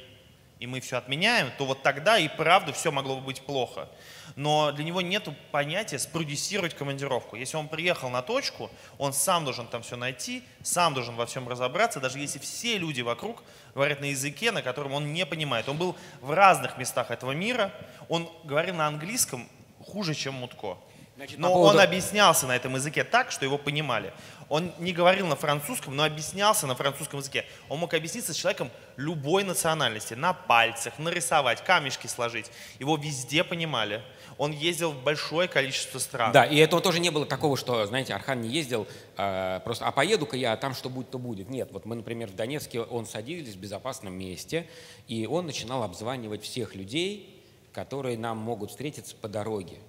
и 0.60 0.68
мы 0.68 0.80
все 0.80 0.98
отменяем, 0.98 1.52
то 1.58 1.66
вот 1.66 1.84
тогда 1.84 2.18
и 2.18 2.28
правда 2.28 2.74
все 2.74 2.92
могло 2.92 3.16
бы 3.16 3.22
быть 3.22 3.42
плохо. 3.42 3.90
Но 4.36 4.72
для 4.72 4.84
него 4.84 5.02
нет 5.02 5.28
понятия 5.52 6.00
спродюсировать 6.00 6.74
командировку. 6.74 7.36
Если 7.36 7.58
он 7.58 7.68
приехал 7.68 8.10
на 8.10 8.22
точку, 8.22 8.70
он 8.98 9.14
сам 9.14 9.46
должен 9.46 9.68
там 9.68 9.82
все 9.82 9.96
найти, 9.96 10.44
сам 10.64 10.94
должен 10.94 11.16
во 11.16 11.26
всем 11.26 11.48
разобраться, 11.48 12.00
даже 12.00 12.20
если 12.20 12.40
все 12.40 12.78
люди 12.78 13.02
вокруг 13.02 13.44
говорят 13.74 14.02
на 14.02 14.06
языке, 14.06 14.52
на 14.52 14.62
котором 14.62 14.94
он 14.94 15.14
не 15.14 15.26
понимает. 15.26 15.70
Он 15.70 15.78
был 15.78 15.96
в 16.22 16.32
разных 16.32 16.78
местах 16.78 17.12
этого 17.12 17.32
мира, 17.32 17.72
он 18.08 18.30
говорил 18.44 18.76
на 18.76 18.88
английском 18.88 19.48
хуже, 19.86 20.14
чем 20.14 20.36
Мутко. 20.36 20.78
Значит, 21.20 21.38
но 21.38 21.50
поводу... 21.50 21.78
он 21.78 21.84
объяснялся 21.84 22.48
на 22.48 22.56
этом 22.56 22.76
языке 22.76 23.04
так, 23.04 23.30
что 23.30 23.44
его 23.44 23.58
понимали. 23.58 24.14
Он 24.48 24.72
не 24.80 24.94
говорил 24.94 25.28
на 25.28 25.36
французском, 25.36 25.94
но 25.94 26.06
объяснялся 26.06 26.66
на 26.66 26.76
французском 26.76 27.20
языке. 27.20 27.46
Он 27.68 27.80
мог 27.80 27.94
объясниться 27.94 28.34
с 28.34 28.38
человеком 28.38 28.72
любой 28.96 29.44
национальности, 29.44 30.14
на 30.14 30.32
пальцах, 30.32 30.98
нарисовать, 30.98 31.62
камешки 31.66 32.08
сложить. 32.08 32.50
Его 32.80 32.96
везде 32.96 33.44
понимали. 33.44 34.02
Он 34.40 34.54
ездил 34.54 34.94
в 34.94 35.04
большое 35.04 35.50
количество 35.50 36.00
стран. 36.00 36.32
Да, 36.32 36.46
и 36.46 36.56
этого 36.58 36.82
тоже 36.82 37.02
не 37.02 37.10
было 37.10 37.26
такого, 37.26 37.58
что, 37.58 37.86
знаете, 37.86 38.14
Архан 38.14 38.42
не 38.42 38.48
ездил 38.48 38.88
э, 39.18 39.60
просто, 39.66 39.86
а 39.86 39.92
поеду-ка 39.92 40.38
я, 40.38 40.54
а 40.54 40.58
там 40.58 40.74
что 40.74 40.90
будет, 40.90 41.12
то 41.12 41.20
будет. 41.20 41.50
Нет, 41.50 41.70
вот 41.74 41.86
мы, 41.86 41.96
например, 41.96 42.30
в 42.30 42.36
Донецке, 42.36 42.80
он 42.80 43.06
садились 43.06 43.54
в 43.54 43.60
безопасном 43.60 44.14
месте, 44.14 44.66
и 45.10 45.28
он 45.28 45.46
начинал 45.46 45.84
обзванивать 45.84 46.42
всех 46.42 46.74
людей, 46.74 47.44
которые 47.74 48.18
нам 48.18 48.38
могут 48.38 48.72
встретиться 48.72 49.14
по 49.14 49.28
дороге 49.28 49.80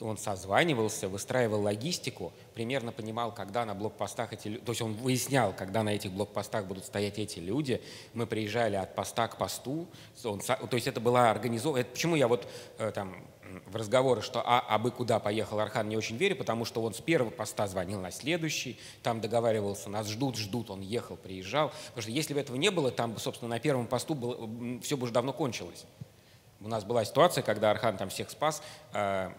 он 0.00 0.16
созванивался, 0.16 1.08
выстраивал 1.08 1.62
логистику, 1.62 2.32
примерно 2.54 2.92
понимал, 2.92 3.32
когда 3.32 3.64
на 3.64 3.74
блокпостах 3.74 4.32
эти 4.32 4.48
люди, 4.48 4.64
то 4.64 4.72
есть 4.72 4.82
он 4.82 4.94
выяснял, 4.94 5.52
когда 5.52 5.82
на 5.82 5.90
этих 5.90 6.12
блокпостах 6.12 6.66
будут 6.66 6.84
стоять 6.84 7.18
эти 7.18 7.38
люди. 7.38 7.80
Мы 8.14 8.26
приезжали 8.26 8.76
от 8.76 8.94
поста 8.94 9.28
к 9.28 9.36
посту, 9.36 9.86
он, 10.24 10.40
то 10.40 10.68
есть 10.72 10.86
это 10.86 11.00
была 11.00 11.30
организована. 11.30 11.84
Почему 11.84 12.16
я 12.16 12.28
вот 12.28 12.48
э, 12.78 12.90
там 12.92 13.14
в 13.70 13.76
разговоры, 13.76 14.20
что 14.20 14.42
а, 14.44 14.64
а 14.68 14.78
бы 14.78 14.90
куда 14.90 15.18
поехал 15.18 15.60
Архан, 15.60 15.88
не 15.88 15.96
очень 15.96 16.16
верю, 16.16 16.36
потому 16.36 16.64
что 16.64 16.82
он 16.82 16.92
с 16.92 17.00
первого 17.00 17.30
поста 17.30 17.66
звонил 17.66 18.00
на 18.00 18.10
следующий, 18.10 18.78
там 19.02 19.20
договаривался, 19.20 19.88
нас 19.88 20.08
ждут, 20.08 20.36
ждут, 20.36 20.70
он 20.70 20.80
ехал, 20.80 21.16
приезжал. 21.16 21.70
Потому 21.88 22.02
что 22.02 22.10
если 22.10 22.34
бы 22.34 22.40
этого 22.40 22.56
не 22.56 22.70
было, 22.70 22.90
там, 22.90 23.16
собственно, 23.18 23.48
на 23.48 23.60
первом 23.60 23.86
посту 23.86 24.14
было, 24.14 24.80
все 24.82 24.96
бы 24.96 25.04
уже 25.04 25.12
давно 25.12 25.32
кончилось. 25.32 25.84
У 26.60 26.68
нас 26.68 26.84
была 26.84 27.04
ситуация, 27.04 27.42
когда 27.42 27.70
Архан 27.70 27.96
там 27.96 28.08
всех 28.10 28.28
спас, 28.30 28.62
э, 28.92 29.30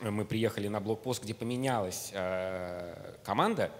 мы 0.00 0.24
приехали 0.24 0.68
на 0.68 0.80
блокпост, 0.80 1.22
где 1.22 1.34
поменялась 1.34 2.10
э, 2.14 3.16
команда, 3.24 3.70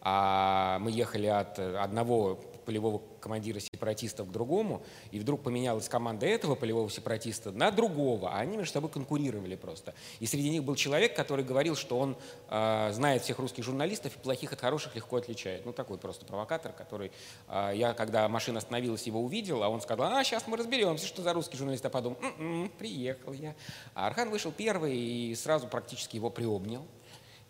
а 0.00 0.78
мы 0.80 0.90
ехали 0.90 1.26
от 1.26 1.58
одного 1.58 2.38
полевого 2.64 3.02
командира 3.20 3.60
сепаратистов 3.60 4.28
к 4.28 4.30
другому, 4.30 4.82
и 5.10 5.18
вдруг 5.18 5.42
поменялась 5.42 5.88
команда 5.88 6.26
этого 6.26 6.54
полевого 6.54 6.90
сепаратиста 6.90 7.52
на 7.52 7.70
другого, 7.70 8.30
а 8.30 8.38
они 8.38 8.56
между 8.56 8.72
собой 8.72 8.90
конкурировали 8.90 9.56
просто. 9.56 9.94
И 10.20 10.26
среди 10.26 10.50
них 10.50 10.64
был 10.64 10.74
человек, 10.74 11.14
который 11.14 11.44
говорил, 11.44 11.76
что 11.76 11.98
он 11.98 12.16
э, 12.48 12.90
знает 12.92 13.22
всех 13.22 13.38
русских 13.38 13.64
журналистов 13.64 14.16
и 14.16 14.18
плохих 14.18 14.52
от 14.52 14.60
хороших 14.60 14.94
легко 14.96 15.16
отличает. 15.16 15.64
Ну, 15.66 15.72
такой 15.72 15.98
просто 15.98 16.24
провокатор, 16.26 16.72
который... 16.72 17.12
Э, 17.48 17.72
я, 17.74 17.94
когда 17.94 18.28
машина 18.28 18.58
остановилась, 18.58 19.04
его 19.04 19.20
увидел, 19.20 19.62
а 19.62 19.68
он 19.68 19.80
сказал, 19.80 20.12
а, 20.12 20.24
сейчас 20.24 20.46
мы 20.46 20.56
разберемся, 20.56 21.06
что 21.06 21.22
за 21.22 21.32
русский 21.32 21.56
журналист. 21.56 21.84
Я 21.84 21.90
подумал, 21.90 22.18
м-м, 22.20 22.70
приехал 22.78 23.32
я. 23.32 23.54
А 23.94 24.06
Архан 24.06 24.30
вышел 24.30 24.52
первый 24.52 24.96
и 24.96 25.34
сразу 25.34 25.66
практически 25.66 26.16
его 26.16 26.30
приобнял. 26.30 26.86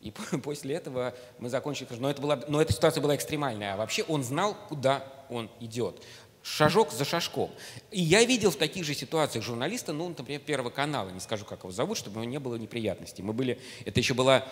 И 0.04 0.10
после 0.42 0.76
этого 0.76 1.14
мы 1.38 1.48
закончили, 1.48 1.88
но, 1.98 2.10
это 2.10 2.22
была, 2.22 2.38
но 2.46 2.62
эта 2.62 2.72
ситуация 2.72 3.00
была 3.00 3.16
экстремальная. 3.16 3.74
А 3.74 3.76
вообще 3.76 4.04
он 4.04 4.22
знал, 4.22 4.56
куда 4.68 5.04
он 5.30 5.50
идет. 5.58 6.00
Шажок 6.42 6.92
за 6.92 7.06
шажком. 7.06 7.50
И 7.90 8.02
я 8.02 8.22
видел 8.22 8.50
в 8.50 8.56
таких 8.56 8.84
же 8.84 8.94
ситуациях 8.94 9.42
журналиста, 9.42 9.94
ну, 9.94 10.10
например, 10.10 10.40
Первого 10.42 10.68
канала, 10.68 11.08
не 11.08 11.20
скажу, 11.20 11.46
как 11.46 11.60
его 11.60 11.72
зовут, 11.72 11.96
чтобы 11.96 12.20
у 12.20 12.22
него 12.22 12.30
не 12.32 12.38
было 12.38 12.56
неприятностей. 12.56 13.22
Мы 13.22 13.32
были, 13.32 13.58
это 13.86 13.98
еще 13.98 14.12
была 14.12 14.44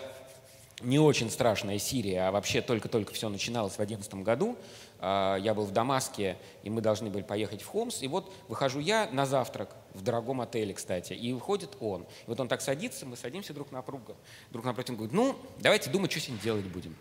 не 0.81 0.97
очень 0.97 1.29
страшная 1.29 1.77
Сирия, 1.77 2.27
а 2.27 2.31
вообще 2.31 2.61
только-только 2.61 3.13
все 3.13 3.29
начиналось 3.29 3.73
в 3.73 3.77
2011 3.77 4.25
году. 4.25 4.57
А, 5.05 5.35
я 5.35 5.53
был 5.53 5.65
в 5.65 5.71
Дамаске, 5.71 6.37
и 6.63 6.69
мы 6.69 6.79
должны 6.79 7.09
были 7.09 7.23
поехать 7.23 7.61
в 7.61 7.67
Хомс. 7.67 8.01
И 8.01 8.07
вот 8.07 8.33
выхожу 8.47 8.79
я 8.79 9.09
на 9.11 9.25
завтрак 9.25 9.75
в 9.93 10.01
дорогом 10.01 10.39
отеле, 10.39 10.73
кстати, 10.73 11.11
и 11.11 11.33
выходит 11.33 11.75
он. 11.81 12.03
И 12.03 12.27
вот 12.27 12.39
он 12.39 12.47
так 12.47 12.61
садится, 12.61 13.05
мы 13.05 13.17
садимся 13.17 13.53
друг 13.53 13.69
напротив, 13.73 14.15
друг 14.49 14.63
напротив, 14.63 14.95
говорит, 14.95 15.13
ну, 15.13 15.35
давайте 15.59 15.89
думать, 15.89 16.09
что 16.09 16.21
сегодня 16.21 16.41
делать 16.41 16.65
будем. 16.67 16.95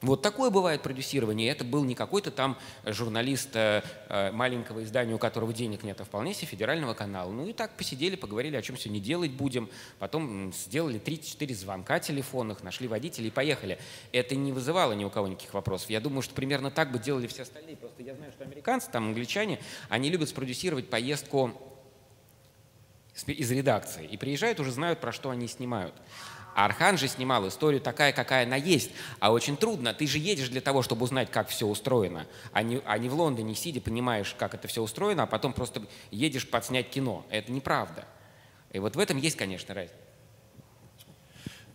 Вот 0.00 0.22
такое 0.22 0.50
бывает 0.50 0.82
продюсирование. 0.82 1.50
Это 1.50 1.64
был 1.64 1.82
не 1.82 1.96
какой-то 1.96 2.30
там 2.30 2.56
журналист 2.84 3.50
э, 3.54 3.82
э, 4.08 4.30
маленького 4.30 4.84
издания, 4.84 5.12
у 5.12 5.18
которого 5.18 5.52
денег 5.52 5.82
нет, 5.82 6.00
а 6.00 6.04
вполне 6.04 6.34
себе 6.34 6.46
федерального 6.46 6.94
канала. 6.94 7.32
Ну 7.32 7.46
и 7.46 7.52
так 7.52 7.76
посидели, 7.76 8.14
поговорили, 8.14 8.54
о 8.54 8.62
чем 8.62 8.76
сегодня 8.76 9.00
делать 9.00 9.32
будем. 9.32 9.68
Потом 9.98 10.52
сделали 10.52 11.00
3-4 11.00 11.52
звонка 11.52 11.98
телефонных, 11.98 12.62
нашли 12.62 12.86
водителей 12.86 13.28
и 13.28 13.32
поехали. 13.32 13.78
Это 14.12 14.36
не 14.36 14.52
вызывало 14.52 14.92
ни 14.92 15.04
у 15.04 15.10
кого 15.10 15.26
никаких 15.26 15.52
вопросов. 15.52 15.90
Я 15.90 16.00
думаю, 16.00 16.22
что 16.22 16.32
примерно 16.32 16.70
так 16.70 16.92
бы 16.92 17.00
делали 17.00 17.26
все 17.26 17.42
остальные. 17.42 17.76
Просто 17.76 18.04
я 18.04 18.14
знаю, 18.14 18.30
что 18.30 18.44
американцы, 18.44 18.88
там 18.92 19.08
англичане, 19.08 19.58
они 19.88 20.10
любят 20.10 20.28
спродюсировать 20.28 20.88
поездку 20.88 21.52
из 23.26 23.50
редакции. 23.50 24.06
И 24.06 24.16
приезжают, 24.16 24.60
уже 24.60 24.70
знают, 24.70 25.00
про 25.00 25.10
что 25.10 25.30
они 25.30 25.48
снимают. 25.48 25.94
А 26.58 26.64
Архан 26.64 26.98
же 26.98 27.06
снимал 27.06 27.46
историю 27.46 27.80
такая, 27.80 28.12
какая 28.12 28.44
она 28.44 28.56
есть. 28.56 28.90
А 29.20 29.30
очень 29.30 29.56
трудно. 29.56 29.94
Ты 29.94 30.08
же 30.08 30.18
едешь 30.18 30.48
для 30.48 30.60
того, 30.60 30.82
чтобы 30.82 31.04
узнать, 31.04 31.30
как 31.30 31.50
все 31.50 31.68
устроено. 31.68 32.26
А 32.52 32.64
не, 32.64 32.80
а 32.84 32.98
не 32.98 33.08
в 33.08 33.14
Лондоне 33.14 33.54
сидя, 33.54 33.80
понимаешь, 33.80 34.34
как 34.36 34.54
это 34.54 34.66
все 34.66 34.82
устроено, 34.82 35.22
а 35.22 35.26
потом 35.26 35.52
просто 35.52 35.82
едешь 36.10 36.50
подснять 36.50 36.90
кино. 36.90 37.24
Это 37.30 37.52
неправда. 37.52 38.06
И 38.72 38.80
вот 38.80 38.96
в 38.96 38.98
этом 38.98 39.18
есть, 39.18 39.36
конечно, 39.36 39.72
разница. 39.72 39.94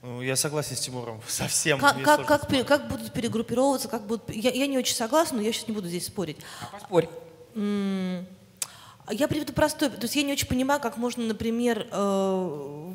Ну, 0.01 0.21
я 0.21 0.35
согласен 0.35 0.75
с 0.75 0.81
Тимуром. 0.81 1.21
Совсем. 1.29 1.79
Как, 1.79 2.03
как, 2.03 2.25
как, 2.25 2.47
пере, 2.49 2.65
как 2.65 2.89
будут 2.89 3.13
перегруппировываться, 3.13 3.87
как 3.87 4.05
будут... 4.05 4.29
Я, 4.35 4.51
я 4.51 4.67
не 4.67 4.77
очень 4.77 4.95
согласна, 4.95 5.37
но 5.37 5.43
я 5.43 5.53
сейчас 5.53 5.69
не 5.69 5.73
буду 5.73 5.87
здесь 5.87 6.07
спорить. 6.07 6.39
А 6.59 6.65
поспорь. 6.77 7.07
Я 7.55 9.27
приведу 9.29 9.53
простой. 9.53 9.91
То 9.91 10.01
есть 10.01 10.17
я 10.17 10.23
не 10.23 10.33
очень 10.33 10.47
понимаю, 10.47 10.81
как 10.81 10.97
можно, 10.97 11.23
например, 11.23 11.87
э, 11.89 12.93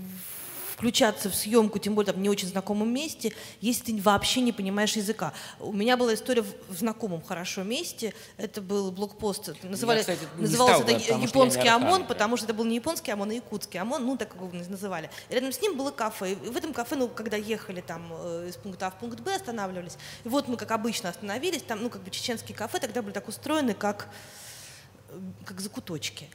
включаться 0.78 1.28
в 1.28 1.34
съемку, 1.34 1.80
тем 1.80 1.96
более 1.96 2.12
там 2.12 2.22
не 2.22 2.30
очень 2.30 2.46
знакомом 2.46 2.88
месте, 2.88 3.32
если 3.60 3.86
ты 3.86 4.00
вообще 4.00 4.40
не 4.40 4.52
понимаешь 4.52 4.92
языка. 4.94 5.32
У 5.58 5.72
меня 5.72 5.96
была 5.96 6.14
история 6.14 6.42
в 6.42 6.74
знакомом 6.74 7.20
хорошо 7.20 7.64
месте, 7.64 8.14
это 8.36 8.62
был 8.62 8.92
блокпост, 8.92 9.52
называли, 9.64 9.98
Я, 9.98 10.02
кстати, 10.02 10.20
назывался 10.36 10.82
стал 10.84 10.88
это 10.88 11.14
японский 11.18 11.68
ОМОН, 11.68 12.06
потому 12.06 12.36
что 12.36 12.46
это 12.46 12.54
был 12.54 12.64
не 12.64 12.76
японский 12.76 13.10
ОМОН, 13.10 13.30
а 13.30 13.34
якутский 13.34 13.80
ОМОН, 13.80 14.06
ну 14.06 14.16
так 14.16 14.34
его 14.36 14.48
называли. 14.52 15.10
И 15.28 15.34
рядом 15.34 15.52
с 15.52 15.60
ним 15.60 15.76
было 15.76 15.90
кафе. 15.90 16.32
И 16.32 16.34
в 16.36 16.56
этом 16.56 16.72
кафе, 16.72 16.94
ну, 16.94 17.08
когда 17.08 17.36
ехали 17.36 17.80
там 17.80 18.12
э, 18.12 18.46
из 18.48 18.56
пункта 18.56 18.86
А 18.86 18.90
в 18.92 18.98
пункт 19.00 19.18
Б, 19.18 19.34
останавливались. 19.34 19.98
И 20.22 20.28
вот 20.28 20.46
мы, 20.46 20.56
как 20.56 20.70
обычно, 20.70 21.08
остановились, 21.08 21.62
там, 21.62 21.82
ну, 21.82 21.90
как 21.90 22.02
бы 22.02 22.10
чеченские 22.10 22.56
кафе 22.56 22.78
тогда 22.78 23.02
были 23.02 23.12
так 23.12 23.26
устроены, 23.26 23.74
как 23.74 24.08
как 25.44 25.60
закуточки. 25.60 26.28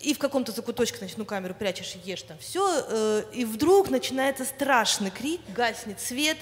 И 0.00 0.14
в 0.14 0.18
каком-то 0.18 0.50
закуточке, 0.52 0.98
значит, 0.98 1.16
ну, 1.16 1.24
камеру 1.24 1.54
прячешь 1.54 1.94
ешь 2.04 2.22
там 2.22 2.36
все, 2.38 3.20
и 3.32 3.44
вдруг 3.44 3.88
начинается 3.88 4.44
страшный 4.44 5.10
крик, 5.10 5.40
гаснет 5.54 6.00
свет, 6.00 6.36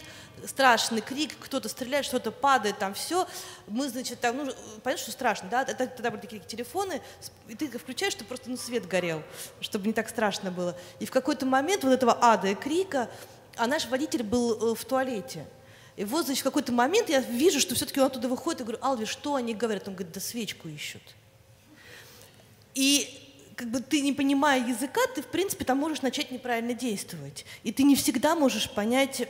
страшный 0.46 1.02
крик, 1.02 1.32
кто-то 1.38 1.68
стреляет, 1.68 2.06
что-то 2.06 2.30
падает, 2.30 2.78
там 2.78 2.94
все. 2.94 3.26
Мы, 3.66 3.88
значит, 3.88 4.20
там, 4.20 4.38
ну, 4.38 4.52
понятно, 4.82 5.02
что 5.02 5.12
страшно, 5.12 5.48
да, 5.50 5.62
Это- 5.62 5.86
тогда 5.86 6.10
были 6.10 6.22
такие 6.22 6.42
телефоны, 6.42 7.02
и 7.48 7.54
ты 7.54 7.68
включаешь, 7.78 8.12
чтобы 8.12 8.28
просто, 8.28 8.50
ну, 8.50 8.56
свет 8.56 8.86
горел, 8.86 9.22
чтобы 9.60 9.86
не 9.86 9.92
так 9.92 10.08
страшно 10.08 10.50
было. 10.50 10.76
И 10.98 11.06
в 11.06 11.10
какой-то 11.10 11.44
момент 11.46 11.84
вот 11.84 11.92
этого 11.92 12.16
ада 12.20 12.48
и 12.48 12.54
крика, 12.54 13.10
а 13.56 13.66
наш 13.66 13.86
водитель 13.86 14.22
был 14.22 14.72
э, 14.72 14.74
в 14.74 14.84
туалете. 14.84 15.46
И 15.96 16.04
вот, 16.04 16.26
значит, 16.26 16.40
в 16.40 16.44
какой-то 16.44 16.72
момент 16.72 17.08
я 17.08 17.20
вижу, 17.20 17.60
что 17.60 17.74
все-таки 17.74 18.00
он 18.00 18.06
оттуда 18.06 18.28
выходит, 18.28 18.62
и 18.62 18.64
говорю, 18.64 18.82
Алви, 18.82 19.06
что 19.06 19.36
они 19.36 19.54
говорят? 19.54 19.86
Он 19.86 19.94
говорит, 19.94 20.12
да 20.12 20.20
свечку 20.20 20.68
ищут. 20.68 21.02
И 22.74 23.23
как 23.56 23.70
бы 23.70 23.80
ты 23.80 24.00
не 24.00 24.12
понимая 24.12 24.60
языка, 24.66 25.00
ты, 25.14 25.22
в 25.22 25.26
принципе, 25.26 25.64
там 25.64 25.78
можешь 25.78 26.02
начать 26.02 26.30
неправильно 26.30 26.74
действовать. 26.74 27.44
И 27.62 27.72
ты 27.72 27.82
не 27.84 27.94
всегда 27.96 28.34
можешь 28.34 28.70
понять, 28.70 29.28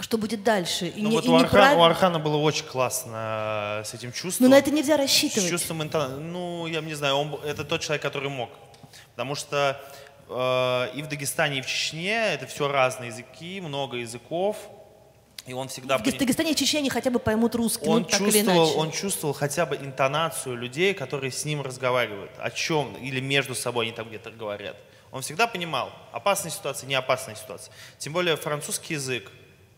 что 0.00 0.16
будет 0.18 0.42
дальше. 0.42 0.86
И, 0.88 1.02
Ну 1.02 1.10
не- 1.10 1.16
вот 1.16 1.24
и 1.26 1.28
у, 1.28 1.34
Архана, 1.34 1.46
неправильно- 1.48 1.80
у 1.82 1.84
Архана 1.84 2.18
было 2.18 2.36
очень 2.36 2.64
классно 2.66 3.80
э, 3.82 3.84
с 3.84 3.94
этим 3.94 4.12
чувством. 4.12 4.44
Но 4.48 4.54
на 4.54 4.58
это 4.58 4.70
нельзя 4.70 4.94
С 4.96 4.98
рассчитывать. 4.98 5.50
чувством 5.50 5.82
интонации. 5.82 6.20
Ну, 6.20 6.66
я 6.66 6.80
не 6.80 6.94
знаю, 6.94 7.16
он, 7.16 7.34
это 7.44 7.64
тот 7.64 7.80
человек, 7.82 8.02
который 8.02 8.30
мог. 8.30 8.50
Потому 9.12 9.34
что 9.34 9.78
э, 10.28 10.96
и 10.96 11.02
в 11.02 11.08
Дагестане, 11.08 11.58
и 11.58 11.62
в 11.62 11.66
Чечне 11.66 12.14
это 12.34 12.46
все 12.46 12.66
разные 12.68 13.08
языки, 13.08 13.60
много 13.60 13.98
языков. 13.98 14.56
И 15.50 15.52
он 15.52 15.66
всегда... 15.66 15.98
В 15.98 16.04
Дагестане 16.04 16.52
и 16.52 16.54
Чечне 16.54 16.78
они 16.78 16.90
хотя 16.90 17.10
бы 17.10 17.18
поймут 17.18 17.56
русский, 17.56 17.88
он 17.88 18.02
ну, 18.02 18.04
так 18.04 18.20
или 18.20 18.30
чувствовал, 18.30 18.66
иначе. 18.66 18.78
он 18.78 18.92
чувствовал 18.92 19.34
хотя 19.34 19.66
бы 19.66 19.74
интонацию 19.74 20.56
людей, 20.56 20.94
которые 20.94 21.32
с 21.32 21.44
ним 21.44 21.60
разговаривают, 21.60 22.30
о 22.38 22.52
чем, 22.52 22.94
или 22.94 23.18
между 23.18 23.56
собой 23.56 23.86
они 23.86 23.92
там 23.92 24.06
где-то 24.06 24.30
говорят. 24.30 24.76
Он 25.10 25.22
всегда 25.22 25.48
понимал, 25.48 25.90
опасная 26.12 26.52
ситуация, 26.52 26.86
не 26.86 26.94
опасная 26.94 27.34
ситуация. 27.34 27.74
Тем 27.98 28.12
более 28.12 28.36
французский 28.36 28.94
язык 28.94 29.28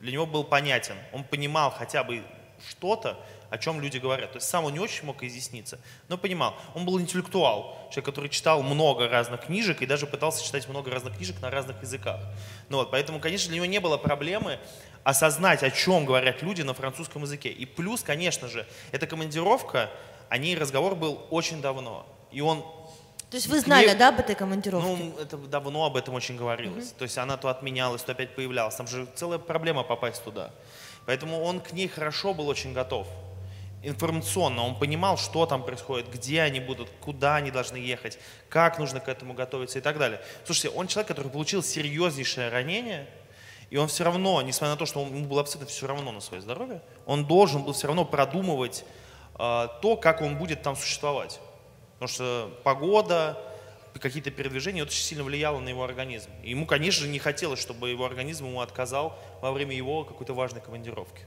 для 0.00 0.12
него 0.12 0.26
был 0.26 0.44
понятен. 0.44 0.96
Он 1.10 1.24
понимал 1.24 1.70
хотя 1.70 2.04
бы 2.04 2.22
что-то, 2.68 3.18
о 3.52 3.58
чем 3.58 3.82
люди 3.82 3.98
говорят. 3.98 4.32
То 4.32 4.38
есть 4.38 4.48
сам 4.48 4.64
он 4.64 4.72
не 4.72 4.80
очень 4.80 5.04
мог 5.04 5.22
изъясниться, 5.22 5.78
но 6.08 6.16
понимал. 6.16 6.54
Он 6.74 6.86
был 6.86 6.98
интеллектуал, 6.98 7.76
человек, 7.90 8.06
который 8.06 8.30
читал 8.30 8.62
много 8.62 9.08
разных 9.08 9.42
книжек 9.42 9.82
и 9.82 9.86
даже 9.86 10.06
пытался 10.06 10.42
читать 10.42 10.66
много 10.68 10.90
разных 10.90 11.16
книжек 11.16 11.38
на 11.42 11.50
разных 11.50 11.80
языках. 11.82 12.18
Ну 12.70 12.78
вот, 12.78 12.90
поэтому, 12.90 13.20
конечно, 13.20 13.48
для 13.48 13.56
него 13.56 13.66
не 13.66 13.78
было 13.78 13.98
проблемы 13.98 14.58
осознать, 15.04 15.62
о 15.62 15.70
чем 15.70 16.04
говорят 16.04 16.42
люди 16.42 16.62
на 16.62 16.74
французском 16.74 17.22
языке. 17.22 17.48
И 17.50 17.66
плюс, 17.66 18.02
конечно 18.02 18.48
же, 18.48 18.66
эта 18.92 19.06
командировка, 19.06 19.90
о 20.28 20.38
ней 20.38 20.56
разговор 20.56 20.94
был 20.94 21.26
очень 21.30 21.60
давно. 21.60 22.06
И 22.30 22.40
он 22.40 22.62
То 23.30 23.36
есть 23.36 23.46
вы 23.48 23.60
знали, 23.60 23.86
Мне- 23.86 23.94
да, 23.94 24.08
об 24.10 24.20
этой 24.20 24.34
командировке? 24.34 24.86
ну, 24.86 25.14
это 25.18 25.36
давно 25.38 25.86
об 25.86 25.96
этом 25.96 26.14
очень 26.14 26.36
говорилось. 26.36 26.92
То 26.92 27.04
есть 27.04 27.16
она 27.18 27.36
то 27.36 27.48
отменялась, 27.48 28.02
то 28.02 28.12
опять 28.12 28.34
появлялась. 28.34 28.74
Там 28.76 28.86
же 28.86 29.06
целая 29.14 29.38
проблема 29.38 29.82
попасть 29.84 30.22
туда. 30.22 30.50
Поэтому 31.06 31.42
он 31.42 31.60
к 31.60 31.72
ней 31.72 31.88
хорошо 31.88 32.34
был 32.34 32.48
очень 32.48 32.72
готов. 32.72 33.06
Информационно 33.82 34.62
он 34.64 34.78
понимал, 34.78 35.18
что 35.18 35.44
там 35.46 35.64
происходит, 35.64 36.08
где 36.08 36.42
они 36.42 36.60
будут, 36.60 36.88
куда 37.00 37.36
они 37.36 37.50
должны 37.50 37.76
ехать, 37.78 38.16
как 38.48 38.78
нужно 38.78 39.00
к 39.00 39.08
этому 39.08 39.34
готовиться 39.34 39.78
и 39.78 39.82
так 39.82 39.98
далее. 39.98 40.20
Слушайте, 40.44 40.68
он 40.76 40.86
человек, 40.86 41.08
который 41.08 41.30
получил 41.32 41.64
серьезнейшее 41.64 42.48
ранение, 42.48 43.08
и 43.72 43.78
он 43.78 43.88
все 43.88 44.04
равно, 44.04 44.42
несмотря 44.42 44.74
на 44.74 44.76
то, 44.76 44.84
что 44.84 45.00
ему 45.00 45.24
было 45.24 45.40
абсолютно 45.40 45.70
все 45.70 45.86
равно 45.86 46.12
на 46.12 46.20
свое 46.20 46.42
здоровье, 46.42 46.82
он 47.06 47.24
должен 47.24 47.62
был 47.62 47.72
все 47.72 47.86
равно 47.86 48.04
продумывать 48.04 48.84
э, 49.38 49.68
то, 49.80 49.96
как 49.96 50.20
он 50.20 50.36
будет 50.36 50.60
там 50.60 50.76
существовать. 50.76 51.40
Потому 51.94 52.08
что 52.08 52.50
погода, 52.64 53.38
какие-то 53.98 54.30
передвижения, 54.30 54.82
очень 54.82 55.02
сильно 55.02 55.24
влияло 55.24 55.58
на 55.58 55.70
его 55.70 55.84
организм. 55.84 56.28
И 56.42 56.50
ему, 56.50 56.66
конечно 56.66 57.04
же, 57.04 57.08
не 57.08 57.18
хотелось, 57.18 57.60
чтобы 57.60 57.88
его 57.88 58.04
организм 58.04 58.44
ему 58.44 58.60
отказал 58.60 59.18
во 59.40 59.52
время 59.52 59.74
его 59.74 60.04
какой-то 60.04 60.34
важной 60.34 60.60
командировки. 60.60 61.22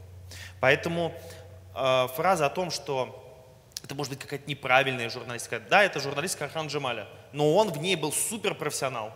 Поэтому 0.60 1.16
э, 1.74 2.08
фраза 2.16 2.46
о 2.46 2.52
том, 2.52 2.70
что 2.70 3.24
это 3.84 3.96
может 3.96 4.14
быть 4.14 4.22
какая-то 4.22 4.48
неправильная 4.48 5.10
журналистика. 5.10 5.60
Да, 5.68 5.84
это 5.84 6.00
журналистика 6.00 6.46
Архан 6.46 6.68
Джамаля, 6.68 7.08
но 7.34 7.56
он 7.56 7.72
в 7.72 7.80
ней 7.80 7.96
был 7.96 8.12
суперпрофессионал. 8.12 9.14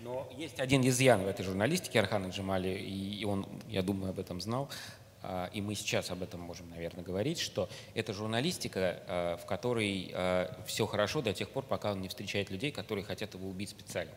Но 0.00 0.28
есть 0.36 0.60
один 0.60 0.86
изъян 0.86 1.22
в 1.22 1.26
этой 1.26 1.44
журналистике 1.44 2.00
Архана 2.00 2.28
Джамали, 2.28 2.78
и 2.78 3.24
он, 3.24 3.46
я 3.68 3.82
думаю, 3.82 4.10
об 4.10 4.18
этом 4.18 4.40
знал, 4.40 4.68
а, 5.22 5.50
и 5.52 5.60
мы 5.60 5.74
сейчас 5.74 6.10
об 6.10 6.22
этом 6.22 6.40
можем, 6.40 6.70
наверное, 6.70 7.02
говорить, 7.02 7.38
что 7.38 7.68
это 7.94 8.12
журналистика, 8.12 9.02
а, 9.06 9.36
в 9.38 9.46
которой 9.46 10.14
все 10.66 10.86
хорошо 10.86 11.22
до 11.22 11.32
тех 11.32 11.48
пор, 11.50 11.64
пока 11.64 11.92
он 11.92 12.00
не 12.00 12.08
встречает 12.08 12.50
людей, 12.50 12.70
которые 12.70 13.04
хотят 13.04 13.34
его 13.34 13.48
убить 13.48 13.70
специально. 13.70 14.12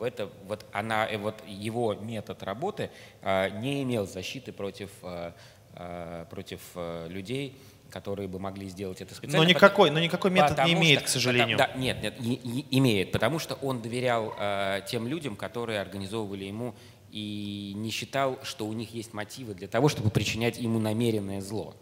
Это, 0.00 0.30
вот, 0.46 0.64
она, 0.72 1.06
э, 1.06 1.18
вот 1.18 1.42
его 1.46 1.94
метод 1.94 2.42
работы 2.42 2.90
а, 3.20 3.50
не 3.50 3.82
имел 3.82 4.06
защиты 4.06 4.52
против, 4.52 4.90
а, 5.02 5.34
а, 5.74 6.24
против 6.26 6.60
а, 6.74 7.06
людей, 7.08 7.56
которые 7.92 8.26
бы 8.26 8.38
могли 8.40 8.68
сделать 8.68 9.00
это 9.00 9.14
специально. 9.14 9.36
Но 9.38 9.42
потому- 9.44 9.68
никакой, 9.68 9.90
но 9.90 10.00
никакой 10.00 10.30
метод 10.30 10.50
не 10.50 10.56
Потому 10.56 10.80
имеет, 10.80 10.98
что- 11.00 11.06
к 11.08 11.10
сожалению. 11.10 11.58
потому- 11.58 11.74
да, 11.74 11.80
нет, 11.80 12.02
нет, 12.02 12.14
и- 12.20 12.32
и- 12.34 12.78
имеет, 12.78 13.12
потому 13.12 13.38
что 13.38 13.54
он 13.56 13.80
доверял 13.82 14.34
э, 14.38 14.80
тем 14.88 15.06
людям, 15.06 15.36
которые 15.36 15.80
организовывали 15.80 16.44
ему 16.44 16.74
и 17.12 17.72
не 17.76 17.90
считал, 17.90 18.38
что 18.42 18.66
у 18.66 18.72
них 18.72 18.94
есть 18.94 19.12
мотивы 19.12 19.54
для 19.54 19.68
того, 19.68 19.88
чтобы 19.88 20.10
причинять 20.10 20.58
ему 20.58 20.78
намеренное 20.78 21.40
зло. 21.42 21.76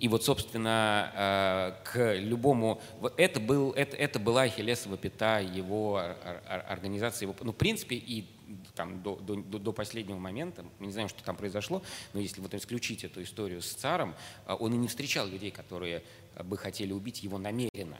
И 0.00 0.08
вот, 0.08 0.24
собственно, 0.24 1.12
э, 1.14 1.84
к 1.84 2.14
любому... 2.16 2.80
Это, 3.18 3.38
был, 3.38 3.72
это, 3.72 3.96
это 3.96 4.18
была 4.18 4.42
ахиллесова 4.42 4.96
пята 4.96 5.40
его 5.40 5.92
ор- 5.92 6.16
ор- 6.48 6.64
организации. 6.68 7.26
Его, 7.26 7.36
ну, 7.42 7.52
в 7.52 7.56
принципе, 7.56 7.96
и 7.96 8.26
там, 8.74 9.02
до, 9.02 9.16
до, 9.16 9.36
до- 9.58 9.72
последнего 9.72 10.16
момента, 10.18 10.64
мы 10.78 10.86
не 10.86 10.92
знаем, 10.92 11.08
что 11.10 11.22
там 11.22 11.36
произошло, 11.36 11.82
но 12.14 12.20
если 12.20 12.40
вот 12.40 12.54
исключить 12.54 13.04
эту 13.04 13.22
историю 13.22 13.60
с 13.60 13.74
царом, 13.74 14.14
э, 14.46 14.56
он 14.58 14.72
и 14.72 14.76
не 14.78 14.88
встречал 14.88 15.26
людей, 15.28 15.50
которые 15.50 16.02
бы 16.44 16.56
хотели 16.56 16.92
убить 16.92 17.22
его 17.22 17.36
намеренно. 17.36 17.98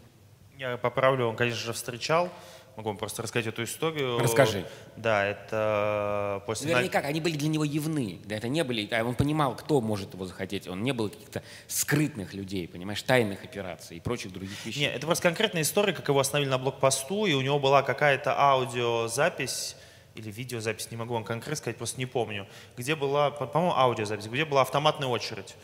Я 0.58 0.76
поправлю, 0.78 1.26
он, 1.26 1.36
конечно 1.36 1.58
же, 1.60 1.72
встречал. 1.72 2.30
Могу 2.80 2.88
вам 2.88 2.96
просто 2.96 3.20
рассказать 3.20 3.46
эту 3.46 3.62
историю. 3.64 4.18
Расскажи. 4.18 4.64
Да, 4.96 5.26
это 5.26 6.42
после... 6.46 6.68
на- 6.68 6.76
Наверняка 6.76 7.00
они 7.00 7.20
были 7.20 7.36
для 7.36 7.48
него 7.50 7.62
явны. 7.62 8.20
Да, 8.24 8.36
это 8.36 8.48
не 8.48 8.64
были, 8.64 8.88
а 8.90 9.04
он 9.04 9.14
понимал, 9.14 9.54
кто 9.54 9.82
может 9.82 10.14
его 10.14 10.24
захотеть. 10.24 10.66
Он 10.66 10.82
не 10.82 10.92
был 10.92 11.10
каких-то 11.10 11.42
скрытных 11.66 12.32
людей, 12.32 12.66
понимаешь, 12.66 13.02
тайных 13.02 13.44
операций 13.44 13.98
и 13.98 14.00
прочих 14.00 14.32
других 14.32 14.64
вещей. 14.64 14.80
Не, 14.80 14.86
это 14.94 15.04
просто 15.06 15.24
конкретная 15.24 15.60
история, 15.60 15.92
как 15.92 16.08
его 16.08 16.18
остановили 16.18 16.48
на 16.48 16.56
блокпосту, 16.56 17.26
и 17.26 17.34
у 17.34 17.42
него 17.42 17.58
была 17.58 17.82
какая-то 17.82 18.32
аудиозапись, 18.40 19.76
или 20.14 20.30
видеозапись, 20.30 20.90
не 20.90 20.96
могу 20.96 21.12
вам 21.12 21.24
конкретно 21.24 21.56
сказать, 21.56 21.76
просто 21.76 21.98
не 21.98 22.06
помню, 22.06 22.48
где 22.78 22.96
была, 22.96 23.30
по- 23.30 23.46
по-моему, 23.46 23.76
аудиозапись, 23.76 24.24
где 24.26 24.46
была 24.46 24.62
автоматная 24.62 25.08
очередь. 25.08 25.54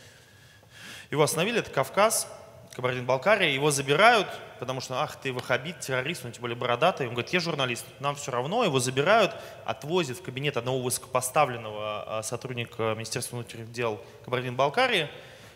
Его 1.11 1.23
остановили, 1.23 1.61
это 1.61 1.71
Кавказ, 1.71 2.29
Кабардино-Балкария, 2.77 3.49
его 3.49 3.70
забирают, 3.70 4.29
потому 4.59 4.83
что, 4.83 5.01
ах, 5.01 5.16
ты 5.16 5.33
ваххабит, 5.33 5.81
террорист, 5.81 6.27
он 6.27 6.33
тем 6.33 6.43
более 6.43 6.59
бородатый. 6.59 7.07
Он 7.07 7.14
говорит, 7.14 7.33
я 7.33 7.41
журналист, 7.41 7.87
нам 8.01 8.16
все 8.16 8.31
равно. 8.31 8.64
Его 8.64 8.81
забирают, 8.81 9.35
отвозят 9.64 10.18
в 10.18 10.22
кабинет 10.22 10.59
одного 10.59 10.83
высокопоставленного 10.83 12.18
а, 12.18 12.22
сотрудника 12.22 12.93
Министерства 12.95 13.37
внутренних 13.37 13.72
дел 13.72 13.99
Кабардино-Балкарии, 14.27 15.09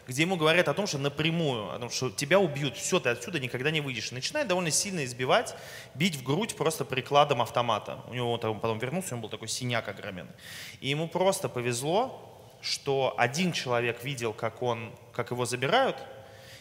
где 0.08 0.22
ему 0.22 0.36
говорят 0.36 0.68
о 0.68 0.72
том, 0.72 0.86
что 0.86 0.96
напрямую, 0.96 1.70
о 1.70 1.78
том, 1.78 1.90
что 1.90 2.10
тебя 2.10 2.40
убьют, 2.40 2.78
все, 2.78 2.98
ты 3.00 3.10
отсюда 3.10 3.38
никогда 3.38 3.70
не 3.70 3.82
выйдешь. 3.82 4.12
И 4.12 4.14
начинает 4.14 4.48
довольно 4.48 4.70
сильно 4.70 5.04
избивать, 5.04 5.54
бить 5.94 6.16
в 6.16 6.22
грудь 6.22 6.56
просто 6.56 6.86
прикладом 6.86 7.42
автомата. 7.42 8.00
У 8.08 8.14
него 8.14 8.32
он 8.32 8.60
потом 8.60 8.78
вернулся, 8.78 9.08
у 9.12 9.18
него 9.18 9.24
был 9.24 9.28
такой 9.28 9.48
синяк 9.48 9.86
огроменный. 9.88 10.32
И 10.80 10.88
ему 10.88 11.06
просто 11.06 11.50
повезло, 11.50 12.34
что 12.62 13.12
один 13.18 13.52
человек 13.52 14.02
видел, 14.04 14.32
как, 14.32 14.62
он, 14.62 14.94
как 15.12 15.32
его 15.32 15.44
забирают, 15.44 15.98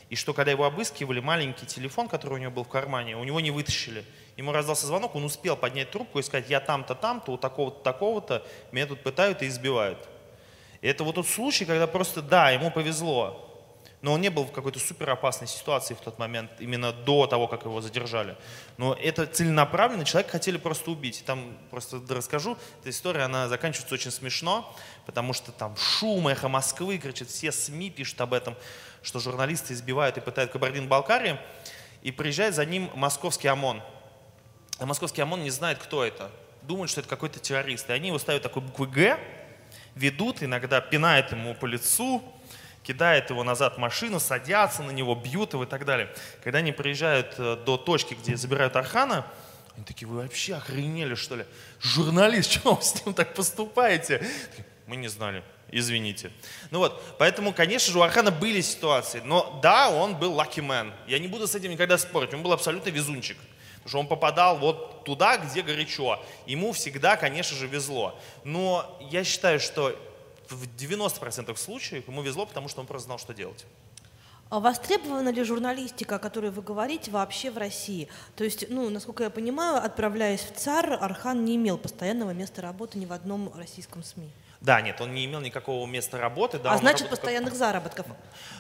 и 0.10 0.16
что 0.16 0.34
когда 0.34 0.52
его 0.52 0.66
обыскивали, 0.66 1.20
маленький 1.20 1.66
телефон, 1.66 2.08
который 2.08 2.36
у 2.36 2.38
него 2.38 2.52
был 2.52 2.64
в 2.64 2.70
кармане, 2.70 3.16
у 3.16 3.24
него 3.24 3.40
не 3.40 3.52
вытащили. 3.52 4.04
Ему 4.38 4.52
раздался 4.52 4.88
звонок, 4.88 5.16
он 5.16 5.24
успел 5.24 5.56
поднять 5.56 5.92
трубку 5.92 6.20
и 6.20 6.24
сказать, 6.24 6.50
я 6.50 6.60
там-то, 6.60 6.96
там-то, 6.96 7.34
у 7.34 7.38
такого-то, 7.38 7.84
такого-то, 7.84 8.46
меня 8.72 8.88
тут 8.88 9.02
пытают 9.02 9.42
и 9.44 9.48
избивают. 9.48 10.08
И 10.82 10.88
это 10.88 11.04
вот 11.04 11.16
тот 11.16 11.28
случай, 11.28 11.66
когда 11.66 11.88
просто, 11.88 12.22
да, 12.22 12.50
ему 12.50 12.72
повезло, 12.72 13.49
но 14.02 14.14
он 14.14 14.22
не 14.22 14.30
был 14.30 14.46
в 14.46 14.52
какой-то 14.52 14.80
супер 14.80 15.10
опасной 15.10 15.48
ситуации 15.48 15.94
в 15.94 16.00
тот 16.00 16.20
момент, 16.20 16.52
именно 16.60 16.94
до 16.94 17.28
того, 17.28 17.48
как 17.48 17.66
его 17.66 17.82
задержали. 17.82 18.38
Но 18.78 18.94
это 18.94 19.26
целенаправленно, 19.26 20.06
человека 20.06 20.32
хотели 20.32 20.58
просто 20.58 20.92
убить. 20.92 21.24
Там 21.26 21.58
просто 21.70 22.02
расскажу, 22.10 22.58
эта 22.80 22.90
история, 22.92 23.24
она 23.24 23.50
заканчивается 23.50 23.94
очень 23.94 24.12
смешно, 24.12 24.74
потому 25.06 25.34
что 25.34 25.52
там 25.52 25.76
шум, 25.76 26.30
эхо 26.30 26.48
Москвы, 26.48 26.98
кричит, 26.98 27.30
все 27.30 27.52
СМИ 27.52 27.90
пишут 27.90 28.22
об 28.22 28.34
этом, 28.34 28.56
что 29.04 29.20
журналисты 29.20 29.74
избивают 29.74 30.18
и 30.18 30.22
пытают 30.22 30.52
Кабардин-Балкарии, 30.52 31.38
и 32.02 32.12
приезжает 32.12 32.56
за 32.56 32.66
ним 32.66 32.90
московский 32.96 33.50
ОМОН. 33.50 33.82
А 34.80 34.86
московский 34.86 35.22
ОМОН 35.22 35.44
не 35.44 35.50
знает, 35.50 35.78
кто 35.80 36.06
это. 36.06 36.32
Думают, 36.62 36.90
что 36.90 37.02
это 37.02 37.10
какой-то 37.10 37.40
террорист. 37.40 37.90
И 37.90 37.94
они 37.94 38.08
его 38.08 38.20
ставят 38.20 38.44
такой 38.44 38.62
буквы 38.62 38.88
«Г», 38.88 39.20
ведут, 39.96 40.42
иногда 40.42 40.80
пинают 40.80 41.32
ему 41.32 41.54
по 41.54 41.66
лицу, 41.66 42.24
кидает 42.84 43.30
его 43.30 43.44
назад 43.44 43.76
в 43.76 43.78
машину, 43.78 44.20
садятся 44.20 44.84
на 44.84 44.92
него, 44.92 45.16
бьют 45.16 45.54
его 45.54 45.64
и 45.64 45.68
так 45.68 45.86
далее. 45.86 46.14
Когда 46.44 46.60
они 46.60 46.72
приезжают 46.72 47.36
э, 47.38 47.58
до 47.66 47.78
точки, 47.78 48.16
где 48.16 48.36
забирают 48.36 48.76
Архана, 48.76 49.26
они 49.76 49.86
такие, 49.86 50.08
вы 50.08 50.22
вообще 50.22 50.56
охренели, 50.56 51.16
что 51.16 51.36
ли? 51.36 51.46
Журналист, 51.82 52.52
что 52.60 52.76
вы 52.76 52.82
с 52.82 53.06
ним 53.06 53.14
так 53.14 53.34
поступаете? 53.34 54.26
Мы 54.88 54.96
не 54.96 55.08
знали, 55.08 55.44
извините. 55.72 56.32
Ну 56.72 56.80
вот, 56.80 57.16
поэтому, 57.18 57.54
конечно 57.54 57.92
же, 57.94 58.00
у 58.00 58.02
Архана 58.02 58.32
были 58.32 58.62
ситуации, 58.62 59.22
но 59.24 59.60
да, 59.62 59.90
он 59.90 60.16
был 60.16 60.40
lucky 60.40 60.66
man. 60.66 60.92
Я 61.08 61.20
не 61.20 61.28
буду 61.28 61.48
с 61.48 61.56
этим 61.56 61.72
никогда 61.72 61.98
спорить, 61.98 62.34
он 62.34 62.44
был 62.44 62.52
абсолютно 62.52 62.90
везунчик. 62.90 63.38
Потому 63.84 63.90
что 63.90 64.00
он 64.00 64.08
попадал 64.08 64.58
вот 64.58 65.06
туда, 65.06 65.38
где 65.38 65.62
горячо. 65.62 66.22
Ему 66.46 66.74
всегда, 66.74 67.16
конечно 67.16 67.56
же, 67.56 67.66
везло. 67.66 68.20
Но 68.44 69.00
я 69.10 69.24
считаю, 69.24 69.60
что 69.60 69.96
в 70.50 70.64
90% 70.64 71.56
случаев 71.58 72.08
ему 72.08 72.22
везло, 72.22 72.46
потому 72.46 72.68
что 72.68 72.82
он 72.82 72.88
просто 72.88 73.06
знал, 73.06 73.18
что 73.18 73.34
делать. 73.34 73.66
А 74.50 74.60
востребована 74.60 75.30
ли 75.30 75.44
журналистика, 75.44 76.16
о 76.16 76.20
которой 76.20 76.50
вы 76.50 76.64
говорите, 76.64 77.12
вообще 77.12 77.52
в 77.52 77.58
России? 77.58 78.08
То 78.36 78.44
есть, 78.44 78.66
ну, 78.70 78.90
насколько 78.90 79.24
я 79.24 79.30
понимаю, 79.30 79.84
отправляясь 79.84 80.42
в 80.42 80.56
ЦАР, 80.56 80.94
Архан 80.94 81.46
не 81.46 81.56
имел 81.56 81.78
постоянного 81.78 82.32
места 82.32 82.64
работы 82.64 82.98
ни 82.98 83.06
в 83.06 83.14
одном 83.14 83.54
российском 83.56 84.04
СМИ. 84.04 84.32
Да, 84.60 84.82
нет, 84.82 85.00
он 85.02 85.14
не 85.14 85.26
имел 85.26 85.40
никакого 85.40 85.86
места 85.86 86.18
работы. 86.18 86.58
Да, 86.58 86.74
а 86.74 86.78
значит, 86.78 87.02
работал 87.02 87.18
постоянных 87.18 87.52
как... 87.52 87.60
заработков? 87.60 88.08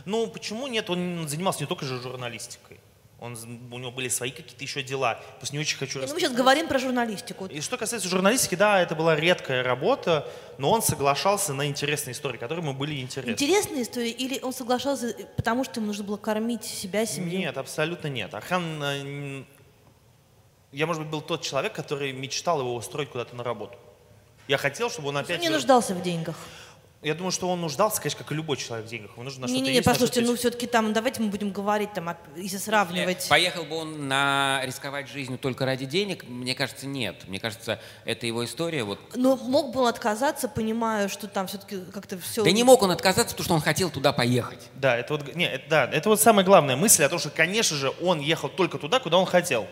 Ну, 0.06 0.28
почему 0.28 0.68
нет? 0.68 0.90
Он 0.92 1.28
занимался 1.28 1.62
не 1.62 1.66
только 1.66 1.86
же 1.86 2.00
журналистикой. 2.00 2.79
Он, 3.22 3.38
у 3.72 3.80
него 3.80 3.92
были 3.92 4.08
свои 4.08 4.32
какие-то 4.32 4.64
еще 4.64 4.82
дела. 4.82 5.20
Просто 5.38 5.56
не 5.56 5.60
очень 5.60 5.78
хочу 5.78 6.00
ну, 6.00 6.08
мы 6.14 6.20
сейчас 6.20 6.32
говорим 6.32 6.68
про 6.68 6.80
журналистику. 6.80 7.48
И 7.48 7.60
что 7.60 7.78
касается 7.78 8.08
журналистики, 8.08 8.56
да, 8.56 8.82
это 8.82 8.96
была 8.96 9.16
редкая 9.16 9.62
работа, 9.62 10.26
но 10.58 10.72
он 10.72 10.82
соглашался 10.82 11.54
на 11.54 11.68
интересные 11.68 12.14
истории, 12.14 12.38
которые 12.38 12.64
ему 12.66 12.74
были 12.74 13.00
интересны. 13.02 13.32
Интересные 13.32 13.84
истории 13.84 14.12
или 14.12 14.40
он 14.42 14.54
соглашался, 14.54 15.16
потому 15.36 15.66
что 15.66 15.80
ему 15.80 15.88
нужно 15.88 16.06
было 16.06 16.18
кормить 16.18 16.64
себя, 16.64 17.06
семью? 17.06 17.40
Нет, 17.40 17.58
абсолютно 17.58 18.08
нет. 18.08 18.34
Архан, 18.34 18.82
э, 18.84 19.44
я, 20.72 20.88
может 20.88 21.02
быть, 21.04 21.12
был 21.12 21.22
тот 21.22 21.42
человек, 21.42 21.74
который 21.74 22.14
мечтал 22.14 22.62
его 22.62 22.74
устроить 22.76 23.10
куда-то 23.10 23.36
на 23.36 23.44
работу. 23.44 23.78
Я 24.48 24.58
хотел, 24.58 24.90
чтобы 24.90 25.10
он 25.10 25.18
опять... 25.18 25.38
Он 25.38 25.42
не 25.42 25.50
нуждался 25.50 25.94
в 25.94 26.02
деньгах. 26.02 26.36
Я 27.02 27.16
думаю, 27.16 27.32
что 27.32 27.48
он 27.48 27.62
нуждался, 27.62 28.02
конечно, 28.02 28.20
как 28.20 28.32
и 28.34 28.36
любой 28.36 28.58
человек 28.58 28.86
в 28.86 28.90
деньгах. 28.90 29.12
Ему 29.14 29.24
нужно 29.24 29.46
не, 29.46 29.62
не, 29.62 29.72
не, 29.72 29.82
послушайте, 29.82 30.20
ну 30.20 30.36
все-таки 30.36 30.68
там, 30.68 30.92
давайте 30.92 31.22
мы 31.22 31.30
будем 31.30 31.52
говорить, 31.52 31.94
там, 31.94 32.18
если 32.36 32.58
сравнивать. 32.58 33.26
Поехал 33.30 33.64
бы 33.64 33.78
он 33.78 34.10
на 34.10 34.62
рисковать 34.66 35.08
жизнью 35.08 35.40
только 35.40 35.66
ради 35.66 35.86
денег? 35.86 36.26
Мне 36.28 36.56
кажется, 36.56 36.88
нет. 36.88 37.16
Мне 37.28 37.40
кажется, 37.40 37.80
это 38.04 38.28
его 38.28 38.44
история. 38.44 38.84
Вот. 38.84 39.00
Но 39.16 39.38
мог 39.38 39.74
бы 39.74 39.80
он 39.80 39.88
отказаться, 39.88 40.50
понимая, 40.50 41.08
что 41.08 41.28
там 41.28 41.48
все-таки 41.48 41.80
как-то 41.94 42.20
все... 42.20 42.44
Да 42.44 42.52
не 42.52 42.66
мог 42.66 42.82
он 42.82 42.92
отказаться, 42.92 43.34
потому 43.34 43.46
что 43.46 43.54
он 43.54 43.62
хотел 43.62 43.90
туда 43.90 44.12
поехать. 44.12 44.60
Да, 44.76 44.98
это 44.98 45.14
вот, 45.14 45.36
не, 45.36 45.46
это, 45.46 45.70
да, 45.70 45.86
это 45.86 46.10
вот 46.10 46.20
самая 46.20 46.46
главная 46.46 46.76
мысль 46.76 47.06
о 47.06 47.10
том, 47.10 47.18
что, 47.18 47.30
конечно 47.30 47.78
же, 47.78 47.94
он 48.02 48.20
ехал 48.20 48.50
только 48.50 48.78
туда, 48.78 49.00
куда 49.00 49.18
он 49.18 49.26
хотел. 49.26 49.68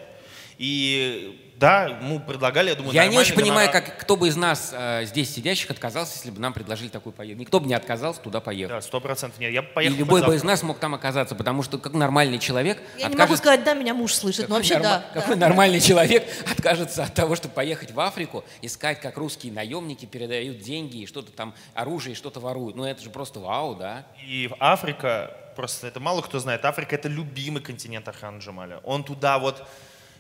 И 0.58 1.48
да, 1.58 1.86
ему 1.86 2.20
предлагали, 2.20 2.70
я 2.70 2.76
думаю, 2.76 2.94
Я 2.94 3.08
не 3.08 3.18
очень 3.18 3.34
понимаю, 3.34 3.72
как, 3.72 3.98
кто 3.98 4.16
бы 4.16 4.28
из 4.28 4.36
нас 4.36 4.72
э, 4.74 5.06
здесь 5.06 5.34
сидящих 5.34 5.72
отказался, 5.72 6.14
если 6.16 6.30
бы 6.30 6.40
нам 6.40 6.54
предложили 6.54 6.88
такую 6.88 7.14
поездку. 7.14 7.42
Никто 7.42 7.60
бы 7.60 7.68
не 7.68 7.74
отказался 7.74 8.22
туда 8.22 8.42
поехать. 8.42 8.76
Да, 8.76 8.82
сто 8.82 9.02
процентов 9.02 9.40
нет. 9.40 9.52
Я 9.52 9.64
поехал 9.64 9.96
И 9.96 9.98
любой 9.98 10.24
бы 10.24 10.36
из 10.36 10.44
нас 10.44 10.62
мог 10.62 10.78
там 10.78 10.94
оказаться, 10.94 11.34
потому 11.34 11.64
что 11.64 11.80
как 11.80 11.94
нормальный 11.94 12.38
человек... 12.38 12.78
Я 12.98 13.08
откажет... 13.08 13.12
не 13.12 13.18
могу 13.18 13.36
сказать, 13.38 13.64
да, 13.64 13.74
меня 13.74 13.96
муж 13.96 14.14
слышит, 14.14 14.50
но 14.50 14.56
вообще 14.56 14.76
норма... 14.76 14.90
да. 14.90 15.20
Какой 15.20 15.36
да. 15.36 15.48
нормальный 15.48 15.80
человек 15.82 16.28
откажется 16.52 17.04
от 17.04 17.14
того, 17.16 17.36
чтобы 17.36 17.56
поехать 17.56 17.92
в 17.92 18.00
Африку, 18.00 18.44
искать, 18.62 19.02
как 19.02 19.18
русские 19.18 19.52
наемники 19.52 20.06
передают 20.06 20.60
деньги 20.60 20.98
и 20.98 21.06
что-то 21.08 21.32
там, 21.32 21.56
оружие, 21.74 22.14
и 22.14 22.16
что-то 22.16 22.40
воруют. 22.40 22.76
Ну 22.76 22.84
это 22.84 23.02
же 23.02 23.10
просто 23.10 23.40
вау, 23.40 23.74
да? 23.74 24.06
И 24.28 24.48
Африка, 24.60 25.36
просто 25.56 25.88
это 25.88 26.00
мало 26.00 26.22
кто 26.22 26.38
знает, 26.38 26.64
Африка 26.66 26.94
это 26.94 27.08
любимый 27.08 27.64
континент 27.64 28.08
Архана 28.08 28.38
Джамаля. 28.38 28.78
Он 28.84 29.04
туда 29.04 29.40
вот 29.40 29.68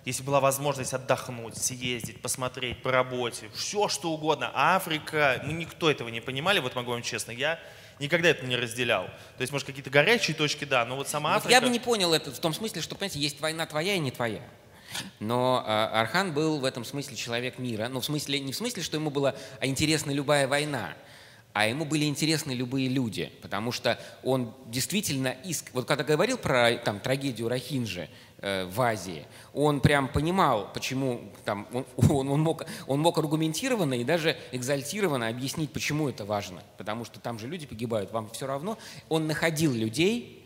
если 0.07 0.23
была 0.23 0.39
возможность 0.39 0.93
отдохнуть, 0.93 1.57
съездить, 1.57 2.21
посмотреть 2.21 2.81
по 2.81 2.93
работе, 2.93 3.49
все 3.53 3.89
что 3.89 4.11
угодно. 4.11 4.49
Африка, 4.55 5.41
мы 5.45 5.51
никто 5.51 5.91
этого 5.91 6.07
не 6.07 6.21
понимали, 6.21 6.59
вот 6.59 6.75
могу 6.75 6.91
вам 6.91 7.01
честно, 7.01 7.31
я 7.31 7.59
никогда 7.99 8.29
это 8.29 8.45
не 8.45 8.55
разделял. 8.55 9.03
То 9.37 9.41
есть, 9.41 9.51
может, 9.51 9.67
какие-то 9.67 9.89
горячие 9.89 10.33
точки, 10.33 10.63
да, 10.63 10.85
но 10.85 10.95
вот 10.95 11.09
сама 11.09 11.35
Африка... 11.35 11.51
Я 11.51 11.59
бы 11.59 11.67
не 11.67 11.81
понял 11.81 12.13
это 12.13 12.31
в 12.31 12.39
том 12.39 12.53
смысле, 12.53 12.81
что, 12.81 12.95
понимаете, 12.95 13.19
есть 13.19 13.41
война 13.41 13.65
твоя 13.65 13.95
и 13.95 13.99
не 13.99 14.11
твоя. 14.11 14.41
Но 15.19 15.61
э, 15.67 15.69
Архан 15.69 16.33
был 16.33 16.61
в 16.61 16.63
этом 16.63 16.85
смысле 16.85 17.17
человек 17.17 17.59
мира. 17.59 17.89
Ну, 17.89 17.99
в 17.99 18.05
смысле, 18.05 18.39
не 18.39 18.53
в 18.53 18.55
смысле, 18.55 18.83
что 18.83 18.95
ему 18.95 19.09
была 19.09 19.35
интересна 19.61 20.11
любая 20.11 20.47
война, 20.47 20.93
а 21.51 21.67
ему 21.67 21.83
были 21.83 22.05
интересны 22.05 22.53
любые 22.53 22.87
люди, 22.87 23.33
потому 23.41 23.73
что 23.73 23.99
он 24.23 24.53
действительно 24.67 25.35
иск... 25.43 25.65
Вот 25.73 25.85
когда 25.85 26.05
говорил 26.05 26.37
про 26.37 26.77
там, 26.77 27.01
трагедию 27.01 27.49
Рахинджи, 27.49 28.09
в 28.39 28.81
Азии, 28.81 29.25
он 29.53 29.81
прям 29.81 30.07
понимал, 30.07 30.71
почему 30.71 31.31
там, 31.43 31.67
он, 31.73 31.85
он, 32.09 32.29
он, 32.29 32.41
мог, 32.41 32.63
он 32.85 32.99
мог 32.99 33.17
аргументированно 33.17 33.95
и 33.95 34.03
даже 34.03 34.37
экзальтированно 34.51 35.27
объяснить, 35.27 35.73
почему 35.73 36.07
это 36.07 36.23
важно. 36.23 36.61
Потому 36.77 37.03
что 37.03 37.19
там 37.19 37.39
же 37.39 37.47
люди 37.47 37.65
погибают, 37.65 38.11
вам 38.11 38.29
все 38.29 38.45
равно. 38.45 38.77
Он 39.09 39.25
находил 39.25 39.73
людей, 39.73 40.45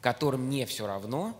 которым 0.00 0.50
не 0.50 0.66
все 0.66 0.86
равно, 0.86 1.36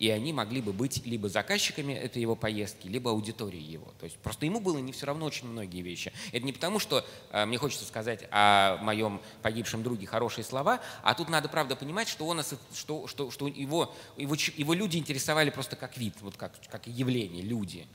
и 0.00 0.08
они 0.08 0.32
могли 0.32 0.62
бы 0.62 0.72
быть 0.72 1.04
либо 1.04 1.28
заказчиками 1.28 1.92
этой 1.92 2.22
его 2.22 2.34
поездки, 2.34 2.88
либо 2.88 3.10
аудиторией 3.10 3.62
его. 3.62 3.92
То 4.00 4.04
есть 4.04 4.16
просто 4.16 4.46
ему 4.46 4.58
было 4.58 4.78
не 4.78 4.92
все 4.92 5.04
равно 5.04 5.26
очень 5.26 5.46
многие 5.46 5.82
вещи. 5.82 6.10
Это 6.32 6.44
не 6.46 6.54
потому, 6.54 6.78
что 6.78 7.04
э, 7.30 7.44
мне 7.44 7.58
хочется 7.58 7.84
сказать 7.84 8.26
о 8.30 8.78
моем 8.78 9.20
погибшем 9.42 9.82
друге 9.82 10.06
хорошие 10.06 10.42
слова, 10.42 10.80
а 11.02 11.14
тут 11.14 11.28
надо, 11.28 11.50
правда, 11.50 11.76
понимать, 11.76 12.08
что, 12.08 12.26
он, 12.26 12.40
что, 12.74 13.06
что, 13.06 13.30
что 13.30 13.46
его, 13.46 13.94
его, 14.16 14.34
его 14.56 14.72
люди 14.72 14.96
интересовали 14.96 15.50
просто 15.50 15.76
как 15.76 15.98
вид, 15.98 16.14
вот 16.22 16.34
как, 16.38 16.54
как 16.70 16.86
явление, 16.86 17.42
люди. 17.42 17.86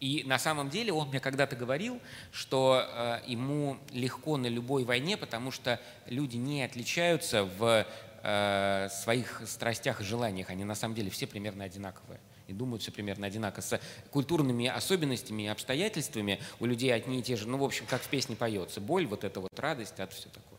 И 0.00 0.24
на 0.24 0.38
самом 0.38 0.70
деле 0.70 0.94
он 0.94 1.08
мне 1.08 1.20
когда-то 1.20 1.56
говорил, 1.56 2.00
что 2.32 2.86
э, 2.88 3.20
ему 3.26 3.76
легко 3.92 4.38
на 4.38 4.46
любой 4.46 4.84
войне, 4.84 5.18
потому 5.18 5.50
что 5.50 5.78
люди 6.06 6.38
не 6.38 6.62
отличаются 6.62 7.44
в 7.44 7.86
э, 8.22 8.88
своих 8.90 9.42
страстях 9.46 10.00
и 10.00 10.04
желаниях, 10.04 10.50
они 10.50 10.64
на 10.64 10.74
самом 10.74 10.94
деле 10.94 11.10
все 11.10 11.26
примерно 11.26 11.64
одинаковые 11.64 12.20
и 12.48 12.52
думают 12.52 12.82
все 12.82 12.92
примерно 12.92 13.26
одинаково. 13.26 13.62
С 13.62 13.80
культурными 14.10 14.66
особенностями 14.66 15.44
и 15.44 15.46
обстоятельствами 15.46 16.40
у 16.60 16.66
людей 16.66 16.92
одни 16.92 17.20
и 17.20 17.22
те 17.22 17.36
же, 17.36 17.48
ну, 17.48 17.58
в 17.58 17.64
общем, 17.64 17.86
как 17.88 18.02
в 18.02 18.08
песне 18.08 18.36
поется, 18.36 18.80
боль, 18.80 19.06
вот 19.06 19.24
эта 19.24 19.40
вот 19.40 19.58
радость, 19.58 19.94
это 19.96 20.14
все 20.14 20.28
такое. 20.28 20.58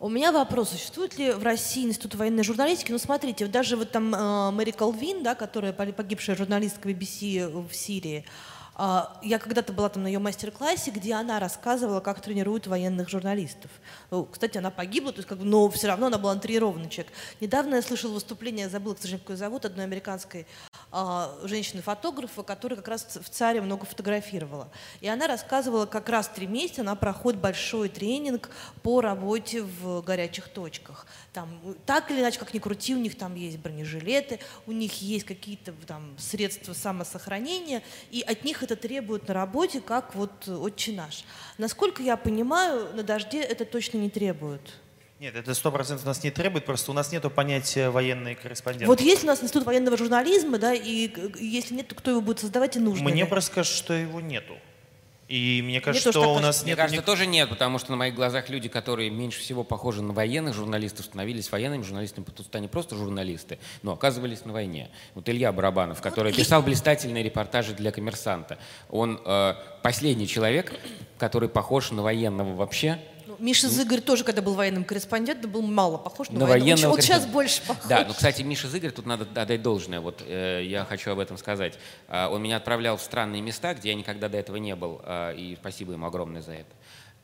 У 0.00 0.08
меня 0.08 0.32
вопрос, 0.32 0.70
существует 0.70 1.16
ли 1.18 1.32
в 1.32 1.42
России 1.42 1.84
институт 1.84 2.16
военной 2.16 2.42
журналистики? 2.42 2.90
Ну, 2.90 2.98
смотрите, 2.98 3.46
даже 3.46 3.76
вот 3.76 3.92
там 3.92 4.14
э, 4.14 4.50
Мэри 4.50 4.72
Колвин, 4.72 5.22
да, 5.22 5.34
которая 5.34 5.72
погибшая 5.72 6.36
журналистка 6.36 6.90
BBC 6.90 7.66
в 7.66 7.72
Сирии, 7.72 8.24
а, 8.26 8.30
я 8.76 9.38
когда-то 9.38 9.72
была 9.72 9.88
там 9.88 10.02
на 10.02 10.08
ее 10.08 10.18
мастер-классе, 10.18 10.90
где 10.90 11.14
она 11.14 11.38
рассказывала, 11.38 12.00
как 12.00 12.20
тренируют 12.20 12.66
военных 12.66 13.08
журналистов. 13.08 13.70
Ну, 14.10 14.24
кстати, 14.24 14.58
она 14.58 14.70
погибла, 14.70 15.12
то 15.12 15.18
есть 15.18 15.28
как 15.28 15.38
бы, 15.38 15.44
но 15.44 15.68
все 15.70 15.86
равно 15.86 16.06
она 16.06 16.18
была 16.18 16.34
тренированный 16.34 16.88
человек. 16.88 17.12
Недавно 17.40 17.76
я 17.76 17.82
слышала 17.82 18.14
выступление, 18.14 18.68
забыла, 18.68 18.94
к 18.94 18.98
сожалению, 18.98 19.24
как 19.24 19.30
ее 19.30 19.36
зовут, 19.36 19.64
одной 19.64 19.84
американской 19.84 20.46
а, 20.72 20.73
женщины-фотографа, 21.42 22.42
которая 22.42 22.76
как 22.76 22.88
раз 22.88 23.18
в 23.20 23.28
ЦАРе 23.28 23.60
много 23.60 23.84
фотографировала. 23.84 24.70
И 25.00 25.08
она 25.08 25.26
рассказывала, 25.26 25.86
как 25.86 26.08
раз 26.08 26.28
три 26.28 26.46
месяца 26.46 26.82
она 26.82 26.94
проходит 26.94 27.40
большой 27.40 27.88
тренинг 27.88 28.50
по 28.82 29.00
работе 29.00 29.62
в 29.62 30.02
горячих 30.02 30.48
точках. 30.48 31.06
Там, 31.32 31.48
так 31.84 32.10
или 32.10 32.20
иначе, 32.20 32.38
как 32.38 32.54
ни 32.54 32.60
крути, 32.60 32.94
у 32.94 32.98
них 32.98 33.18
там 33.18 33.34
есть 33.34 33.58
бронежилеты, 33.58 34.38
у 34.66 34.72
них 34.72 35.02
есть 35.02 35.24
какие-то 35.24 35.72
там 35.86 36.16
средства 36.18 36.74
самосохранения, 36.74 37.82
и 38.10 38.20
от 38.20 38.44
них 38.44 38.62
это 38.62 38.76
требуют 38.76 39.26
на 39.26 39.34
работе, 39.34 39.80
как 39.80 40.14
вот 40.14 40.48
«Отче 40.48 40.92
наш». 40.92 41.24
Насколько 41.58 42.02
я 42.02 42.16
понимаю, 42.16 42.94
на 42.94 43.02
«Дожде» 43.02 43.40
это 43.40 43.64
точно 43.64 43.98
не 43.98 44.10
требуют. 44.10 44.78
Нет, 45.20 45.36
это 45.36 45.54
сто 45.54 45.70
процентов 45.70 46.04
нас 46.06 46.22
не 46.24 46.30
требует, 46.30 46.64
просто 46.64 46.90
у 46.90 46.94
нас 46.94 47.12
нет 47.12 47.22
понятия 47.32 47.88
военный 47.88 48.34
корреспондент. 48.34 48.88
Вот 48.88 49.00
есть 49.00 49.22
у 49.22 49.26
нас 49.26 49.42
институт 49.42 49.64
военного 49.64 49.96
журнализма, 49.96 50.58
да, 50.58 50.74
и 50.74 51.10
если 51.38 51.74
нет, 51.74 51.88
то 51.88 51.94
кто 51.94 52.10
его 52.10 52.20
будет 52.20 52.40
создавать 52.40 52.76
и 52.76 52.80
нужно 52.80 53.08
Мне 53.08 53.22
ли? 53.22 53.28
просто 53.28 53.52
кажется, 53.52 53.76
что 53.78 53.94
его 53.94 54.20
нету. 54.20 54.54
И 55.26 55.62
мне 55.64 55.80
кажется, 55.80 56.12
тоже 56.12 56.24
что 56.24 56.34
у 56.34 56.36
нас 56.36 56.42
кажется. 56.42 56.64
Мне 56.64 56.72
нет... 56.72 56.76
кажется, 56.78 56.96
ник- 56.98 57.06
тоже 57.06 57.26
нет, 57.26 57.48
потому 57.48 57.78
что 57.78 57.92
на 57.92 57.96
моих 57.96 58.14
глазах 58.14 58.50
люди, 58.50 58.68
которые 58.68 59.08
меньше 59.08 59.40
всего 59.40 59.64
похожи 59.64 60.02
на 60.02 60.12
военных 60.12 60.54
журналистов, 60.54 61.06
становились 61.06 61.50
военными 61.50 61.82
журналистами, 61.82 62.24
потому 62.24 62.44
что 62.44 62.58
они 62.58 62.68
просто 62.68 62.94
журналисты, 62.96 63.58
но 63.82 63.92
оказывались 63.92 64.44
на 64.44 64.52
войне. 64.52 64.90
Вот 65.14 65.28
Илья 65.28 65.50
Барабанов, 65.52 66.02
который 66.02 66.34
писал 66.34 66.62
блистательные 66.62 67.22
репортажи 67.22 67.72
для 67.72 67.90
«Коммерсанта», 67.90 68.58
он 68.90 69.18
э, 69.24 69.54
последний 69.82 70.28
человек, 70.28 70.74
который 71.16 71.48
похож 71.48 71.90
на 71.90 72.02
военного 72.02 72.54
вообще, 72.54 73.00
Ну, 73.26 73.36
Миша 73.38 73.68
Зыгорь 73.68 74.00
тоже, 74.00 74.24
когда 74.24 74.42
был 74.42 74.54
военным 74.54 74.84
корреспондентом, 74.84 75.50
был 75.50 75.62
мало 75.62 75.96
похож 75.98 76.28
на, 76.30 76.40
На 76.40 76.46
военного. 76.46 76.70
военного 76.70 76.92
Он 76.94 77.00
сейчас 77.00 77.26
больше 77.26 77.62
похож. 77.66 77.88
Да, 77.88 78.04
ну, 78.06 78.14
кстати, 78.14 78.42
Миша 78.42 78.68
Зыгорь, 78.68 78.90
тут 78.90 79.06
надо 79.06 79.24
отдать 79.40 79.62
должное, 79.62 80.00
вот 80.00 80.22
э, 80.26 80.62
я 80.64 80.84
хочу 80.84 81.10
об 81.10 81.18
этом 81.18 81.38
сказать. 81.38 81.78
А, 82.08 82.28
он 82.28 82.42
меня 82.42 82.56
отправлял 82.56 82.96
в 82.96 83.02
странные 83.02 83.40
места, 83.42 83.74
где 83.74 83.90
я 83.90 83.94
никогда 83.94 84.28
до 84.28 84.38
этого 84.38 84.56
не 84.56 84.76
был, 84.76 85.00
а, 85.04 85.32
и 85.32 85.56
спасибо 85.56 85.92
ему 85.92 86.06
огромное 86.06 86.42
за 86.42 86.52
это. 86.52 86.70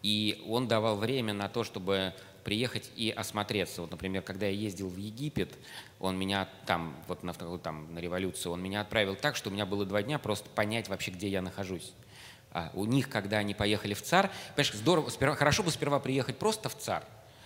И 0.03 0.43
он 0.49 0.69
давал 0.69 0.97
время 0.97 1.35
на 1.35 1.49
то, 1.49 1.65
чтобы 1.65 2.15
приехать 2.45 2.91
и 2.97 3.11
осмотреться. 3.11 3.83
Вот, 3.83 3.91
например, 3.91 4.23
когда 4.23 4.47
я 4.47 4.53
ездил 4.53 4.89
в 4.89 4.97
Египет, 4.97 5.53
он 5.99 6.19
меня 6.19 6.49
там, 6.67 6.97
вот 7.07 7.23
на, 7.23 7.35
там, 7.35 7.95
на 7.95 7.99
революцию, 7.99 8.53
он 8.53 8.63
меня 8.63 8.81
отправил 8.81 9.15
так, 9.15 9.37
что 9.37 9.51
у 9.51 9.53
меня 9.53 9.67
было 9.67 9.85
два 9.85 10.03
дня 10.03 10.19
просто 10.19 10.49
понять 10.49 10.89
вообще, 10.89 11.11
где 11.11 11.29
я 11.29 11.43
нахожусь. 11.43 11.93
А 12.53 12.71
у 12.75 12.85
них, 12.85 13.09
когда 13.09 13.39
они 13.39 13.55
поехали 13.55 13.95
в 13.95 14.03
ЦАР, 14.03 14.31
понимаешь, 14.57 14.75
здорово, 14.75 15.09
сперва, 15.11 15.37
хорошо 15.37 15.63
бы 15.63 15.71
сперва 15.71 16.01
приехать 16.01 16.37
просто 16.39 16.69
в 16.69 16.77
ЦАР, 16.77 17.05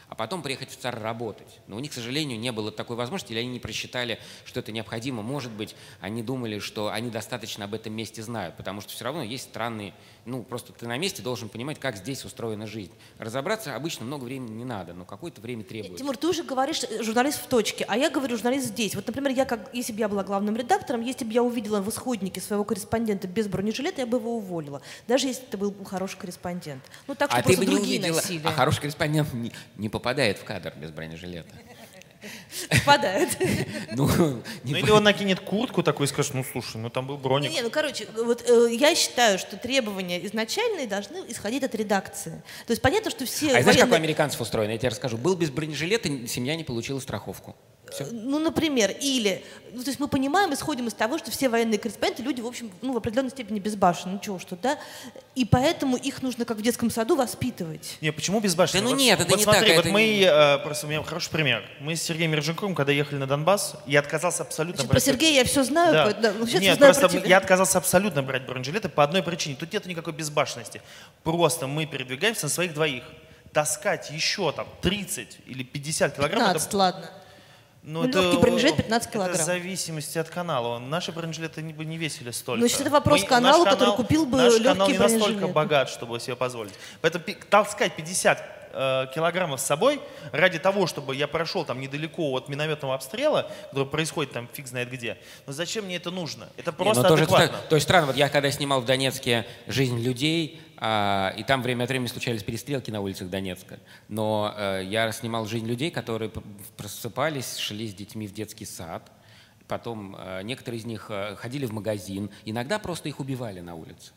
а 0.09 0.15
потом 0.15 0.43
приехать 0.43 0.71
в 0.71 0.77
ЦАР 0.77 1.01
работать. 1.01 1.61
Но 1.67 1.77
у 1.77 1.81
них, 1.81 1.91
к 1.91 1.95
сожалению, 1.95 2.39
не 2.39 2.53
было 2.53 2.71
такой 2.71 2.97
возможности, 2.97 3.33
или 3.33 3.41
они 3.41 3.49
не 3.49 3.61
просчитали, 3.61 4.19
что 4.45 4.61
это 4.61 4.73
необходимо. 4.73 5.23
Может 5.23 5.53
быть, 5.53 5.75
они 6.01 6.23
думали, 6.23 6.59
что 6.59 6.89
они 6.91 7.11
достаточно 7.11 7.65
об 7.65 7.75
этом 7.75 7.93
месте 7.93 8.23
знают, 8.23 8.57
потому 8.57 8.81
что 8.81 8.93
все 8.93 9.05
равно 9.05 9.23
есть 9.23 9.45
странные, 9.45 9.95
ну, 10.25 10.43
просто 10.43 10.73
ты 10.73 10.87
на 10.87 10.97
месте 10.97 11.23
должен 11.23 11.49
понимать, 11.49 11.79
как 11.79 11.97
здесь 11.97 12.25
устроена 12.25 12.67
жизнь. 12.67 12.93
Разобраться 13.19 13.75
обычно 13.77 14.05
много 14.07 14.25
времени 14.25 14.53
не 14.53 14.65
надо, 14.65 14.95
но 14.95 15.05
какое-то 15.05 15.41
время 15.41 15.65
требуется. 15.65 15.99
Тимур, 15.99 16.17
ты 16.17 16.29
уже 16.29 16.43
говоришь 16.43 16.83
э, 16.83 17.03
журналист 17.03 17.43
в 17.43 17.47
точке, 17.47 17.85
а 17.89 17.97
я 17.97 18.11
говорю 18.11 18.37
журналист 18.37 18.67
здесь. 18.67 18.95
Вот, 18.95 19.07
например, 19.07 19.33
я 19.33 19.45
как, 19.45 19.69
если 19.75 19.93
бы 19.93 20.01
я 20.01 20.09
была 20.09 20.25
главным 20.25 20.57
редактором, 20.57 21.03
если 21.03 21.25
бы 21.25 21.33
я 21.33 21.43
увидела 21.43 21.81
в 21.81 21.89
исходнике 21.91 22.41
своего 22.41 22.65
корреспондента 22.65 23.29
без 23.29 23.49
бронежилета, 23.49 24.01
я 24.01 24.07
бы 24.07 24.19
его 24.19 24.37
уволила. 24.37 24.81
Даже 25.07 25.27
если 25.27 25.45
это 25.47 25.59
был 25.59 25.75
хороший 25.85 26.19
корреспондент. 26.19 26.83
Ну 27.07 27.15
так, 27.15 27.31
что 27.31 27.41
а 27.41 27.43
ты 27.43 27.57
бы 27.57 27.67
не 27.67 27.73
другие 27.73 27.99
увидела, 27.99 28.17
носили. 28.17 28.43
а 28.45 28.53
хороший 28.53 28.81
корреспондент 28.81 29.33
не, 29.35 29.53
не 29.77 29.89
попадает 30.05 30.37
в 30.37 30.45
кадр 30.45 30.75
без 30.77 30.91
бронежилета. 30.91 31.55
Попадает. 32.71 33.31
Ну, 33.97 34.07
не 34.65 34.73
Ну 34.73 34.79
или 34.79 34.91
он 34.91 35.05
накинет 35.05 35.41
куртку 35.41 35.83
такой 35.83 36.07
и 36.07 36.09
скажет, 36.09 36.35
ну 36.35 36.45
слушай, 36.45 36.79
ну 36.79 36.91
там 36.91 37.07
был 37.07 37.17
броник. 37.17 37.51
Не, 37.51 37.63
ну 37.63 37.71
короче, 37.71 38.07
вот 38.17 38.43
э, 38.49 38.75
я 38.75 38.95
считаю, 38.95 39.39
что 39.39 39.57
требования 39.57 40.25
изначальные 40.27 40.87
должны 40.89 41.19
исходить 41.29 41.63
от 41.63 41.75
редакции. 41.75 42.43
То 42.67 42.73
есть 42.73 42.83
понятно, 42.83 43.11
что 43.11 43.25
все 43.25 43.57
А 43.57 43.63
знаешь, 43.63 43.79
как 43.79 43.87
у 43.87 43.91
военные- 43.91 43.97
американцев 43.97 44.41
устроено? 44.41 44.73
Я 44.73 44.79
тебе 44.79 44.89
расскажу. 44.89 45.17
Был 45.17 45.37
без 45.37 45.51
бронежилета, 45.51 46.09
семья 46.27 46.57
не 46.57 46.65
получила 46.65 46.99
страховку. 46.99 47.55
Все. 47.95 48.07
Ну, 48.11 48.39
например, 48.39 48.91
или, 49.01 49.45
ну, 49.73 49.83
то 49.83 49.89
есть 49.89 50.01
мы 50.01 50.09
понимаем, 50.09 50.53
исходим 50.53 50.89
из 50.89 50.95
того, 50.95 51.19
что 51.19 51.31
все 51.31 51.49
военные 51.49 51.79
корреспонденты 51.79 52.23
люди, 52.23 52.41
в 52.41 52.47
общем, 52.47 52.71
ну, 52.83 52.93
в 52.93 52.97
определенной 52.97 53.31
степени 53.31 53.61
безбашенные, 53.61 54.15
ну, 54.15 54.21
чего 54.21 54.39
что, 54.39 54.57
да, 54.57 54.79
и 55.35 55.45
поэтому 55.45 55.97
их 55.97 56.23
нужно, 56.23 56.45
как 56.45 56.57
в 56.57 56.63
детском 56.63 56.91
саду, 56.91 57.15
воспитывать. 57.17 57.99
Не, 58.01 58.13
почему 58.13 58.41
безбашенно? 58.41 58.81
Да 58.81 58.85
ну 58.85 58.91
Вот- 58.91 58.99
нет, 59.01 59.21
это 59.21 59.29
вот 59.31 59.39
не 59.39 59.45
смотри, 59.45 59.67
так, 59.69 59.77
Вот 59.77 59.85
это 59.87 59.93
мы, 59.93 60.03
не- 60.03 60.23
э, 60.25 60.59
просто 60.59 60.87
у 60.87 60.91
меня 60.91 61.03
хороший 61.03 61.31
пример. 61.31 61.63
Мы 61.81 61.95
с 61.97 62.03
Сергеем 62.03 62.33
Мерженковым, 62.33 62.75
когда 62.75 62.93
ехали 62.93 63.19
на 63.19 63.27
Донбасс, 63.27 63.77
я 63.87 64.01
отказался 64.01 64.43
абсолютно 64.43 64.83
Значит, 64.83 64.91
про 64.91 64.95
брать- 64.95 65.05
Сергея 65.05 65.35
я 65.41 65.45
все 65.45 65.63
знаю, 65.65 65.93
Да. 65.93 66.13
да, 66.13 66.33
ну, 66.37 66.47
я 66.47 66.59
Нет, 66.59 66.77
знаю 66.79 66.95
просто 66.95 67.09
про 67.21 67.29
я 67.29 67.37
отказался 67.39 67.79
абсолютно 67.79 68.23
брать 68.23 68.45
бронежилеты 68.47 68.89
по 68.89 69.05
одной 69.05 69.23
причине. 69.23 69.57
Тут 69.59 69.73
нет 69.73 69.87
никакой 69.87 70.13
безбашенности. 70.13 70.83
Просто 71.23 71.67
мы 71.67 71.87
передвигаемся 71.87 72.47
на 72.47 72.51
своих 72.51 72.75
двоих. 72.75 73.05
Таскать 73.53 74.11
еще 74.11 74.51
там 74.51 74.67
30 74.83 75.39
или 75.47 75.63
50 75.63 76.17
килограмм, 76.17 76.43
это 76.43 76.55
15, 76.55 76.75
ладно. 76.75 77.09
Ну, 77.87 78.03
Ну, 78.03 78.09
это, 78.09 78.21
легкий 78.23 78.39
бронежилет 78.41 78.77
15 78.77 79.09
Это 79.09 79.13
килограмм. 79.13 79.39
в 79.39 79.45
зависимости 79.45 80.17
от 80.17 80.31
канала. 80.31 80.79
Наши 80.79 81.13
бронежилеты 81.13 81.61
не, 81.61 81.75
бы 81.75 81.85
не 81.85 81.99
весили 81.99 82.31
столько. 82.31 82.61
Значит, 82.61 82.81
это 82.81 82.91
вопрос 82.91 83.21
Мы- 83.21 83.27
каналу, 83.29 83.65
наш 83.65 83.75
который 83.75 83.95
купил 83.95 84.25
бы 84.25 84.39
Наш 84.39 84.55
легкие 84.55 84.69
канал 84.73 84.89
не 84.89 84.99
настолько 84.99 85.19
бронежилеты. 85.25 85.53
богат, 85.53 85.91
чтобы 85.91 86.19
себе 86.19 86.35
позволить. 86.35 86.73
Поэтому 87.03 87.25
таскать 87.51 87.95
50 87.95 88.43
э, 88.73 89.07
килограммов 89.15 89.61
с 89.61 89.65
собой 89.65 90.01
ради 90.33 90.59
того, 90.59 90.87
чтобы 90.87 91.15
я 91.15 91.29
прошел 91.29 91.65
там 91.67 91.79
недалеко 91.79 92.33
от 92.35 92.49
минометного 92.49 92.95
обстрела, 92.95 93.51
который 93.71 93.87
происходит 93.87 94.33
там 94.33 94.49
фиг 94.53 94.67
знает 94.67 94.91
где. 94.91 95.19
Но 95.47 95.53
зачем 95.53 95.85
мне 95.85 95.97
это 95.97 96.11
нужно? 96.11 96.49
Это 96.57 96.71
Не, 96.71 96.77
просто 96.79 97.03
ну, 97.03 97.09
тоже 97.09 97.25
адекватно. 97.25 97.59
то 97.69 97.77
есть 97.77 97.87
странно, 97.87 98.07
вот 98.07 98.17
я 98.17 98.29
когда 98.31 98.51
снимал 98.51 98.81
в 98.81 98.87
Донецке 98.87 99.47
«Жизнь 99.67 100.01
людей», 100.01 100.61
и 100.87 101.45
там 101.45 101.63
время 101.63 101.85
от 101.85 101.89
времени 101.89 102.09
случались 102.09 102.43
перестрелки 102.43 102.91
на 102.91 103.01
улицах 103.01 103.31
Донецка, 103.31 103.79
но 104.09 104.55
э, 104.55 104.83
я 104.85 105.11
снимал 105.13 105.47
«Жизнь 105.47 105.67
людей», 105.67 105.91
которые 105.91 106.31
просыпались, 106.77 107.57
шли 107.57 107.89
с 107.89 107.95
детьми 107.95 108.27
в 108.27 108.35
детский 108.35 108.67
сад, 108.67 109.11
потом 109.67 110.15
э, 110.19 110.43
некоторые 110.43 110.81
из 110.81 110.85
них 110.85 111.07
э, 111.09 111.37
ходили 111.37 111.65
в 111.65 111.73
магазин, 111.73 112.31
иногда 112.45 112.79
просто 112.79 113.09
их 113.09 113.21
убивали 113.21 113.61
на 113.61 113.75
улице. 113.75 114.13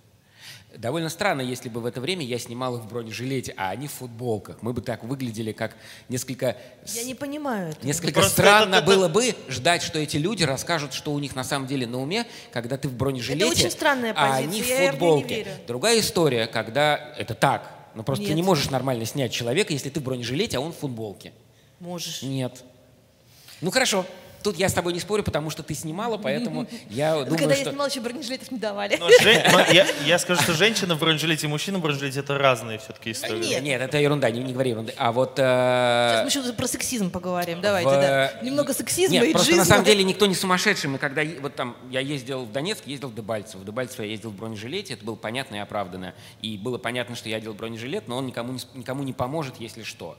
Довольно 0.75 1.07
странно, 1.09 1.41
если 1.41 1.69
бы 1.69 1.79
в 1.79 1.85
это 1.85 2.01
время 2.01 2.25
я 2.25 2.37
снимал 2.37 2.75
их 2.77 2.83
в 2.83 2.89
бронежилете, 2.89 3.53
а 3.57 3.69
они 3.69 3.87
в 3.87 3.93
футболках. 3.93 4.61
Мы 4.61 4.73
бы 4.73 4.81
так 4.81 5.03
выглядели, 5.03 5.53
как 5.53 5.75
несколько 6.09 6.57
Я 6.87 7.03
не 7.03 7.15
понимаю 7.15 7.69
этого. 7.71 7.85
Несколько 7.85 8.15
Просто 8.19 8.31
странно 8.41 8.75
это- 8.75 8.83
это- 8.83 8.85
было 8.85 9.07
бы 9.07 9.33
ждать, 9.47 9.81
что 9.81 9.97
эти 9.97 10.17
люди 10.17 10.43
расскажут, 10.43 10.93
что 10.93 11.13
у 11.13 11.19
них 11.19 11.35
на 11.35 11.45
самом 11.45 11.67
деле 11.67 11.87
на 11.87 12.01
уме, 12.01 12.27
когда 12.51 12.77
ты 12.77 12.89
в 12.89 12.93
бронежилете, 12.93 13.45
Это 13.45 13.51
очень 13.59 13.71
странная 13.71 14.11
а 14.15 14.39
позиция, 14.43 14.77
они 14.77 14.87
в 14.87 14.91
футболке. 14.91 15.35
верю. 15.35 15.51
Другая 15.67 15.99
история, 16.01 16.47
когда 16.47 17.13
это 17.17 17.33
так. 17.33 17.71
Но 17.95 18.03
просто 18.03 18.25
ты 18.25 18.29
Нет. 18.31 18.35
не 18.35 18.43
можешь 18.43 18.69
нормально 18.69 19.05
снять 19.05 19.31
человека, 19.31 19.71
если 19.73 19.89
ты 19.89 19.99
в 20.01 20.03
бронежилете, 20.03 20.57
а 20.57 20.59
он 20.59 20.73
в 20.73 20.77
футболке. 20.77 21.31
Можешь. 21.79 22.21
Нет. 22.21 22.63
Ну 23.61 23.71
хорошо. 23.71 24.05
Тут 24.43 24.57
я 24.57 24.69
с 24.69 24.73
тобой 24.73 24.93
не 24.93 24.99
спорю, 24.99 25.23
потому 25.23 25.49
что 25.49 25.63
ты 25.63 25.73
снимала, 25.73 26.17
поэтому 26.17 26.67
я 26.89 27.15
Ну, 27.17 27.23
думаю, 27.25 27.39
Когда 27.39 27.55
я 27.55 27.63
снимала, 27.65 27.87
еще 27.89 27.99
бронежилетов 28.01 28.51
не 28.51 28.57
давали. 28.59 28.97
Но 28.97 29.09
жен- 29.21 29.43
но 29.51 29.59
я, 29.71 29.87
я 30.05 30.19
скажу, 30.19 30.41
что 30.41 30.53
женщина 30.53 30.95
в 30.95 30.99
бронежилете 30.99 31.47
и 31.47 31.49
мужчина 31.49 31.79
в 31.79 31.81
бронежилете 31.81 32.19
это 32.19 32.37
разные 32.37 32.79
все-таки 32.79 33.11
истории. 33.11 33.43
нет. 33.45 33.63
Нет, 33.63 33.81
это 33.81 33.97
ерунда, 33.97 34.29
не, 34.31 34.41
не 34.43 34.53
говори 34.53 34.69
ерунды. 34.71 34.93
А 34.97 35.11
вот... 35.11 35.33
э, 35.37 35.41
Сейчас 36.29 36.35
мы 36.35 36.41
еще 36.43 36.53
про 36.53 36.67
сексизм 36.67 37.09
поговорим. 37.11 37.61
Давайте, 37.61 37.89
в- 37.89 37.93
да. 37.93 38.33
Немного 38.41 38.73
сексизма 38.73 39.13
Нет, 39.13 39.25
и 39.25 39.31
просто 39.31 39.49
джизма. 39.49 39.63
на 39.63 39.65
самом 39.65 39.85
деле 39.85 40.03
никто 40.03 40.25
не 40.25 40.35
сумасшедший. 40.35 40.89
Мы 40.89 40.97
когда 40.97 41.23
вот 41.41 41.55
там 41.55 41.75
я 41.89 41.99
ездил 41.99 42.45
в 42.45 42.51
Донецк, 42.51 42.85
ездил 42.87 43.09
в 43.09 43.15
Дебальцево. 43.15 43.61
В 43.61 43.65
Дебальцево 43.65 44.03
я 44.03 44.11
ездил 44.11 44.29
в 44.29 44.35
бронежилете, 44.35 44.93
это 44.93 45.03
было 45.05 45.15
понятно 45.15 45.55
и 45.55 45.59
оправданно. 45.59 46.13
И 46.41 46.57
было 46.57 46.77
понятно, 46.77 47.15
что 47.15 47.29
я 47.29 47.37
одел 47.37 47.53
бронежилет, 47.53 48.07
но 48.07 48.17
он 48.17 48.27
никому 48.27 48.53
не, 48.53 48.59
никому 48.75 49.03
не 49.03 49.13
поможет, 49.13 49.55
если 49.59 49.83
что. 49.83 50.17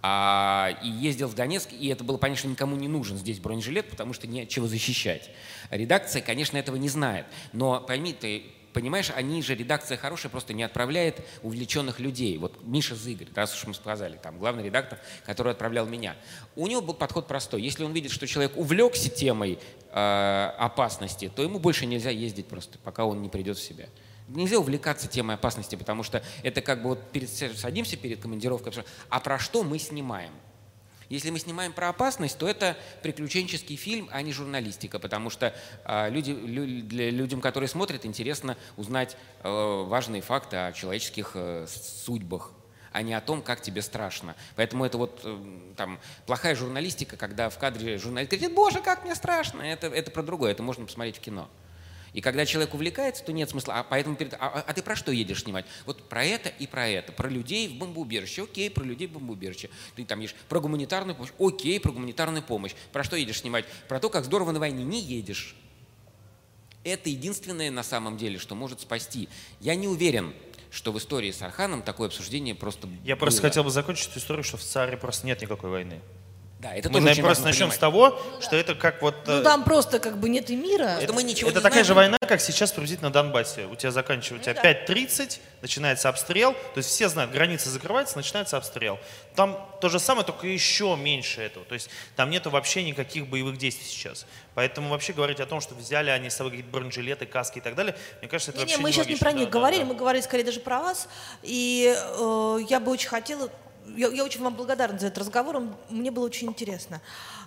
А, 0.00 0.70
и 0.84 0.88
ездил 0.88 1.26
в 1.26 1.34
Донецк, 1.34 1.70
и 1.72 1.88
это 1.88 2.04
было 2.04 2.18
понятно, 2.18 2.38
что 2.38 2.48
никому 2.48 2.76
не 2.76 2.86
нужен 2.86 3.16
здесь 3.18 3.40
бронежилет, 3.40 3.57
потому 3.90 4.12
что 4.12 4.26
не 4.26 4.44
защищать. 4.68 5.30
Редакция, 5.70 6.22
конечно, 6.22 6.56
этого 6.56 6.76
не 6.76 6.88
знает. 6.88 7.26
Но 7.52 7.80
пойми 7.80 8.12
ты, 8.12 8.44
понимаешь, 8.72 9.10
они 9.14 9.42
же, 9.42 9.54
редакция 9.54 9.96
хорошая, 9.96 10.30
просто 10.30 10.54
не 10.54 10.62
отправляет 10.62 11.20
увлеченных 11.42 12.00
людей. 12.00 12.38
Вот 12.38 12.64
Миша 12.64 12.94
Зыгорь, 12.94 13.28
раз 13.34 13.54
уж 13.54 13.66
мы 13.66 13.74
сказали, 13.74 14.16
там 14.16 14.38
главный 14.38 14.64
редактор, 14.64 14.98
который 15.24 15.52
отправлял 15.52 15.86
меня. 15.86 16.16
У 16.56 16.66
него 16.66 16.80
был 16.80 16.94
подход 16.94 17.26
простой. 17.26 17.62
Если 17.62 17.84
он 17.84 17.92
видит, 17.92 18.12
что 18.12 18.26
человек 18.26 18.56
увлекся 18.56 19.10
темой 19.10 19.58
э, 19.90 20.52
опасности, 20.58 21.30
то 21.34 21.42
ему 21.42 21.58
больше 21.58 21.86
нельзя 21.86 22.10
ездить 22.10 22.46
просто, 22.46 22.78
пока 22.78 23.04
он 23.04 23.22
не 23.22 23.28
придет 23.28 23.58
в 23.58 23.62
себя. 23.62 23.88
Нельзя 24.28 24.58
увлекаться 24.58 25.08
темой 25.08 25.36
опасности, 25.36 25.74
потому 25.74 26.02
что 26.02 26.22
это 26.42 26.60
как 26.60 26.82
бы 26.82 26.90
вот 26.90 27.10
перед, 27.10 27.30
садимся 27.30 27.96
перед 27.96 28.20
командировкой, 28.20 28.72
а 29.08 29.20
про 29.20 29.38
что 29.38 29.62
мы 29.62 29.78
снимаем? 29.78 30.32
Если 31.08 31.30
мы 31.30 31.38
снимаем 31.38 31.72
про 31.72 31.88
опасность, 31.88 32.38
то 32.38 32.46
это 32.46 32.76
приключенческий 33.02 33.76
фильм, 33.76 34.08
а 34.12 34.20
не 34.20 34.32
журналистика, 34.32 34.98
потому 34.98 35.30
что 35.30 35.54
а, 35.84 36.08
люди, 36.08 36.32
лю- 36.32 36.82
для 36.82 37.10
людям, 37.10 37.40
которые 37.40 37.68
смотрят, 37.68 38.04
интересно 38.04 38.56
узнать 38.76 39.16
э, 39.42 39.84
важные 39.86 40.20
факты 40.20 40.56
о 40.56 40.72
человеческих 40.72 41.32
э, 41.34 41.66
судьбах 41.68 42.52
а 42.90 43.02
не 43.02 43.14
о 43.14 43.20
том, 43.20 43.42
как 43.42 43.60
тебе 43.60 43.82
страшно. 43.82 44.34
Поэтому 44.56 44.84
это 44.84 44.98
вот 44.98 45.20
э, 45.22 45.38
там 45.76 46.00
плохая 46.26 46.54
журналистика, 46.54 47.16
когда 47.16 47.48
в 47.50 47.58
кадре 47.58 47.98
журналист 47.98 48.32
говорит, 48.32 48.54
боже, 48.54 48.80
как 48.80 49.04
мне 49.04 49.14
страшно. 49.14 49.62
Это, 49.62 49.88
это 49.88 50.10
про 50.10 50.22
другое, 50.22 50.52
это 50.52 50.62
можно 50.62 50.86
посмотреть 50.86 51.18
в 51.18 51.20
кино. 51.20 51.48
И 52.14 52.20
когда 52.20 52.46
человек 52.46 52.72
увлекается, 52.74 53.22
то 53.24 53.32
нет 53.32 53.50
смысла. 53.50 53.80
А 53.80 53.82
поэтому 53.84 54.16
перед- 54.16 54.34
а, 54.34 54.38
а- 54.40 54.64
а 54.66 54.72
ты 54.72 54.82
про 54.82 54.96
что 54.96 55.12
едешь 55.12 55.42
снимать? 55.42 55.66
Вот 55.86 56.08
про 56.08 56.24
это 56.24 56.48
и 56.48 56.66
про 56.66 56.88
это. 56.88 57.12
Про 57.12 57.28
людей 57.28 57.68
в 57.68 57.74
бомбоубежище. 57.78 58.44
Окей, 58.44 58.70
про 58.70 58.82
людей 58.84 59.06
в 59.06 59.12
бомбоубежище. 59.12 59.70
Ты 59.94 60.04
там 60.04 60.20
едешь 60.20 60.34
про 60.48 60.60
гуманитарную 60.60 61.14
помощь. 61.14 61.32
Окей, 61.38 61.78
про 61.80 61.92
гуманитарную 61.92 62.42
помощь. 62.42 62.72
Про 62.92 63.04
что 63.04 63.16
едешь 63.16 63.40
снимать? 63.40 63.66
Про 63.88 64.00
то, 64.00 64.08
как 64.10 64.24
здорово 64.24 64.52
на 64.52 64.58
войне. 64.60 64.84
Не 64.84 65.00
едешь. 65.00 65.54
Это 66.84 67.10
единственное 67.10 67.70
на 67.70 67.82
самом 67.82 68.16
деле, 68.16 68.38
что 68.38 68.54
может 68.54 68.80
спасти. 68.80 69.28
Я 69.60 69.74
не 69.74 69.88
уверен, 69.88 70.32
что 70.70 70.92
в 70.92 70.98
истории 70.98 71.30
с 71.30 71.42
Арханом 71.42 71.82
такое 71.82 72.08
обсуждение 72.08 72.54
просто 72.54 72.88
Я 73.04 73.16
просто 73.16 73.40
было. 73.42 73.50
хотел 73.50 73.64
бы 73.64 73.70
закончить 73.70 74.08
эту 74.10 74.18
историю, 74.20 74.44
что 74.44 74.56
в 74.56 74.62
ЦАРе 74.62 74.96
просто 74.96 75.26
нет 75.26 75.40
никакой 75.42 75.70
войны. 75.70 76.00
Да, 76.58 76.74
это 76.74 76.88
Мы, 76.90 76.98
тоже 76.98 77.12
очень 77.12 77.22
просто 77.22 77.44
начнем 77.44 77.60
понимать. 77.68 77.76
с 77.76 77.78
того, 77.78 78.20
что 78.40 78.56
это 78.56 78.74
как 78.74 79.00
вот... 79.00 79.14
Ну 79.26 79.34
э, 79.34 79.42
там 79.44 79.62
просто 79.62 80.00
как 80.00 80.18
бы 80.18 80.28
нет 80.28 80.50
и 80.50 80.56
мира. 80.56 80.98
Это 81.00 81.12
мы 81.12 81.22
ничего 81.22 81.50
это 81.50 81.60
не 81.60 81.62
такая 81.62 81.84
знаем. 81.84 81.86
же 81.86 81.94
война, 81.94 82.18
как 82.20 82.40
сейчас 82.40 82.72
приблизительно 82.72 83.10
на 83.10 83.12
Донбассе. 83.12 83.66
У 83.66 83.76
тебя 83.76 83.92
заканчивается, 83.92 84.50
у 84.50 84.54
Ну 84.54 84.60
тебя 84.60 84.72
5.30, 84.72 85.38
начинается 85.62 86.08
обстрел, 86.08 86.54
то 86.54 86.78
есть 86.78 86.88
все 86.88 87.08
знают, 87.08 87.30
граница 87.30 87.70
закрывается, 87.70 88.16
начинается 88.16 88.56
обстрел. 88.56 88.98
Там 89.36 89.68
то 89.80 89.88
же 89.88 90.00
самое, 90.00 90.26
только 90.26 90.48
еще 90.48 90.96
меньше 90.96 91.42
этого. 91.42 91.64
То 91.64 91.74
есть 91.74 91.90
там 92.16 92.28
нету 92.28 92.50
вообще 92.50 92.82
никаких 92.82 93.28
боевых 93.28 93.56
действий 93.56 93.86
сейчас. 93.86 94.26
Поэтому 94.54 94.88
вообще 94.90 95.12
говорить 95.12 95.38
о 95.38 95.46
том, 95.46 95.60
что 95.60 95.76
взяли 95.76 96.10
они 96.10 96.28
с 96.28 96.34
собой 96.34 96.50
какие-то 96.50 96.72
бронежилеты, 96.72 97.26
каски 97.26 97.58
и 97.58 97.60
так 97.60 97.76
далее, 97.76 97.94
мне 98.20 98.28
кажется, 98.28 98.50
это 98.50 98.58
Не, 98.60 98.64
не, 98.64 98.70
вообще 98.72 98.82
мы 98.82 98.90
сейчас 98.90 99.06
не 99.06 99.14
про 99.14 99.30
них 99.30 99.44
Да, 99.46 99.52
да, 99.52 99.58
говорили, 99.60 99.82
да. 99.82 99.86
мы 99.86 99.94
говорили 99.94 100.22
скорее 100.22 100.42
даже 100.42 100.58
про 100.58 100.80
вас. 100.80 101.08
И 101.44 101.94
э, 101.96 102.58
я 102.68 102.80
бы 102.80 102.90
очень 102.90 103.08
хотела, 103.08 103.48
я, 103.96 104.08
я 104.08 104.24
очень 104.24 104.42
вам 104.42 104.54
благодарна 104.54 104.98
за 104.98 105.06
этот 105.08 105.18
разговор, 105.18 105.56
он- 105.56 105.74
мне 105.90 106.10
было 106.10 106.24
очень 106.26 106.48
интересно. 106.48 107.00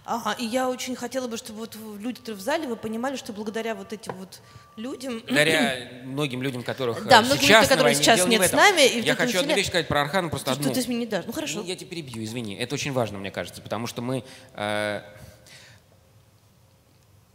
Ага, 0.03 0.33
и 0.39 0.45
я 0.45 0.67
очень 0.69 0.95
хотела 0.95 1.27
бы, 1.27 1.37
чтобы 1.37 1.59
вот 1.59 1.77
люди, 1.99 2.19
которые 2.19 2.37
в 2.39 2.41
зале, 2.41 2.67
вы 2.67 2.75
понимали, 2.75 3.15
что 3.17 3.33
благодаря 3.33 3.75
вот 3.75 3.93
этим 3.93 4.13
вот 4.15 4.39
людям... 4.75 5.19
Благодаря 5.27 5.75
многим 6.03 6.41
людям, 6.41 6.63
которых 6.63 7.05
Да, 7.07 7.19
э, 7.19 7.21
многим 7.21 7.41
сейчас 7.41 7.49
людям, 7.49 7.63
которых 7.69 7.83
войне, 7.83 8.03
сейчас 8.03 8.25
не 8.27 8.37
нет 8.37 8.49
с 8.49 8.53
нами, 8.53 8.87
и 8.87 9.01
Я 9.01 9.15
хочу 9.15 9.39
одну 9.39 9.53
вещь 9.53 9.67
сказать 9.67 9.87
про 9.87 10.01
Архана, 10.01 10.29
просто 10.29 10.53
Что 10.53 10.61
одну. 10.61 10.73
ты 10.73 10.87
мне 10.87 10.97
не 10.97 11.05
дашь? 11.05 11.25
Ну 11.27 11.33
хорошо. 11.33 11.59
Ну, 11.59 11.65
я 11.65 11.75
тебя 11.75 11.89
перебью, 11.91 12.23
извини. 12.23 12.55
Это 12.55 12.73
очень 12.75 12.93
важно, 12.93 13.19
мне 13.19 13.29
кажется, 13.31 13.61
потому 13.61 13.85
что 13.87 14.01
мы... 14.01 14.23
э, 14.55 15.01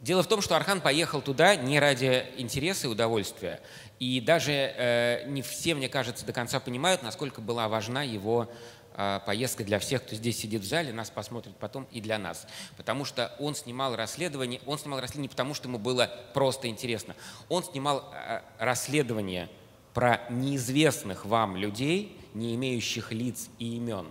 Дело 0.03 0.23
в 0.23 0.29
том, 0.29 0.41
что 0.43 0.55
Архан 0.57 0.81
поехал 0.81 1.21
туда 1.23 1.57
не 1.57 1.81
ради 1.81 2.27
интереса 2.37 2.87
и 2.87 2.91
удовольствия. 2.91 3.61
И 3.99 4.21
даже 4.21 4.53
э, 4.53 5.25
не 5.27 5.41
все, 5.43 5.75
мне 5.75 5.89
кажется, 5.89 6.25
до 6.27 6.33
конца 6.33 6.61
понимают, 6.61 7.03
насколько 7.03 7.41
была 7.41 7.67
важна 7.69 8.03
его 8.03 8.49
поездка 9.27 9.63
для 9.63 9.79
всех, 9.79 10.03
кто 10.05 10.15
здесь 10.15 10.39
сидит 10.39 10.63
в 10.63 10.67
зале, 10.67 10.93
нас 10.93 11.11
посмотрит 11.11 11.55
потом 11.57 11.87
и 11.91 12.01
для 12.01 12.19
нас. 12.19 12.47
Потому 12.77 13.05
что 13.05 13.35
он 13.39 13.55
снимал 13.55 13.95
расследование, 13.95 14.61
он 14.65 14.79
снимал 14.79 15.01
расследование 15.01 15.29
не 15.29 15.29
потому, 15.29 15.53
что 15.55 15.69
ему 15.69 15.79
было 15.79 16.11
просто 16.33 16.69
интересно. 16.69 17.15
Он 17.49 17.63
снимал 17.63 18.11
э, 18.15 18.41
расследование 18.59 19.51
про 19.93 20.23
неизвестных 20.31 21.27
вам 21.27 21.57
людей, 21.57 22.19
не 22.33 22.55
имеющих 22.55 23.13
лиц 23.13 23.49
и 23.59 23.77
имен, 23.77 24.07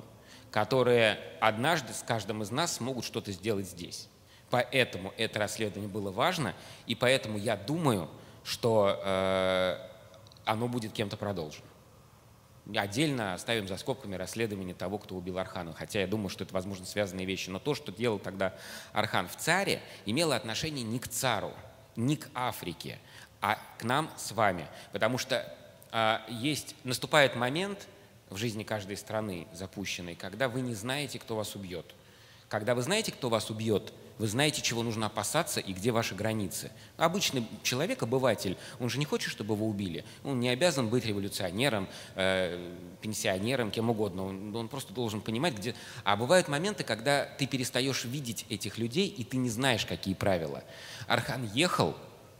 которые 0.51 1.19
однажды 1.39 1.93
с 1.93 2.03
каждым 2.03 2.43
из 2.43 2.51
нас 2.51 2.75
смогут 2.75 3.05
что-то 3.05 3.31
сделать 3.31 3.67
здесь. 3.67 4.07
Поэтому 4.49 5.13
это 5.17 5.39
расследование 5.39 5.89
было 5.89 6.11
важно, 6.11 6.53
и 6.85 6.95
поэтому 6.95 7.37
я 7.37 7.55
думаю, 7.55 8.09
что 8.43 9.01
э, 9.03 9.77
оно 10.45 10.67
будет 10.67 10.93
кем-то 10.93 11.17
продолжено. 11.17 11.65
Отдельно 12.73 13.35
оставим 13.35 13.67
за 13.67 13.77
скобками 13.77 14.15
расследование 14.15 14.73
того, 14.73 14.97
кто 14.97 15.15
убил 15.15 15.37
Архана, 15.37 15.73
хотя 15.73 16.01
я 16.01 16.07
думаю, 16.07 16.29
что 16.29 16.43
это, 16.43 16.53
возможно, 16.53 16.85
связанные 16.85 17.25
вещи. 17.25 17.49
Но 17.49 17.59
то, 17.59 17.75
что 17.75 17.91
делал 17.91 18.17
тогда 18.17 18.55
Архан 18.91 19.27
в 19.27 19.35
царе, 19.35 19.81
имело 20.05 20.35
отношение 20.35 20.83
не 20.83 20.99
к 20.99 21.07
цару, 21.07 21.53
не 21.95 22.17
к 22.17 22.27
Африке, 22.33 22.97
а 23.39 23.59
к 23.77 23.83
нам 23.83 24.09
с 24.17 24.31
вами. 24.31 24.65
Потому 24.91 25.19
что 25.19 25.55
а, 25.91 26.25
есть, 26.27 26.75
наступает 26.83 27.35
момент 27.35 27.87
в 28.29 28.37
жизни 28.37 28.63
каждой 28.63 28.97
страны 28.97 29.47
запущенной, 29.53 30.15
когда 30.15 30.49
вы 30.49 30.61
не 30.61 30.73
знаете, 30.73 31.19
кто 31.19 31.35
вас 31.35 31.55
убьет. 31.55 31.85
Когда 32.49 32.73
вы 32.73 32.81
знаете, 32.81 33.11
кто 33.11 33.29
вас 33.29 33.49
убьет, 33.51 33.93
вы 34.17 34.27
знаете, 34.27 34.61
чего 34.61 34.81
нужно 34.81 35.07
опасаться 35.07 35.59
и 35.59 35.73
где 35.73 35.91
ваши 35.91 36.15
границы. 36.15 36.71
Обычный 36.97 37.45
человек, 37.63 38.01
обыватель, 38.03 38.57
он 38.79 38.89
же 38.89 38.97
не 38.97 39.05
хочет, 39.05 39.31
чтобы 39.31 39.55
его 39.55 39.67
убили. 39.67 40.05
Он 40.23 40.39
не 40.39 40.49
обязан 40.49 40.87
быть 40.87 41.05
революционером, 41.05 41.87
э, 42.15 42.73
пенсионером, 43.01 43.71
кем 43.71 43.89
угодно. 43.89 44.25
Он, 44.25 44.55
он 44.55 44.67
просто 44.69 44.93
должен 44.93 45.21
понимать, 45.21 45.55
где... 45.55 45.75
А 46.03 46.15
бывают 46.15 46.47
моменты, 46.47 46.83
когда 46.83 47.25
ты 47.25 47.45
перестаешь 47.45 48.05
видеть 48.05 48.45
этих 48.49 48.77
людей, 48.77 49.07
и 49.07 49.23
ты 49.23 49.37
не 49.37 49.49
знаешь, 49.49 49.85
какие 49.85 50.13
правила. 50.13 50.63
Архан 51.07 51.49
ехал 51.53 51.95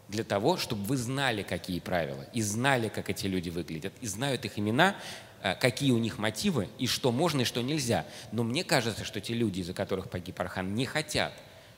для 0.07 0.23
того, 0.23 0.57
чтобы 0.57 0.83
вы 0.83 0.97
знали, 0.97 1.43
какие 1.43 1.79
правила, 1.79 2.25
и 2.31 2.41
знали, 2.41 2.89
как 2.89 3.09
эти 3.09 3.27
люди 3.27 3.49
выглядят, 3.49 3.93
и 4.01 4.07
знают 4.07 4.45
их 4.45 4.57
имена, 4.57 4.95
э, 5.41 5.55
какие 5.55 5.91
у 5.91 5.97
них 5.97 6.19
мотивы, 6.19 6.69
и 6.77 6.87
что 6.87 7.11
можно, 7.11 7.41
и 7.41 7.45
что 7.45 7.61
нельзя. 7.61 8.05
Но 8.31 8.43
мне 8.43 8.63
кажется, 8.63 9.03
что 9.03 9.19
те 9.19 9.33
люди, 9.33 9.59
из-за 9.59 9.73
которых 9.73 10.09
погиб 10.09 10.39
Архан, 10.39 10.73
не 10.73 10.85
хотят, 10.85 11.33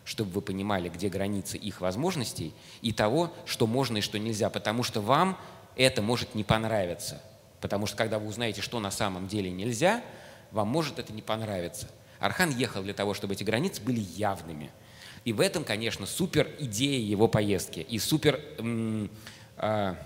чтобы 0.08 0.32
вы 0.32 0.41
понимали, 0.41 0.88
где 0.88 1.10
границы 1.10 1.58
их 1.58 1.82
возможностей 1.82 2.53
и 2.82 2.93
того, 2.93 3.34
что 3.45 3.68
можно 3.68 3.97
и 3.97 4.01
что 4.01 4.18
нельзя, 4.18 4.49
потому 4.49 4.82
что 4.82 5.01
вам 5.01 5.38
это 5.76 6.01
может 6.01 6.34
не 6.34 6.45
понравиться. 6.45 7.22
Потому 7.60 7.88
что 7.88 7.97
когда 7.97 8.18
вы 8.18 8.28
узнаете, 8.28 8.62
что 8.62 8.80
на 8.80 8.89
самом 8.89 9.28
деле 9.28 9.51
нельзя, 9.51 10.01
вам 10.51 10.70
может 10.70 10.97
это 10.97 11.12
не 11.12 11.22
понравиться. 11.22 11.89
Архан 12.20 12.51
ехал 12.51 12.84
для 12.84 12.93
того, 12.93 13.14
чтобы 13.14 13.34
эти 13.34 13.43
границы 13.43 13.82
были 13.82 13.99
явными. 13.99 14.72
И 15.26 15.34
в 15.34 15.41
этом, 15.41 15.66
конечно, 15.66 16.05
супер 16.05 16.49
идея 16.58 17.05
его 17.05 17.28
поездки 17.28 17.82
и 17.82 17.99
супер, 17.99 18.39
а, 19.58 19.97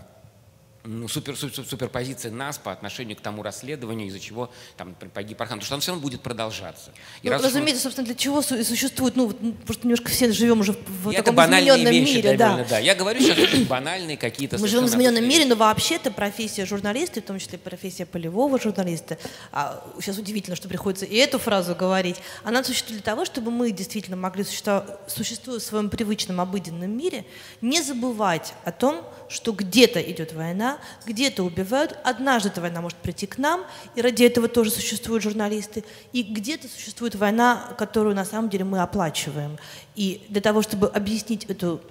ну, 0.83 1.07
супер, 1.07 1.37
супер, 1.37 1.63
суперпозиция 1.63 2.31
нас 2.31 2.57
по 2.57 2.71
отношению 2.71 3.15
к 3.15 3.21
тому 3.21 3.43
расследованию, 3.43 4.07
из-за 4.07 4.19
чего 4.19 4.51
там 4.77 4.95
погиб 5.13 5.39
Архан, 5.39 5.59
потому 5.59 5.65
что 5.65 5.75
он 5.75 5.81
все 5.81 5.91
равно 5.91 6.01
будет 6.01 6.21
продолжаться. 6.21 6.91
И 7.21 7.27
Ну, 7.27 7.33
раз 7.33 7.43
разумеется, 7.43 7.83
собственно, 7.83 8.05
для 8.05 8.15
чего 8.15 8.41
су- 8.41 8.63
существует, 8.63 9.15
ну, 9.15 9.27
вот, 9.27 9.37
ну, 9.41 9.53
просто 9.53 9.83
немножко 9.85 10.09
все 10.09 10.31
живем 10.31 10.59
уже 10.61 10.73
в, 10.73 11.11
И 11.11 11.13
это 11.13 11.31
таком 11.31 11.45
измененном 11.45 11.93
вещи, 11.93 12.15
мире, 12.15 12.37
да. 12.37 12.65
да. 12.67 12.79
Я 12.79 12.95
говорю 12.95 13.19
сейчас 13.19 13.59
банальные 13.67 14.17
какие-то 14.17 14.57
Мы 14.57 14.67
живем 14.67 14.85
в 14.85 14.87
измененном 14.87 15.27
мире, 15.27 15.45
но 15.45 15.55
вообще-то 15.55 16.09
профессия 16.09 16.65
журналиста, 16.65 17.21
в 17.21 17.25
том 17.25 17.37
числе 17.37 17.57
профессия 17.59 18.05
полевого 18.05 18.59
журналиста, 18.59 19.17
а, 19.51 19.85
сейчас 19.99 20.17
удивительно, 20.17 20.55
что 20.55 20.67
приходится 20.67 21.05
и 21.05 21.15
эту 21.15 21.37
фразу 21.37 21.75
говорить, 21.75 22.17
она 22.43 22.63
существует 22.63 23.03
для 23.03 23.11
того, 23.11 23.25
чтобы 23.25 23.51
мы 23.51 23.71
действительно 23.71 24.17
могли, 24.17 24.43
существовать, 24.43 24.85
существуя 25.07 25.59
в 25.59 25.63
своем 25.63 25.89
привычном 25.89 26.41
обыденном 26.41 26.89
мире, 26.89 27.25
не 27.61 27.81
забывать 27.81 28.53
о 28.65 28.71
том, 28.71 29.05
что 29.31 29.53
где-то 29.53 30.01
идет 30.01 30.33
война, 30.33 30.77
где-то 31.05 31.43
убивают, 31.43 31.97
однажды 32.03 32.49
эта 32.49 32.61
война 32.61 32.81
может 32.81 32.97
прийти 32.97 33.25
к 33.25 33.37
нам, 33.37 33.65
и 33.95 34.01
ради 34.01 34.23
этого 34.23 34.47
тоже 34.47 34.71
существуют 34.71 35.23
журналисты, 35.23 35.83
и 36.11 36.21
где-то 36.23 36.67
существует 36.67 37.15
война, 37.15 37.73
которую 37.77 38.15
на 38.15 38.25
самом 38.25 38.49
деле 38.49 38.65
мы 38.65 38.79
оплачиваем. 38.81 39.57
И 39.95 40.25
для 40.29 40.41
того, 40.41 40.61
чтобы 40.61 40.87
объяснить 40.87 41.45
эту 41.45 41.81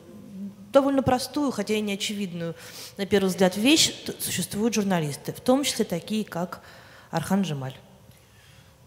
довольно 0.73 1.03
простую, 1.03 1.51
хотя 1.51 1.75
и 1.75 1.81
неочевидную, 1.81 2.55
на 2.97 3.07
первый 3.07 3.29
взгляд, 3.29 3.57
вещь, 3.57 3.93
существуют 4.21 4.75
журналисты, 4.75 5.33
в 5.33 5.41
том 5.41 5.65
числе 5.65 5.85
такие, 5.85 6.25
как 6.25 6.61
Архан 7.11 7.43
Джемаль. 7.43 7.77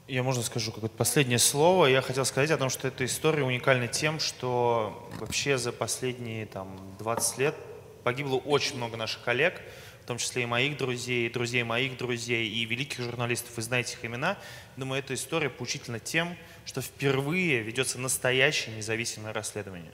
Я, 0.07 0.21
можно 0.21 0.43
скажу 0.43 0.71
какое-то 0.71 0.95
последнее 0.97 1.39
слово. 1.39 1.85
Я 1.85 2.01
хотел 2.01 2.25
сказать 2.25 2.51
о 2.51 2.57
том, 2.57 2.69
что 2.69 2.89
эта 2.89 3.05
история 3.05 3.43
уникальна 3.43 3.87
тем, 3.87 4.19
что 4.19 5.09
вообще 5.19 5.57
за 5.57 5.71
последние 5.71 6.45
там, 6.45 6.77
20 6.99 7.37
лет 7.37 7.55
погибло 8.03 8.37
очень 8.37 8.77
много 8.77 8.97
наших 8.97 9.23
коллег, 9.23 9.61
в 10.03 10.05
том 10.05 10.17
числе 10.17 10.43
и 10.43 10.45
моих 10.45 10.77
друзей, 10.77 11.27
и 11.27 11.29
друзей 11.29 11.63
моих 11.63 11.97
друзей, 11.97 12.47
и 12.47 12.65
великих 12.65 12.99
журналистов, 12.99 13.55
вы 13.55 13.61
знаете 13.61 13.93
их 13.93 14.03
имена. 14.03 14.37
Думаю, 14.75 14.99
эта 14.99 15.13
история 15.13 15.49
поучительна 15.49 15.99
тем, 15.99 16.35
что 16.65 16.81
впервые 16.81 17.61
ведется 17.61 17.97
настоящее 17.99 18.75
независимое 18.75 19.31
расследование. 19.31 19.93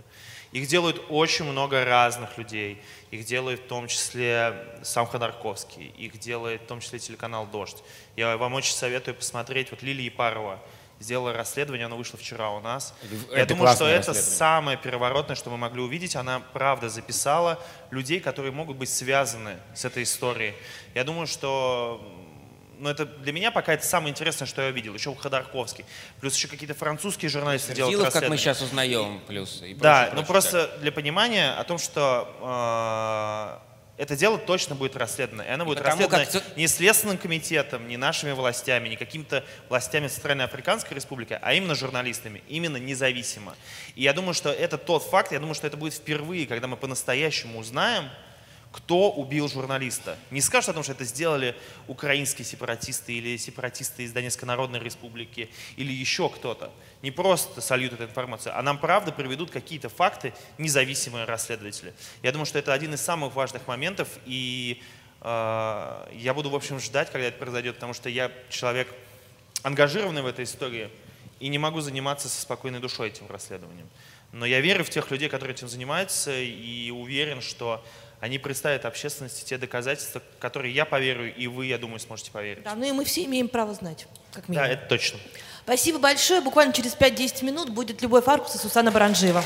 Их 0.51 0.67
делают 0.67 0.99
очень 1.09 1.45
много 1.45 1.85
разных 1.85 2.39
людей. 2.39 2.81
Их 3.11 3.23
делает 3.25 3.59
в 3.59 3.67
том 3.67 3.87
числе 3.87 4.79
сам 4.81 5.05
Ходорковский, 5.05 5.93
их 5.97 6.17
делает 6.17 6.63
в 6.63 6.65
том 6.65 6.79
числе 6.79 6.97
телеканал 6.97 7.45
«Дождь». 7.45 7.83
Я 8.15 8.35
вам 8.35 8.55
очень 8.55 8.73
советую 8.73 9.13
посмотреть. 9.13 9.69
Вот 9.69 9.83
Лилия 9.83 10.05
Епарова 10.05 10.59
сделала 10.99 11.33
расследование, 11.33 11.85
оно 11.85 11.97
вышло 11.97 12.19
вчера 12.19 12.51
у 12.51 12.59
нас. 12.59 12.93
Я 13.31 13.39
Это 13.39 13.55
думаю, 13.55 13.73
что 13.75 13.87
это 13.87 14.13
самое 14.13 14.77
переворотное, 14.77 15.35
что 15.35 15.49
мы 15.49 15.57
могли 15.57 15.81
увидеть. 15.81 16.15
Она, 16.15 16.41
правда, 16.53 16.89
записала 16.89 17.59
людей, 17.91 18.19
которые 18.19 18.51
могут 18.51 18.77
быть 18.77 18.89
связаны 18.89 19.57
с 19.73 19.85
этой 19.85 20.03
историей. 20.03 20.53
Я 20.93 21.03
думаю, 21.03 21.27
что 21.27 22.01
ну, 22.79 22.89
это 22.89 23.05
для 23.05 23.33
меня 23.33 23.51
пока 23.51 23.73
это 23.73 23.85
самое 23.85 24.11
интересное, 24.11 24.45
что 24.45 24.61
я 24.61 24.69
увидел. 24.69 24.93
Еще 24.93 25.13
Ходорковский. 25.13 25.85
Плюс 26.21 26.35
еще 26.35 26.47
какие-то 26.47 26.73
французские 26.73 27.29
журналисты 27.29 27.73
делают 27.73 27.97
Силов, 27.99 28.13
как 28.13 28.29
мы 28.29 28.37
сейчас 28.37 28.61
узнаем, 28.61 29.21
плюс. 29.27 29.61
и 29.61 29.73
Да, 29.73 30.03
прочее, 30.03 30.09
ну 30.15 30.25
прочее, 30.25 30.25
просто 30.25 30.77
для 30.79 30.91
понимания 30.91 31.51
о 31.51 31.63
том, 31.65 31.77
что 31.77 33.59
э, 33.61 33.68
это 33.99 34.15
дело 34.15 34.37
точно 34.37 34.75
будет 34.75 34.95
расследовано. 34.95 35.41
И 35.41 35.49
оно 35.49 35.65
будет 35.65 35.79
потому 35.79 36.07
расследовано 36.07 36.25
как 36.41 36.57
не 36.57 36.67
Следственным 36.67 37.17
комитетом, 37.17 37.85
не 37.85 37.97
нашими 37.97 38.31
властями, 38.31 38.87
не 38.87 38.95
какими-то 38.95 39.43
властями 39.67 40.07
Центральноафриканской 40.07 40.95
республики, 40.95 41.37
а 41.41 41.53
именно 41.53 41.75
журналистами, 41.75 42.41
именно 42.47 42.77
независимо. 42.77 43.57
И 43.95 44.03
я 44.03 44.13
думаю, 44.13 44.33
что 44.33 44.51
это 44.51 44.77
тот 44.77 45.03
факт, 45.03 45.33
я 45.33 45.39
думаю, 45.39 45.53
что 45.53 45.67
это 45.67 45.75
будет 45.75 45.93
впервые, 45.93 46.47
когда 46.47 46.67
мы 46.67 46.77
по-настоящему 46.77 47.59
узнаем, 47.59 48.09
кто 48.71 49.11
убил 49.11 49.49
журналиста. 49.49 50.17
Не 50.29 50.41
скажут 50.41 50.69
о 50.69 50.73
том, 50.73 50.83
что 50.83 50.91
это 50.91 51.03
сделали 51.03 51.55
украинские 51.87 52.45
сепаратисты 52.45 53.13
или 53.13 53.35
сепаратисты 53.37 54.03
из 54.03 54.11
Донецкой 54.11 54.47
Народной 54.47 54.79
Республики 54.79 55.49
или 55.75 55.91
еще 55.91 56.29
кто-то. 56.29 56.71
Не 57.01 57.09
просто 57.09 57.61
сольют 57.61 57.93
эту 57.93 58.03
информацию, 58.03 58.57
а 58.57 58.61
нам 58.61 58.77
правда 58.77 59.11
приведут 59.11 59.49
какие-то 59.49 59.89
факты 59.89 60.33
независимые 60.57 61.25
расследователи. 61.25 61.93
Я 62.21 62.31
думаю, 62.31 62.45
что 62.45 62.59
это 62.59 62.73
один 62.73 62.93
из 62.93 63.01
самых 63.01 63.33
важных 63.33 63.67
моментов, 63.67 64.07
и 64.25 64.81
э, 65.21 66.07
я 66.13 66.33
буду, 66.35 66.51
в 66.51 66.55
общем, 66.55 66.79
ждать, 66.79 67.11
когда 67.11 67.27
это 67.27 67.39
произойдет, 67.39 67.75
потому 67.75 67.93
что 67.93 68.09
я 68.09 68.31
человек 68.49 68.93
ангажированный 69.63 70.21
в 70.21 70.27
этой 70.27 70.45
истории, 70.45 70.89
и 71.39 71.47
не 71.47 71.57
могу 71.57 71.81
заниматься 71.81 72.27
со 72.27 72.41
спокойной 72.41 72.79
душой 72.79 73.07
этим 73.07 73.25
расследованием. 73.29 73.87
Но 74.31 74.45
я 74.45 74.59
верю 74.61 74.83
в 74.83 74.89
тех 74.89 75.09
людей, 75.09 75.29
которые 75.29 75.55
этим 75.55 75.67
занимаются, 75.67 76.37
и 76.37 76.91
уверен, 76.91 77.41
что 77.41 77.83
они 78.19 78.37
представят 78.37 78.85
общественности 78.85 79.45
те 79.45 79.57
доказательства, 79.57 80.21
которые 80.39 80.73
я 80.73 80.85
поверю, 80.85 81.33
и 81.33 81.47
вы, 81.47 81.67
я 81.67 81.77
думаю, 81.77 81.99
сможете 81.99 82.31
поверить. 82.31 82.63
Да, 82.63 82.75
ну 82.75 82.85
и 82.85 82.91
мы 82.91 83.05
все 83.05 83.23
имеем 83.25 83.47
право 83.47 83.73
знать, 83.73 84.07
как 84.33 84.45
Да, 84.47 84.51
минимум. 84.53 84.71
это 84.71 84.87
точно. 84.87 85.19
Спасибо 85.63 85.99
большое. 85.99 86.41
Буквально 86.41 86.73
через 86.73 86.95
5-10 86.95 87.45
минут 87.45 87.69
будет 87.69 88.01
Любовь 88.01 88.27
Аркус 88.27 88.55
и 88.55 88.57
Сусана 88.57 88.91
Баранжиева. 88.91 89.43